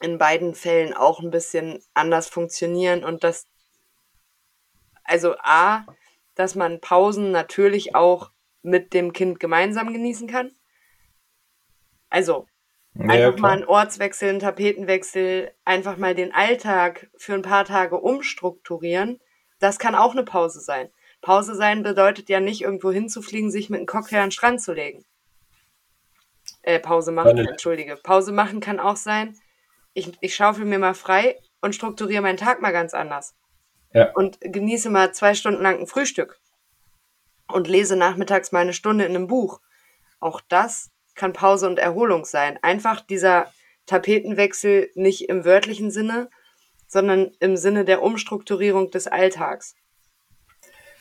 in 0.01 0.19
beiden 0.19 0.55
Fällen 0.55 0.93
auch 0.93 1.21
ein 1.21 1.31
bisschen 1.31 1.83
anders 1.95 2.29
funktionieren 2.29 3.05
und 3.05 3.25
dass, 3.25 3.47
also 5.05 5.35
A, 5.39 5.87
dass 6.35 6.55
man 6.55 6.81
Pausen 6.81 7.31
natürlich 7.31 7.95
auch 7.95 8.31
mit 8.63 8.93
dem 8.93 9.13
Kind 9.13 9.41
gemeinsam 9.41 9.93
genießen 9.93 10.27
kann. 10.27 10.53
Also 12.11 12.47
Einfach 12.97 13.35
ja, 13.35 13.41
mal 13.41 13.51
einen 13.51 13.65
Ortswechsel, 13.65 14.29
einen 14.29 14.39
Tapetenwechsel, 14.39 15.51
einfach 15.65 15.97
mal 15.97 16.15
den 16.15 16.33
Alltag 16.33 17.09
für 17.17 17.35
ein 17.35 17.43
paar 17.43 17.65
Tage 17.65 17.99
umstrukturieren. 17.99 19.21
Das 19.59 19.81
kann 19.81 19.97
auch 19.97 20.13
eine 20.13 20.23
Pause 20.23 20.61
sein. 20.61 20.91
Pause 21.21 21.57
sein 21.57 21.83
bedeutet 21.83 22.29
ja 22.29 22.39
nicht 22.39 22.63
irgendwo 22.63 22.93
hinzufliegen, 22.93 23.51
sich 23.51 23.69
mit 23.69 23.79
einem 23.79 23.87
Cocktail 23.87 24.19
an 24.19 24.27
den 24.27 24.33
Strand 24.33 24.63
zu 24.63 24.73
legen. 24.73 25.05
Äh, 26.63 26.79
Pause 26.79 27.11
machen, 27.11 27.37
entschuldige. 27.39 27.97
Pause 27.97 28.31
machen 28.31 28.61
kann 28.61 28.79
auch 28.79 28.97
sein, 28.97 29.37
ich, 29.95 30.13
ich 30.21 30.35
schaufel 30.35 30.65
mir 30.65 30.79
mal 30.79 30.95
frei 30.95 31.41
und 31.61 31.75
strukturiere 31.75 32.23
meinen 32.23 32.37
Tag 32.37 32.61
mal 32.61 32.73
ganz 32.73 32.93
anders. 32.93 33.35
Ja. 33.93 34.11
Und 34.13 34.39
genieße 34.41 34.91
mal 34.91 35.15
zwei 35.15 35.35
Stunden 35.35 35.63
lang 35.63 35.79
ein 35.79 35.87
Frühstück. 35.87 36.41
Und 37.47 37.69
lese 37.69 37.97
nachmittags 37.97 38.53
mal 38.53 38.61
eine 38.61 38.73
Stunde 38.73 39.05
in 39.05 39.15
einem 39.15 39.29
Buch. 39.29 39.61
Auch 40.19 40.41
das 40.49 40.91
kann 41.15 41.33
Pause 41.33 41.69
und 41.69 41.79
Erholung 41.79 42.25
sein. 42.25 42.59
Einfach 42.63 43.01
dieser 43.01 43.53
Tapetenwechsel 43.87 44.91
nicht 44.95 45.29
im 45.29 45.45
wörtlichen 45.45 45.91
Sinne, 45.91 46.29
sondern 46.89 47.33
im 47.41 47.57
Sinne 47.57 47.85
der 47.85 48.03
Umstrukturierung 48.03 48.91
des 48.91 49.07
Alltags. 49.07 49.77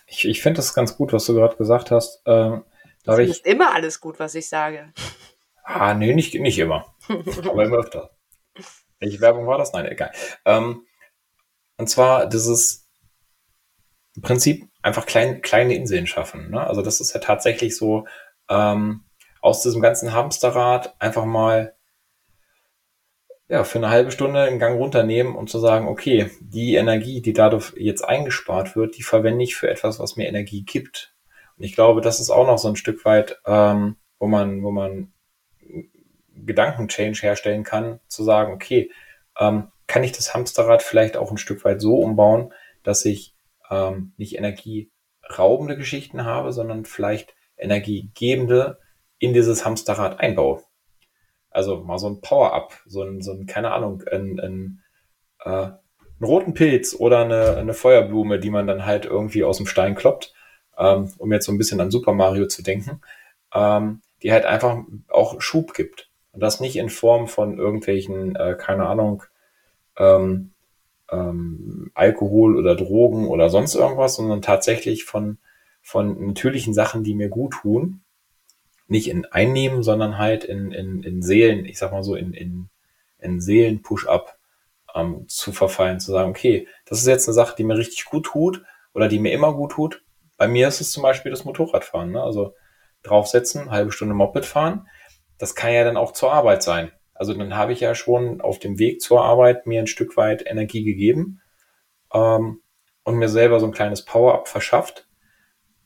Ich, 0.06 0.28
ich 0.28 0.42
finde 0.42 0.58
das 0.58 0.74
ganz 0.74 0.96
gut, 0.98 1.14
was 1.14 1.26
du 1.26 1.34
gerade 1.34 1.56
gesagt 1.56 1.92
hast. 1.92 2.22
Ähm, 2.26 2.64
das 3.06 3.20
ist 3.20 3.46
immer 3.46 3.74
alles 3.74 4.00
gut, 4.00 4.20
was 4.20 4.36
ich 4.36 4.48
sage. 4.48 4.94
Ah, 5.64 5.94
nee, 5.94 6.14
nicht, 6.14 6.34
nicht 6.36 6.60
immer. 6.60 6.94
Aber 7.10 7.64
immer 7.64 7.78
öfter. 7.78 8.12
Welche 9.04 9.20
Werbung 9.20 9.48
war 9.48 9.58
das? 9.58 9.74
Nein, 9.74 9.86
egal. 9.86 10.12
Ähm, 10.46 10.88
und 11.78 11.90
zwar 11.90 12.28
dieses 12.28 12.88
Prinzip 14.22 14.70
einfach 14.82 15.06
klein, 15.06 15.42
kleine 15.42 15.76
Inseln 15.76 16.08
schaffen. 16.08 16.52
Ne? 16.52 16.66
Also 16.66 16.82
das 16.82 17.02
ist 17.02 17.14
ja 17.14 17.20
tatsächlich 17.20 17.76
so, 17.76 18.08
ähm, 18.50 19.04
aus 19.42 19.62
diesem 19.62 19.82
ganzen 19.82 20.14
Hamsterrad 20.14 20.96
einfach 21.00 21.26
mal 21.26 21.76
ja, 23.50 23.66
für 23.66 23.78
eine 23.78 23.90
halbe 23.90 24.12
Stunde 24.12 24.40
einen 24.40 24.58
Gang 24.58 24.80
runternehmen 24.80 25.36
und 25.36 25.50
zu 25.50 25.60
sagen, 25.60 25.90
okay, 25.90 26.32
die 26.40 26.76
Energie, 26.76 27.22
die 27.22 27.34
dadurch 27.34 27.74
jetzt 27.76 28.04
eingespart 28.04 28.78
wird, 28.78 28.98
die 28.98 29.04
verwende 29.04 29.44
ich 29.44 29.56
für 29.56 29.70
etwas, 29.70 30.00
was 30.00 30.16
mir 30.16 30.30
Energie 30.30 30.64
gibt. 30.64 31.14
Und 31.58 31.66
ich 31.66 31.76
glaube, 31.76 32.00
das 32.00 32.22
ist 32.22 32.30
auch 32.30 32.48
noch 32.48 32.58
so 32.58 32.70
ein 32.70 32.78
Stück 32.78 33.04
weit, 33.04 33.42
ähm, 33.46 33.98
wo 34.18 34.28
man, 34.28 34.64
wo 34.64 34.72
man 34.72 35.13
Gedankenchange 36.36 37.18
herstellen 37.22 37.64
kann, 37.64 38.00
zu 38.08 38.24
sagen, 38.24 38.54
okay, 38.54 38.92
ähm, 39.40 39.70
kann 39.88 40.04
ich 40.04 40.12
das 40.12 40.34
Hamsterrad 40.34 40.82
vielleicht 40.82 41.18
auch 41.18 41.32
ein 41.32 41.38
Stück 41.38 41.64
weit 41.66 41.82
so 41.82 41.98
umbauen, 41.98 42.54
dass 42.84 43.06
ich 43.06 43.36
ähm, 43.70 44.14
nicht 44.18 44.38
energieraubende 44.38 45.78
Geschichten 45.78 46.26
habe, 46.26 46.52
sondern 46.52 46.86
vielleicht 46.86 47.36
energiegebende 47.58 48.80
in 49.20 49.34
dieses 49.34 49.66
Hamsterrad 49.66 50.20
einbaue. 50.20 50.64
Also 51.50 51.84
mal 51.84 52.00
so 52.00 52.08
ein 52.08 52.22
Power-Up, 52.22 52.74
so 52.86 53.04
ein, 53.04 53.22
so 53.22 53.32
ein, 53.32 53.46
keine 53.46 53.72
Ahnung, 53.72 54.04
ein, 54.12 54.40
ein, 54.40 54.84
äh, 55.44 55.50
einen 55.50 55.78
roten 56.22 56.54
Pilz 56.54 56.96
oder 56.96 57.20
eine, 57.20 57.58
eine 57.58 57.74
Feuerblume, 57.74 58.40
die 58.40 58.50
man 58.50 58.68
dann 58.68 58.86
halt 58.86 59.06
irgendwie 59.06 59.44
aus 59.44 59.58
dem 59.58 59.68
Stein 59.68 59.96
kloppt, 59.96 60.34
ähm, 60.78 61.14
um 61.18 61.32
jetzt 61.32 61.46
so 61.46 61.52
ein 61.52 61.58
bisschen 61.58 61.80
an 61.80 61.92
Super 61.92 62.14
Mario 62.14 62.48
zu 62.48 62.64
denken, 62.64 63.02
ähm, 63.54 64.02
die 64.24 64.32
halt 64.32 64.46
einfach 64.46 64.80
auch 65.10 65.40
Schub 65.42 65.74
gibt. 65.74 66.10
Und 66.34 66.42
das 66.42 66.60
nicht 66.60 66.76
in 66.76 66.90
Form 66.90 67.28
von 67.28 67.58
irgendwelchen, 67.58 68.36
äh, 68.36 68.56
keine 68.60 68.88
Ahnung, 68.88 69.24
ähm, 69.98 70.52
ähm, 71.12 71.92
Alkohol 71.94 72.58
oder 72.58 72.76
Drogen 72.76 73.28
oder 73.28 73.50
sonst 73.50 73.76
irgendwas, 73.76 74.16
sondern 74.16 74.42
tatsächlich 74.42 75.06
von, 75.06 75.38
von 75.82 76.28
natürlichen 76.28 76.74
Sachen, 76.74 77.04
die 77.04 77.14
mir 77.14 77.30
gut 77.30 77.54
tun. 77.54 78.02
Nicht 78.88 79.10
in 79.10 79.26
Einnehmen, 79.26 79.84
sondern 79.84 80.18
halt 80.18 80.44
in, 80.44 80.72
in, 80.72 81.04
in 81.04 81.22
Seelen, 81.22 81.66
ich 81.66 81.78
sag 81.78 81.92
mal 81.92 82.04
so, 82.04 82.16
in, 82.16 82.34
in, 82.34 82.70
in 83.20 83.40
Seelen-Push-Up 83.40 84.36
ähm, 84.96 85.28
zu 85.28 85.52
verfallen, 85.52 86.00
zu 86.00 86.12
sagen, 86.12 86.32
okay, 86.32 86.68
das 86.86 87.00
ist 87.00 87.08
jetzt 87.08 87.28
eine 87.28 87.34
Sache, 87.34 87.56
die 87.56 87.64
mir 87.64 87.78
richtig 87.78 88.06
gut 88.06 88.26
tut 88.26 88.64
oder 88.94 89.08
die 89.08 89.20
mir 89.20 89.34
immer 89.34 89.54
gut 89.54 89.74
tut. 89.74 90.04
Bei 90.38 90.48
mir 90.48 90.68
ist 90.68 90.82
es 90.82 90.92
zum 90.92 91.04
Beispiel 91.04 91.32
das 91.32 91.46
Motorradfahren. 91.46 92.12
Ne? 92.12 92.22
Also 92.22 92.56
draufsetzen, 93.04 93.72
halbe 93.72 93.92
Stunde 93.92 94.16
Moped 94.16 94.46
fahren. 94.46 94.88
Das 95.38 95.56
kann 95.56 95.74
ja 95.74 95.84
dann 95.84 95.98
auch 95.98 96.14
zur 96.14 96.32
Arbeit 96.32 96.64
sein. 96.64 96.92
Also 97.14 97.34
dann 97.34 97.56
habe 97.56 97.74
ich 97.74 97.80
ja 97.80 97.96
schon 97.96 98.42
auf 98.42 98.60
dem 98.60 98.80
Weg 98.80 99.02
zur 99.02 99.24
Arbeit 99.24 99.68
mir 99.68 99.80
ein 99.80 99.88
Stück 99.88 100.18
weit 100.18 100.46
Energie 100.46 100.84
gegeben 100.84 101.42
ähm, 102.14 102.62
und 103.04 103.16
mir 103.16 103.30
selber 103.30 103.60
so 103.60 103.66
ein 103.66 103.72
kleines 103.72 104.04
Power-up 104.04 104.48
verschafft, 104.48 105.08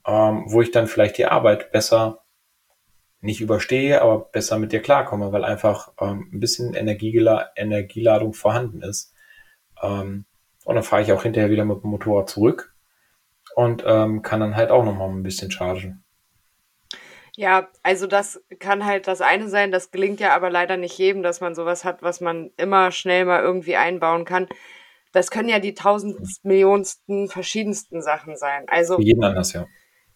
ähm, 0.06 0.46
wo 0.48 0.62
ich 0.62 0.72
dann 0.72 0.88
vielleicht 0.88 1.18
die 1.18 1.26
Arbeit 1.26 1.72
besser 1.72 2.24
nicht 3.20 3.42
überstehe, 3.42 4.02
aber 4.02 4.20
besser 4.20 4.60
mit 4.60 4.72
dir 4.72 4.82
klarkomme, 4.82 5.32
weil 5.32 5.44
einfach 5.44 5.92
ähm, 6.00 6.30
ein 6.32 6.40
bisschen 6.40 6.74
Energiegela 6.74 7.50
Energieladung 7.56 8.34
vorhanden 8.34 8.82
ist. 8.82 9.14
Ähm, 9.82 10.26
und 10.66 10.76
dann 10.76 10.84
fahre 10.84 11.02
ich 11.02 11.12
auch 11.12 11.24
hinterher 11.24 11.50
wieder 11.50 11.66
mit 11.66 11.84
dem 11.84 11.90
Motorrad 11.90 12.30
zurück 12.30 12.76
und 13.56 13.84
ähm, 13.86 14.22
kann 14.22 14.40
dann 14.40 14.56
halt 14.56 14.70
auch 14.70 14.86
nochmal 14.86 15.10
ein 15.10 15.24
bisschen 15.24 15.52
chargen. 15.52 16.04
Ja, 17.40 17.70
also 17.84 18.08
das 18.08 18.42
kann 18.58 18.84
halt 18.84 19.06
das 19.06 19.22
eine 19.22 19.48
sein, 19.48 19.72
das 19.72 19.92
gelingt 19.92 20.20
ja 20.20 20.36
aber 20.36 20.50
leider 20.50 20.76
nicht 20.76 20.98
jedem, 20.98 21.22
dass 21.22 21.40
man 21.40 21.54
sowas 21.54 21.86
hat, 21.86 22.02
was 22.02 22.20
man 22.20 22.50
immer 22.58 22.90
schnell 22.90 23.26
mal 23.26 23.44
irgendwie 23.44 23.76
einbauen 23.76 24.26
kann. 24.26 24.48
Das 25.12 25.30
können 25.30 25.48
ja 25.48 25.60
die 25.60 25.76
tausend 25.76 26.20
Millionsten 26.44 27.30
verschiedensten 27.30 28.02
Sachen 28.02 28.38
sein. 28.38 28.64
Also 28.66 28.96
für 28.96 29.04
jeden 29.04 29.24
anders, 29.24 29.54
ja. 29.54 29.68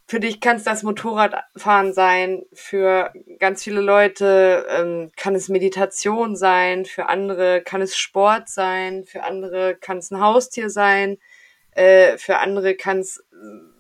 Für 0.08 0.20
dich 0.20 0.42
kann 0.42 0.58
es 0.58 0.64
das 0.64 0.82
Motorradfahren 0.82 1.94
sein, 1.94 2.42
für 2.54 3.14
ganz 3.38 3.64
viele 3.64 3.82
Leute 3.82 4.66
ähm, 4.68 5.12
kann 5.16 5.36
es 5.36 5.48
Meditation 5.48 6.36
sein, 6.36 6.86
für 6.86 7.06
andere 7.08 7.62
kann 7.62 7.84
es 7.84 7.96
Sport 7.96 8.50
sein, 8.50 9.06
für 9.06 9.22
andere 9.22 9.76
kann 9.76 10.00
es 10.00 10.10
ein 10.10 10.22
Haustier 10.22 10.72
sein, 10.72 11.20
äh, 11.74 12.18
für 12.18 12.40
andere 12.40 12.74
kann 12.74 12.98
es 12.98 13.24
äh, 13.32 13.72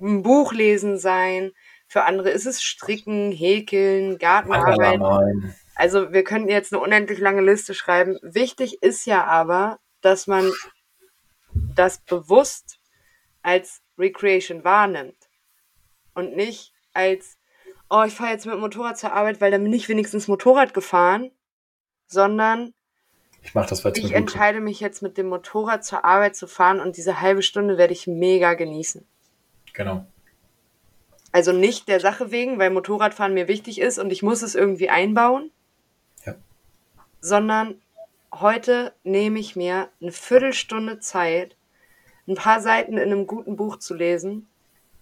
ein 0.00 0.22
Buch 0.22 0.52
lesen 0.52 0.98
sein. 0.98 1.52
Für 1.88 2.04
andere 2.04 2.28
ist 2.28 2.46
es 2.46 2.62
Stricken, 2.62 3.32
Häkeln, 3.32 4.18
Gartenarbeit. 4.18 5.00
Also 5.74 6.12
wir 6.12 6.22
könnten 6.22 6.50
jetzt 6.50 6.72
eine 6.72 6.82
unendlich 6.82 7.18
lange 7.18 7.40
Liste 7.40 7.72
schreiben. 7.72 8.18
Wichtig 8.20 8.82
ist 8.82 9.06
ja 9.06 9.24
aber, 9.24 9.78
dass 10.02 10.26
man 10.26 10.52
das 11.74 11.98
bewusst 11.98 12.78
als 13.42 13.80
Recreation 13.98 14.64
wahrnimmt 14.64 15.16
und 16.14 16.36
nicht 16.36 16.74
als, 16.92 17.38
oh, 17.88 18.02
ich 18.06 18.12
fahre 18.12 18.32
jetzt 18.32 18.44
mit 18.44 18.54
dem 18.54 18.60
Motorrad 18.60 18.98
zur 18.98 19.14
Arbeit, 19.14 19.40
weil 19.40 19.50
dann 19.50 19.62
bin 19.62 19.72
ich 19.72 19.88
wenigstens 19.88 20.28
Motorrad 20.28 20.74
gefahren, 20.74 21.30
sondern 22.06 22.74
ich, 23.40 23.54
mach 23.54 23.66
das, 23.66 23.82
ich 23.84 24.12
entscheide 24.12 24.60
mich 24.60 24.80
jetzt 24.80 25.00
mit 25.00 25.16
dem 25.16 25.28
Motorrad 25.28 25.84
zur 25.84 26.04
Arbeit 26.04 26.36
zu 26.36 26.46
fahren 26.46 26.80
und 26.80 26.98
diese 26.98 27.22
halbe 27.22 27.42
Stunde 27.42 27.78
werde 27.78 27.94
ich 27.94 28.06
mega 28.06 28.54
genießen. 28.54 29.06
Genau. 29.72 30.06
Also 31.32 31.52
nicht 31.52 31.88
der 31.88 32.00
Sache 32.00 32.30
wegen, 32.30 32.58
weil 32.58 32.70
Motorradfahren 32.70 33.34
mir 33.34 33.48
wichtig 33.48 33.80
ist 33.80 33.98
und 33.98 34.10
ich 34.10 34.22
muss 34.22 34.42
es 34.42 34.54
irgendwie 34.54 34.88
einbauen. 34.88 35.50
Ja. 36.24 36.34
Sondern 37.20 37.80
heute 38.32 38.94
nehme 39.04 39.38
ich 39.38 39.56
mir 39.56 39.88
eine 40.00 40.12
Viertelstunde 40.12 41.00
Zeit, 41.00 41.56
ein 42.26 42.34
paar 42.34 42.60
Seiten 42.60 42.94
in 42.94 43.12
einem 43.12 43.26
guten 43.26 43.56
Buch 43.56 43.78
zu 43.78 43.94
lesen 43.94 44.46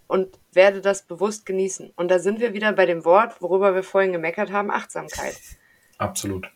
und 0.06 0.38
werde 0.52 0.80
das 0.80 1.02
bewusst 1.02 1.46
genießen. 1.46 1.92
Und 1.96 2.08
da 2.08 2.18
sind 2.18 2.40
wir 2.40 2.54
wieder 2.54 2.72
bei 2.72 2.86
dem 2.86 3.04
Wort, 3.04 3.40
worüber 3.42 3.74
wir 3.74 3.82
vorhin 3.82 4.12
gemeckert 4.12 4.52
haben, 4.52 4.70
Achtsamkeit. 4.70 5.36
Absolut. 5.98 6.50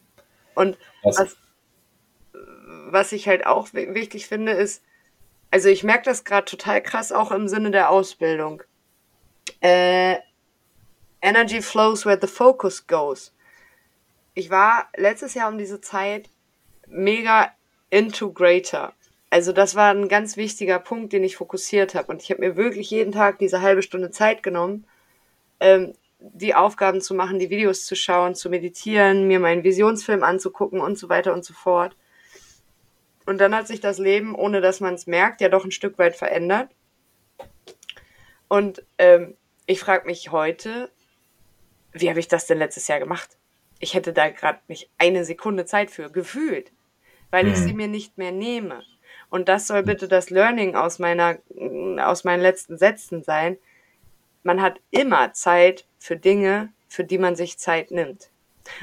Und 0.54 0.78
was, 1.02 1.37
was 2.90 3.12
ich 3.12 3.26
halt 3.28 3.46
auch 3.46 3.72
wichtig 3.72 4.26
finde, 4.26 4.52
ist, 4.52 4.83
also 5.50 5.68
ich 5.68 5.83
merke 5.83 6.04
das 6.04 6.24
gerade 6.24 6.44
total 6.44 6.83
krass 6.83 7.11
auch 7.11 7.33
im 7.33 7.48
Sinne 7.48 7.70
der 7.70 7.90
Ausbildung. 7.90 8.62
Äh, 9.61 10.16
Energy 11.23 11.61
flows 11.61 12.07
where 12.07 12.18
the 12.20 12.27
focus 12.27 12.87
goes. 12.87 13.33
Ich 14.35 14.51
war 14.51 14.88
letztes 14.96 15.35
Jahr 15.35 15.51
um 15.51 15.59
diese 15.59 15.81
Zeit 15.81 16.31
mega 16.87 17.53
into 17.90 18.33
greater. 18.33 18.94
Also 19.29 19.53
das 19.53 19.75
war 19.75 19.92
ein 19.92 20.09
ganz 20.09 20.37
wichtiger 20.37 20.79
Punkt, 20.79 21.12
den 21.12 21.23
ich 21.23 21.37
fokussiert 21.37 21.94
habe. 21.94 22.11
Und 22.11 22.23
ich 22.23 22.31
habe 22.31 22.40
mir 22.40 22.57
wirklich 22.57 22.90
jeden 22.90 23.12
Tag 23.12 23.38
diese 23.38 23.61
halbe 23.61 23.83
Stunde 23.83 24.11
Zeit 24.11 24.42
genommen, 24.42 24.87
ähm, 25.61 25.94
die 26.18 26.55
Aufgaben 26.55 27.01
zu 27.01 27.14
machen, 27.14 27.38
die 27.38 27.51
Videos 27.51 27.87
zu 27.87 27.94
schauen, 27.94 28.35
zu 28.35 28.51
meditieren, 28.51 29.27
mir 29.27 29.40
meinen 29.40 29.64
Visionsfilm 29.64 30.23
anzugucken 30.23 30.81
und 30.81 30.99
so 30.99 31.09
weiter 31.09 31.33
und 31.33 31.44
so 31.44 31.55
fort. 31.55 31.96
Und 33.25 33.38
dann 33.38 33.55
hat 33.55 33.68
sich 33.68 33.81
das 33.81 33.99
Leben, 33.99 34.35
ohne 34.35 34.61
dass 34.61 34.81
man 34.81 34.94
es 34.94 35.07
merkt, 35.07 35.40
ja 35.40 35.49
doch 35.49 35.64
ein 35.64 35.70
Stück 35.70 35.99
weit 35.99 36.16
verändert. 36.16 36.70
Und 38.49 38.83
ähm, 38.99 39.37
ich 39.70 39.78
frage 39.78 40.06
mich 40.06 40.33
heute, 40.33 40.90
wie 41.92 42.09
habe 42.09 42.18
ich 42.18 42.26
das 42.26 42.46
denn 42.46 42.59
letztes 42.59 42.88
Jahr 42.88 42.98
gemacht? 42.98 43.38
Ich 43.78 43.94
hätte 43.94 44.12
da 44.12 44.28
gerade 44.28 44.59
nicht 44.66 44.90
eine 44.98 45.24
Sekunde 45.24 45.64
Zeit 45.64 45.92
für, 45.92 46.11
gefühlt, 46.11 46.72
weil 47.30 47.44
mhm. 47.44 47.52
ich 47.52 47.59
sie 47.59 47.72
mir 47.72 47.87
nicht 47.87 48.18
mehr 48.18 48.33
nehme. 48.33 48.83
Und 49.28 49.48
das 49.48 49.68
soll 49.68 49.85
bitte 49.85 50.09
das 50.09 50.30
Learning 50.30 50.74
aus 50.74 50.98
meiner, 50.98 51.38
aus 51.98 52.24
meinen 52.24 52.42
letzten 52.42 52.78
Sätzen 52.78 53.22
sein. 53.22 53.59
Man 54.42 54.61
hat 54.61 54.80
immer 54.90 55.33
Zeit 55.35 55.87
für 55.98 56.16
Dinge, 56.16 56.72
für 56.88 57.04
die 57.04 57.18
man 57.18 57.37
sich 57.37 57.56
Zeit 57.56 57.92
nimmt. 57.92 58.30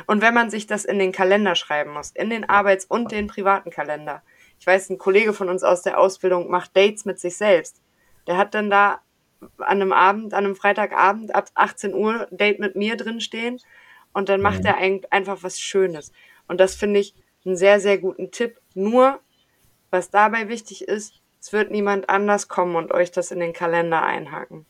Und 0.05 0.21
wenn 0.21 0.33
man 0.33 0.49
sich 0.49 0.67
das 0.67 0.85
in 0.85 0.99
den 0.99 1.11
Kalender 1.11 1.55
schreiben 1.55 1.91
muss, 1.91 2.11
in 2.11 2.29
den 2.29 2.47
Arbeits- 2.47 2.85
und 2.85 3.11
den 3.11 3.27
privaten 3.27 3.71
Kalender. 3.71 4.23
Ich 4.57 4.65
weiß, 4.65 4.89
ein 4.89 4.97
Kollege 4.97 5.33
von 5.33 5.49
uns 5.49 5.63
aus 5.63 5.81
der 5.81 5.99
Ausbildung 5.99 6.49
macht 6.49 6.77
Dates 6.77 7.03
mit 7.03 7.19
sich 7.19 7.35
selbst. 7.35 7.81
Der 8.25 8.37
hat 8.37 8.53
dann 8.53 8.69
da 8.69 9.01
an 9.57 9.81
einem 9.81 9.93
Abend, 9.93 10.33
an 10.33 10.45
einem 10.45 10.55
Freitagabend 10.55 11.33
ab 11.35 11.49
18 11.55 11.93
Uhr 11.93 12.27
Date 12.31 12.59
mit 12.59 12.75
mir 12.75 12.97
drinstehen 12.97 13.59
und 14.13 14.29
dann 14.29 14.41
macht 14.41 14.59
mhm. 14.59 14.65
er 14.65 14.77
ein, 14.77 15.01
einfach 15.09 15.43
was 15.43 15.59
Schönes. 15.59 16.11
Und 16.47 16.59
das 16.59 16.75
finde 16.75 16.99
ich 16.99 17.13
einen 17.45 17.55
sehr, 17.55 17.79
sehr 17.79 17.97
guten 17.97 18.31
Tipp. 18.31 18.59
Nur, 18.73 19.19
was 19.89 20.09
dabei 20.09 20.49
wichtig 20.49 20.87
ist, 20.87 21.13
es 21.39 21.53
wird 21.53 21.71
niemand 21.71 22.09
anders 22.09 22.47
kommen 22.47 22.75
und 22.75 22.91
euch 22.91 23.11
das 23.11 23.31
in 23.31 23.39
den 23.39 23.53
Kalender 23.53 24.03
einhaken. 24.03 24.65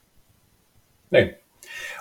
Nee. 1.10 1.36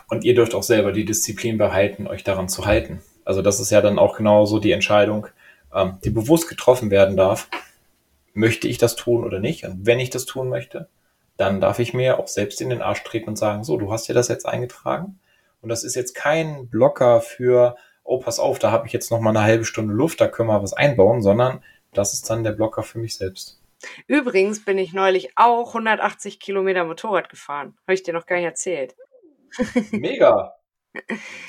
Und 0.09 0.25
ihr 0.25 0.35
dürft 0.35 0.55
auch 0.55 0.63
selber 0.63 0.93
die 0.93 1.05
Disziplin 1.05 1.59
behalten, 1.59 2.07
euch 2.07 2.25
daran 2.25 2.49
zu 2.49 2.67
halten. 2.67 3.01
Also 3.25 3.43
das 3.43 3.61
ist 3.61 3.71
ja 3.71 3.81
dann 3.81 3.99
auch 3.99 4.17
genauso 4.17 4.59
die 4.59 4.73
Entscheidung, 4.73 5.27
ähm, 5.75 5.99
die 6.05 6.11
bewusst 6.11 6.49
getroffen 6.49 6.91
werden 6.91 7.17
darf. 7.17 7.49
Möchte 8.35 8.69
ich 8.69 8.79
das 8.79 8.97
tun 8.97 9.25
oder 9.25 9.41
nicht? 9.41 9.65
Und 9.65 9.87
wenn 9.87 9.99
ich 9.99 10.11
das 10.11 10.27
tun 10.27 10.49
möchte, 10.49 10.89
dann 11.37 11.61
darf 11.61 11.79
ich 11.79 11.95
mir 11.95 12.19
auch 12.19 12.29
selbst 12.29 12.61
in 12.61 12.71
den 12.71 12.83
Arsch 12.83 13.03
treten 13.05 13.29
und 13.29 13.37
sagen, 13.37 13.65
so, 13.65 13.77
du 13.77 13.93
hast 13.93 14.09
dir 14.09 14.15
das 14.15 14.29
jetzt 14.29 14.47
eingetragen 14.47 15.19
und 15.61 15.69
das 15.69 15.85
ist 15.85 15.95
jetzt 15.95 16.15
kein 16.15 16.69
Blocker 16.69 17.21
für, 17.21 17.77
oh, 18.05 18.19
pass 18.19 18.39
auf, 18.39 18.59
da 18.59 18.71
habe 18.71 18.87
ich 18.87 18.93
jetzt 18.93 19.11
noch 19.11 19.21
mal 19.21 19.31
eine 19.31 19.43
halbe 19.43 19.65
Stunde 19.65 19.95
Luft, 19.95 20.21
da 20.21 20.29
können 20.29 20.49
wir 20.49 20.63
was 20.63 20.73
einbauen, 20.73 21.23
sondern 21.23 21.63
das 21.93 22.13
ist 22.13 22.29
dann 22.31 22.45
der 22.45 22.53
Blocker 22.53 22.83
für 22.83 22.99
mich 22.99 23.17
selbst. 23.17 23.61
Übrigens 24.07 24.65
bin 24.65 24.79
ich 24.79 24.93
neulich 24.93 25.33
auch 25.37 25.69
180 25.69 26.41
Kilometer 26.41 26.85
Motorrad 26.85 27.29
gefahren. 27.29 27.77
Habe 27.83 27.95
ich 27.95 28.03
dir 28.03 28.15
noch 28.15 28.27
gar 28.27 28.37
nicht 28.37 28.47
erzählt. 28.47 28.97
Mega. 29.91 30.55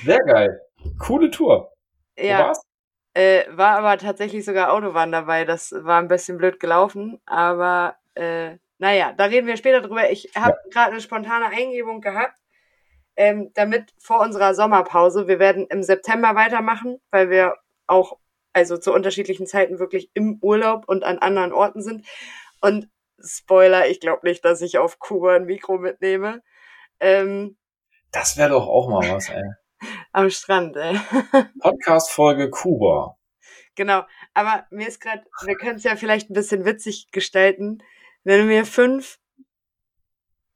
Sehr 0.04 0.20
geil. 0.20 0.62
Coole 1.00 1.32
Tour. 1.32 1.72
Ja. 2.18 2.54
Äh, 3.14 3.46
war 3.50 3.78
aber 3.78 3.98
tatsächlich 3.98 4.46
sogar 4.46 4.72
Autobahn 4.74 5.12
dabei. 5.12 5.46
Das 5.46 5.72
war 5.72 6.00
ein 6.00 6.08
bisschen 6.08 6.38
blöd 6.38 6.60
gelaufen, 6.60 7.20
aber 7.26 7.96
äh, 8.14 8.58
naja, 8.78 9.14
da 9.14 9.26
reden 9.26 9.48
wir 9.48 9.58
später 9.58 9.82
drüber. 9.82 10.10
Ich 10.12 10.32
habe 10.36 10.58
ja. 10.64 10.70
gerade 10.72 10.92
eine 10.92 11.02
spontane 11.02 11.48
Eingebung 11.48 12.02
gehabt, 12.02 12.40
ähm, 13.16 13.52
damit 13.56 13.94
vor 13.98 14.22
unserer 14.22 14.54
Sommerpause, 14.54 15.28
wir 15.28 15.40
werden 15.40 15.68
im 15.70 15.82
September 15.84 16.36
weitermachen, 16.36 17.00
weil 17.10 17.30
wir 17.30 17.56
auch, 17.88 18.18
also 18.54 18.78
zu 18.78 18.94
unterschiedlichen 18.94 19.48
Zeiten 19.48 19.80
wirklich 19.80 20.12
im 20.14 20.38
Urlaub 20.42 20.88
und 20.88 21.04
an 21.04 21.18
anderen 21.20 21.54
Orten 21.54 21.82
sind. 21.82 22.06
Und 22.62 22.90
Spoiler, 23.20 23.88
ich 23.88 24.00
glaube 24.00 24.28
nicht, 24.28 24.46
dass 24.46 24.62
ich 24.62 24.78
auf 24.78 25.00
Kuba 25.00 25.36
ein 25.36 25.46
Mikro 25.46 25.78
mitnehme. 25.78 26.44
Ähm, 27.00 27.58
das 28.12 28.38
wäre 28.38 28.50
doch 28.50 28.68
auch 28.68 28.90
mal 28.90 29.10
was, 29.10 29.30
ey. 29.30 29.44
Am 30.12 30.30
Strand, 30.30 30.76
ey. 30.76 31.00
Podcast-Folge 31.62 32.50
Kuba. 32.50 33.18
Genau, 33.76 34.04
aber 34.34 34.66
mir 34.72 34.88
ist 34.88 35.00
gerade, 35.00 35.24
wir 35.46 35.56
können 35.56 35.76
es 35.76 35.84
ja 35.84 35.96
vielleicht 35.96 36.30
ein 36.30 36.34
bisschen 36.34 36.66
witzig 36.66 37.10
gestalten, 37.12 37.84
wenn 38.28 38.42
du 38.42 38.46
mir 38.46 38.66
fünf 38.66 39.22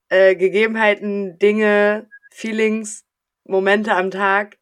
äh, 0.10 0.36
Gegebenheiten, 0.36 1.40
Dinge, 1.40 2.10
Feelings, 2.30 3.06
Momente 3.46 3.96
am 3.96 4.12
Tag, 4.12 4.60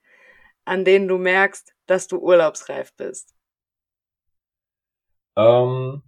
an 0.64 0.86
denen 0.86 1.07
du 1.07 1.18
merkst, 1.18 1.74
dass 1.88 2.05
du 2.05 2.20
urlaubsreif 2.20 2.93
bist. 2.97 3.36
Ähm, 5.36 6.03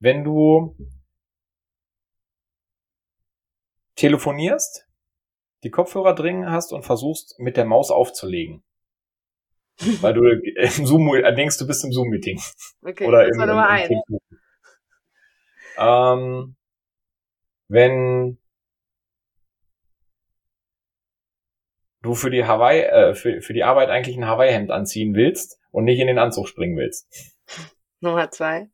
wenn 0.00 0.24
du 0.24 0.74
telefonierst, 3.96 4.88
die 5.62 5.70
Kopfhörer 5.70 6.14
dringen 6.14 6.50
hast 6.50 6.72
und 6.72 6.84
versuchst, 6.84 7.38
mit 7.38 7.58
der 7.58 7.66
Maus 7.66 7.90
aufzulegen. 7.90 8.64
Weil 10.00 10.14
du 10.14 10.24
im 10.24 10.86
Zoom 10.86 11.14
äh, 11.14 11.34
denkst, 11.34 11.58
du 11.58 11.66
bist 11.66 11.84
im 11.84 11.92
Zoom-Meeting. 11.92 12.40
Okay, 12.80 13.06
Oder 13.06 13.26
das 13.26 13.34
im, 13.34 13.40
war 13.40 13.46
Nummer 13.46 13.68
eins. 13.68 13.90
Ähm, 15.78 16.56
wenn 17.68 18.38
du 22.02 22.14
für 22.14 22.30
die 22.30 22.44
Hawaii, 22.44 22.82
äh, 22.82 23.14
für, 23.14 23.40
für 23.40 23.52
die 23.52 23.64
Arbeit 23.64 23.90
eigentlich 23.90 24.16
ein 24.16 24.26
Hawaii-Hemd 24.26 24.70
anziehen 24.70 25.14
willst 25.14 25.60
und 25.70 25.84
nicht 25.84 26.00
in 26.00 26.06
den 26.06 26.18
Anzug 26.18 26.48
springen 26.48 26.76
willst. 26.76 27.08
Nummer 28.00 28.30
zwei. 28.30 28.70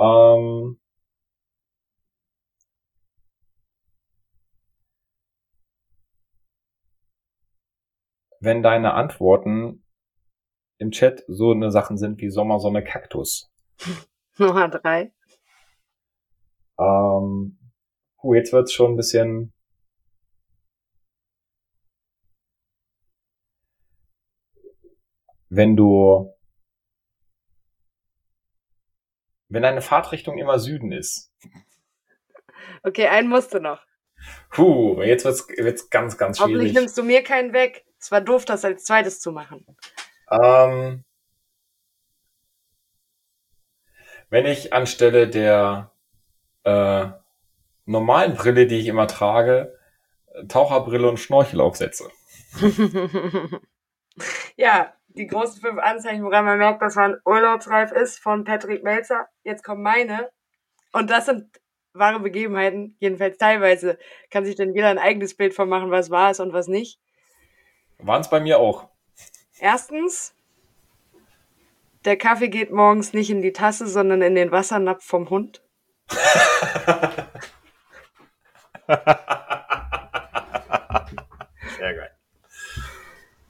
Ähm, 0.00 0.80
wenn 8.40 8.62
deine 8.62 8.94
Antworten 8.94 9.84
im 10.78 10.90
Chat 10.90 11.24
so 11.28 11.52
eine 11.52 11.70
Sachen 11.70 11.96
sind 11.96 12.20
wie 12.20 12.28
Sommersonne 12.28 12.82
Kaktus. 12.82 13.52
Nummer 14.38 14.68
drei. 14.68 15.12
Ähm, 16.78 17.58
puh, 18.18 18.34
jetzt 18.34 18.52
wird's 18.52 18.72
schon 18.72 18.92
ein 18.92 18.96
bisschen. 18.96 19.52
Wenn 25.48 25.76
du, 25.76 26.32
wenn 29.48 29.62
deine 29.62 29.82
Fahrtrichtung 29.82 30.38
immer 30.38 30.58
Süden 30.58 30.92
ist. 30.92 31.30
Okay, 32.82 33.06
einen 33.08 33.28
musst 33.28 33.52
du 33.52 33.60
noch. 33.60 33.84
Puh, 34.50 35.02
jetzt 35.02 35.24
wird's, 35.24 35.46
wird's 35.48 35.90
ganz, 35.90 36.16
ganz 36.16 36.40
Hoffentlich 36.40 36.70
schwierig. 36.70 36.74
nimmst 36.74 36.96
du 36.96 37.02
mir 37.02 37.22
keinen 37.22 37.52
weg. 37.52 37.84
Es 37.98 38.10
war 38.10 38.20
doof, 38.20 38.44
das 38.44 38.64
als 38.64 38.84
zweites 38.84 39.20
zu 39.20 39.30
machen. 39.30 39.66
Ähm, 40.30 41.04
wenn 44.30 44.46
ich 44.46 44.72
anstelle 44.72 45.28
der 45.28 45.91
äh, 46.64 47.06
normalen 47.86 48.34
Brille, 48.34 48.66
die 48.66 48.78
ich 48.78 48.86
immer 48.86 49.06
trage, 49.06 49.78
Taucherbrille 50.48 51.08
und 51.08 51.18
Schnorchel 51.18 51.60
aufsetze. 51.60 52.10
ja, 54.56 54.92
die 55.08 55.26
großen 55.26 55.60
fünf 55.60 55.78
Anzeichen, 55.78 56.24
woran 56.24 56.44
man 56.44 56.58
merkt, 56.58 56.82
dass 56.82 56.96
man 56.96 57.16
urlaubsreif 57.24 57.92
ist, 57.92 58.18
von 58.18 58.44
Patrick 58.44 58.82
Melzer. 58.82 59.28
Jetzt 59.42 59.64
kommen 59.64 59.82
meine. 59.82 60.30
Und 60.92 61.10
das 61.10 61.26
sind 61.26 61.60
wahre 61.92 62.20
Begebenheiten, 62.20 62.96
jedenfalls 62.98 63.36
teilweise. 63.38 63.98
Kann 64.30 64.44
sich 64.44 64.56
dann 64.56 64.74
jeder 64.74 64.88
ein 64.88 64.98
eigenes 64.98 65.36
Bild 65.36 65.54
von 65.54 65.68
machen, 65.68 65.90
was 65.90 66.10
wahr 66.10 66.30
ist 66.30 66.40
und 66.40 66.52
was 66.52 66.68
nicht. 66.68 66.98
Waren 67.98 68.22
es 68.22 68.30
bei 68.30 68.40
mir 68.40 68.58
auch. 68.58 68.88
Erstens, 69.58 70.34
der 72.04 72.16
Kaffee 72.16 72.48
geht 72.48 72.72
morgens 72.72 73.12
nicht 73.12 73.30
in 73.30 73.42
die 73.42 73.52
Tasse, 73.52 73.86
sondern 73.86 74.22
in 74.22 74.34
den 74.34 74.50
Wassernapf 74.50 75.04
vom 75.04 75.30
Hund. 75.30 75.62
Sehr 81.76 81.94
geil. 81.94 82.10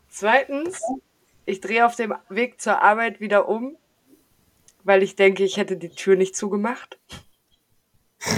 Zweitens, 0.09 0.81
ich 1.47 1.61
drehe 1.61 1.85
auf 1.87 1.97
dem 1.97 2.15
Weg 2.29 2.61
zur 2.61 2.81
Arbeit 2.83 3.21
wieder 3.21 3.49
um, 3.49 3.77
weil 4.85 5.03
ich 5.03 5.17
denke, 5.17 5.45
ich 5.45 5.57
hätte 5.57 5.77
die 5.77 5.91
Tür 5.91 6.17
nicht 6.17 6.37
zugemacht. 6.37 6.99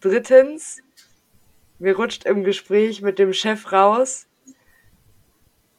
Drittens, 0.00 0.80
mir 1.78 1.96
rutscht 1.96 2.24
im 2.24 2.44
Gespräch 2.44 3.02
mit 3.02 3.18
dem 3.18 3.32
Chef 3.32 3.72
raus, 3.72 4.26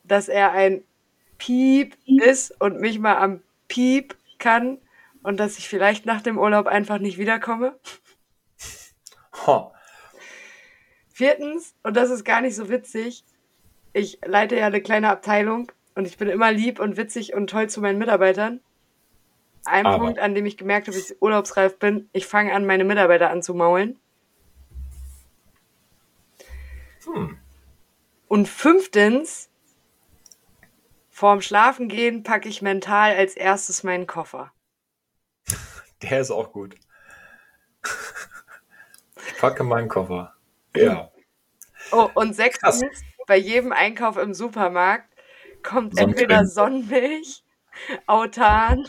dass 0.03 0.27
er 0.27 0.51
ein 0.51 0.83
Piep 1.37 1.95
ist 2.05 2.59
und 2.59 2.81
mich 2.81 2.99
mal 2.99 3.17
am 3.17 3.41
Piep 3.67 4.15
kann 4.39 4.79
und 5.23 5.39
dass 5.39 5.57
ich 5.57 5.69
vielleicht 5.69 6.05
nach 6.05 6.21
dem 6.21 6.37
Urlaub 6.37 6.67
einfach 6.67 6.99
nicht 6.99 7.17
wiederkomme. 7.17 7.79
Huh. 9.45 9.71
Viertens, 11.09 11.75
und 11.83 11.97
das 11.97 12.09
ist 12.09 12.23
gar 12.23 12.41
nicht 12.41 12.55
so 12.55 12.69
witzig, 12.69 13.23
ich 13.93 14.19
leite 14.25 14.55
ja 14.55 14.67
eine 14.67 14.81
kleine 14.81 15.09
Abteilung 15.09 15.71
und 15.95 16.05
ich 16.05 16.17
bin 16.17 16.29
immer 16.29 16.51
lieb 16.51 16.79
und 16.79 16.97
witzig 16.97 17.33
und 17.33 17.49
toll 17.49 17.69
zu 17.69 17.81
meinen 17.81 17.97
Mitarbeitern. 17.97 18.61
Ein 19.65 19.85
Aber. 19.85 20.05
Punkt, 20.05 20.19
an 20.19 20.35
dem 20.35 20.45
ich 20.45 20.57
gemerkt 20.57 20.87
habe, 20.87 20.97
dass 20.97 21.11
ich 21.11 21.21
urlaubsreif 21.21 21.77
bin, 21.77 22.09
ich 22.13 22.25
fange 22.25 22.53
an, 22.53 22.65
meine 22.65 22.85
Mitarbeiter 22.85 23.29
anzumaulen. 23.29 23.99
Hm. 27.05 27.37
Und 28.27 28.47
fünftens, 28.47 29.49
vorm 31.09 31.41
Schlafengehen 31.41 32.23
packe 32.23 32.47
ich 32.47 32.61
mental 32.61 33.15
als 33.15 33.35
erstes 33.35 33.83
meinen 33.83 34.07
Koffer. 34.07 34.53
Der 36.01 36.21
ist 36.21 36.31
auch 36.31 36.51
gut. 36.51 36.75
Ich 39.27 39.37
packe 39.37 39.63
meinen 39.63 39.87
Koffer. 39.87 40.33
Ja. 40.75 41.11
Oh, 41.91 42.09
und 42.13 42.35
sechstens, 42.35 42.83
bei 43.27 43.37
jedem 43.37 43.71
Einkauf 43.71 44.17
im 44.17 44.33
Supermarkt 44.33 45.09
kommt 45.63 45.95
Sonnencreme. 45.95 46.09
entweder 46.09 46.45
Sonnenmilch, 46.45 47.43
Autan 48.05 48.85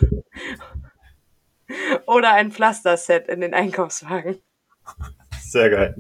oder 2.06 2.32
ein 2.32 2.52
Pflasterset 2.52 3.28
in 3.28 3.40
den 3.40 3.54
Einkaufswagen. 3.54 4.40
Sehr 5.40 5.70
geil. 5.70 5.94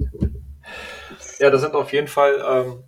Ja, 1.38 1.50
das 1.50 1.62
sind 1.62 1.74
auf 1.74 1.92
jeden 1.92 2.08
Fall 2.08 2.42
ähm, 2.46 2.84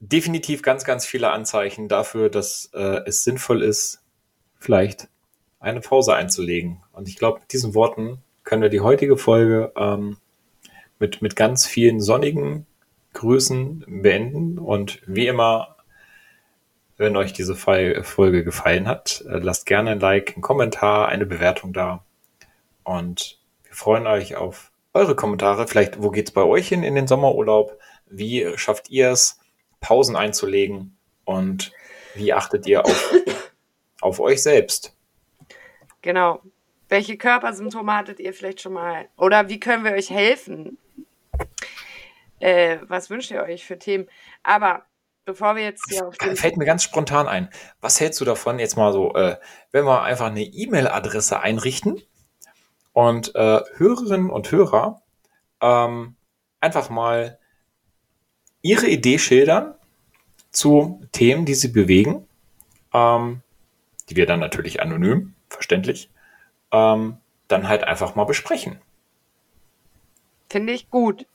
definitiv 0.00 0.62
ganz, 0.62 0.84
ganz 0.84 1.06
viele 1.06 1.30
Anzeichen 1.30 1.88
dafür, 1.88 2.30
dass 2.30 2.70
äh, 2.72 3.00
es 3.06 3.24
sinnvoll 3.24 3.62
ist, 3.62 4.02
vielleicht 4.58 5.08
eine 5.60 5.80
Pause 5.80 6.14
einzulegen. 6.14 6.82
Und 6.92 7.08
ich 7.08 7.16
glaube, 7.16 7.40
mit 7.40 7.52
diesen 7.52 7.74
Worten 7.74 8.22
können 8.44 8.62
wir 8.62 8.68
die 8.68 8.80
heutige 8.80 9.16
Folge 9.16 9.72
ähm, 9.76 10.18
mit, 10.98 11.22
mit 11.22 11.36
ganz 11.36 11.66
vielen 11.66 12.00
sonnigen 12.00 12.66
Grüßen 13.12 13.84
beenden. 13.88 14.58
Und 14.58 15.00
wie 15.06 15.26
immer, 15.26 15.76
wenn 16.96 17.16
euch 17.16 17.32
diese 17.32 17.54
Fol- 17.54 18.02
Folge 18.02 18.44
gefallen 18.44 18.86
hat, 18.86 19.24
äh, 19.28 19.38
lasst 19.38 19.66
gerne 19.66 19.90
ein 19.90 20.00
Like, 20.00 20.34
einen 20.34 20.42
Kommentar, 20.42 21.08
eine 21.08 21.26
Bewertung 21.26 21.72
da. 21.72 22.04
Und 22.84 23.38
wir 23.64 23.74
freuen 23.74 24.06
euch 24.06 24.36
auf 24.36 24.70
eure 24.94 25.16
Kommentare. 25.16 25.66
Vielleicht, 25.66 26.02
wo 26.02 26.10
geht's 26.10 26.30
bei 26.30 26.42
euch 26.42 26.68
hin 26.68 26.82
in 26.82 26.94
den 26.94 27.06
Sommerurlaub? 27.06 27.78
Wie 28.06 28.46
schafft 28.56 28.90
ihr 28.90 29.10
es, 29.10 29.38
Pausen 29.80 30.16
einzulegen? 30.16 30.96
Und 31.24 31.72
wie 32.14 32.32
achtet 32.32 32.66
ihr 32.66 32.84
auf, 32.84 33.14
auf 34.00 34.20
euch 34.20 34.42
selbst? 34.42 34.95
Genau. 36.06 36.40
Welche 36.88 37.16
Körpersymptome 37.16 37.92
hattet 37.92 38.20
ihr 38.20 38.32
vielleicht 38.32 38.60
schon 38.60 38.74
mal? 38.74 39.08
Oder 39.16 39.48
wie 39.48 39.58
können 39.58 39.82
wir 39.82 39.90
euch 39.90 40.08
helfen? 40.08 40.78
Äh, 42.38 42.78
was 42.86 43.10
wünscht 43.10 43.32
ihr 43.32 43.42
euch 43.42 43.66
für 43.66 43.76
Themen? 43.76 44.06
Aber 44.44 44.84
bevor 45.24 45.56
wir 45.56 45.64
jetzt 45.64 45.82
hier 45.90 46.06
auf 46.06 46.16
den 46.16 46.36
Fällt 46.36 46.58
mir 46.58 46.64
ganz 46.64 46.84
spontan 46.84 47.26
ein. 47.26 47.50
Was 47.80 47.98
hältst 47.98 48.20
du 48.20 48.24
davon, 48.24 48.60
jetzt 48.60 48.76
mal 48.76 48.92
so, 48.92 49.16
äh, 49.16 49.36
wenn 49.72 49.84
wir 49.84 50.02
einfach 50.02 50.26
eine 50.26 50.44
E-Mail-Adresse 50.44 51.40
einrichten 51.40 52.00
und 52.92 53.34
äh, 53.34 53.62
Hörerinnen 53.74 54.30
und 54.30 54.52
Hörer 54.52 55.02
ähm, 55.60 56.14
einfach 56.60 56.88
mal 56.88 57.40
ihre 58.62 58.86
Idee 58.86 59.18
schildern 59.18 59.74
zu 60.52 61.02
Themen, 61.10 61.46
die 61.46 61.54
sie 61.54 61.72
bewegen, 61.72 62.28
ähm, 62.94 63.42
die 64.08 64.14
wir 64.14 64.26
dann 64.26 64.38
natürlich 64.38 64.80
anonym, 64.80 65.35
verständlich, 65.48 66.10
ähm, 66.72 67.18
dann 67.48 67.68
halt 67.68 67.84
einfach 67.84 68.14
mal 68.14 68.24
besprechen. 68.24 68.80
Finde 70.48 70.72
ich 70.72 70.90
gut. 70.90 71.26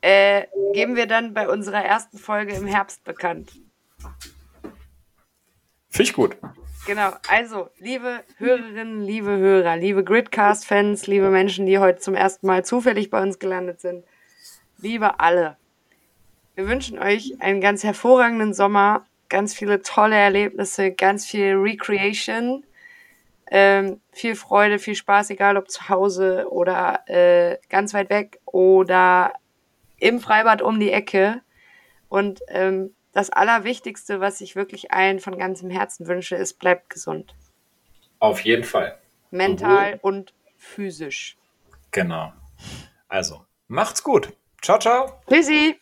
Äh, 0.00 0.46
geben 0.72 0.96
wir 0.96 1.06
dann 1.06 1.32
bei 1.32 1.48
unserer 1.48 1.84
ersten 1.84 2.18
Folge 2.18 2.54
im 2.54 2.66
Herbst 2.66 3.04
bekannt. 3.04 3.52
Finde 5.88 6.02
ich 6.02 6.12
gut. 6.12 6.36
Genau, 6.84 7.12
also, 7.28 7.70
liebe 7.78 8.24
Hörerinnen, 8.38 9.02
liebe 9.02 9.30
Hörer, 9.30 9.76
liebe 9.76 10.02
Gridcast-Fans, 10.02 11.06
liebe 11.06 11.30
Menschen, 11.30 11.66
die 11.66 11.78
heute 11.78 12.00
zum 12.00 12.16
ersten 12.16 12.48
Mal 12.48 12.64
zufällig 12.64 13.08
bei 13.08 13.22
uns 13.22 13.38
gelandet 13.38 13.80
sind, 13.80 14.04
liebe 14.78 15.20
alle, 15.20 15.56
wir 16.56 16.68
wünschen 16.68 16.98
euch 16.98 17.40
einen 17.40 17.60
ganz 17.60 17.84
hervorragenden 17.84 18.52
Sommer, 18.52 19.06
ganz 19.28 19.54
viele 19.54 19.82
tolle 19.82 20.16
Erlebnisse, 20.16 20.90
ganz 20.90 21.24
viel 21.24 21.54
Recreation, 21.54 22.64
ähm, 23.50 24.00
viel 24.12 24.34
Freude, 24.34 24.78
viel 24.78 24.94
Spaß, 24.94 25.30
egal 25.30 25.56
ob 25.56 25.70
zu 25.70 25.88
Hause 25.88 26.46
oder 26.50 27.00
äh, 27.06 27.58
ganz 27.68 27.94
weit 27.94 28.10
weg 28.10 28.40
oder 28.46 29.32
im 29.98 30.20
Freibad 30.20 30.62
um 30.62 30.80
die 30.80 30.90
Ecke. 30.90 31.42
Und 32.08 32.40
ähm, 32.48 32.94
das 33.12 33.30
Allerwichtigste, 33.30 34.20
was 34.20 34.40
ich 34.40 34.56
wirklich 34.56 34.92
allen 34.92 35.20
von 35.20 35.38
ganzem 35.38 35.70
Herzen 35.70 36.06
wünsche, 36.06 36.36
ist, 36.36 36.58
bleibt 36.58 36.90
gesund. 36.90 37.34
Auf 38.18 38.40
jeden 38.40 38.64
Fall. 38.64 38.98
Mental 39.30 39.92
Sowohl. 39.92 39.98
und 40.02 40.34
physisch. 40.56 41.36
Genau. 41.90 42.32
Also, 43.08 43.44
macht's 43.68 44.02
gut. 44.02 44.32
Ciao, 44.62 44.78
ciao. 44.78 45.20
Tschüssi. 45.28 45.81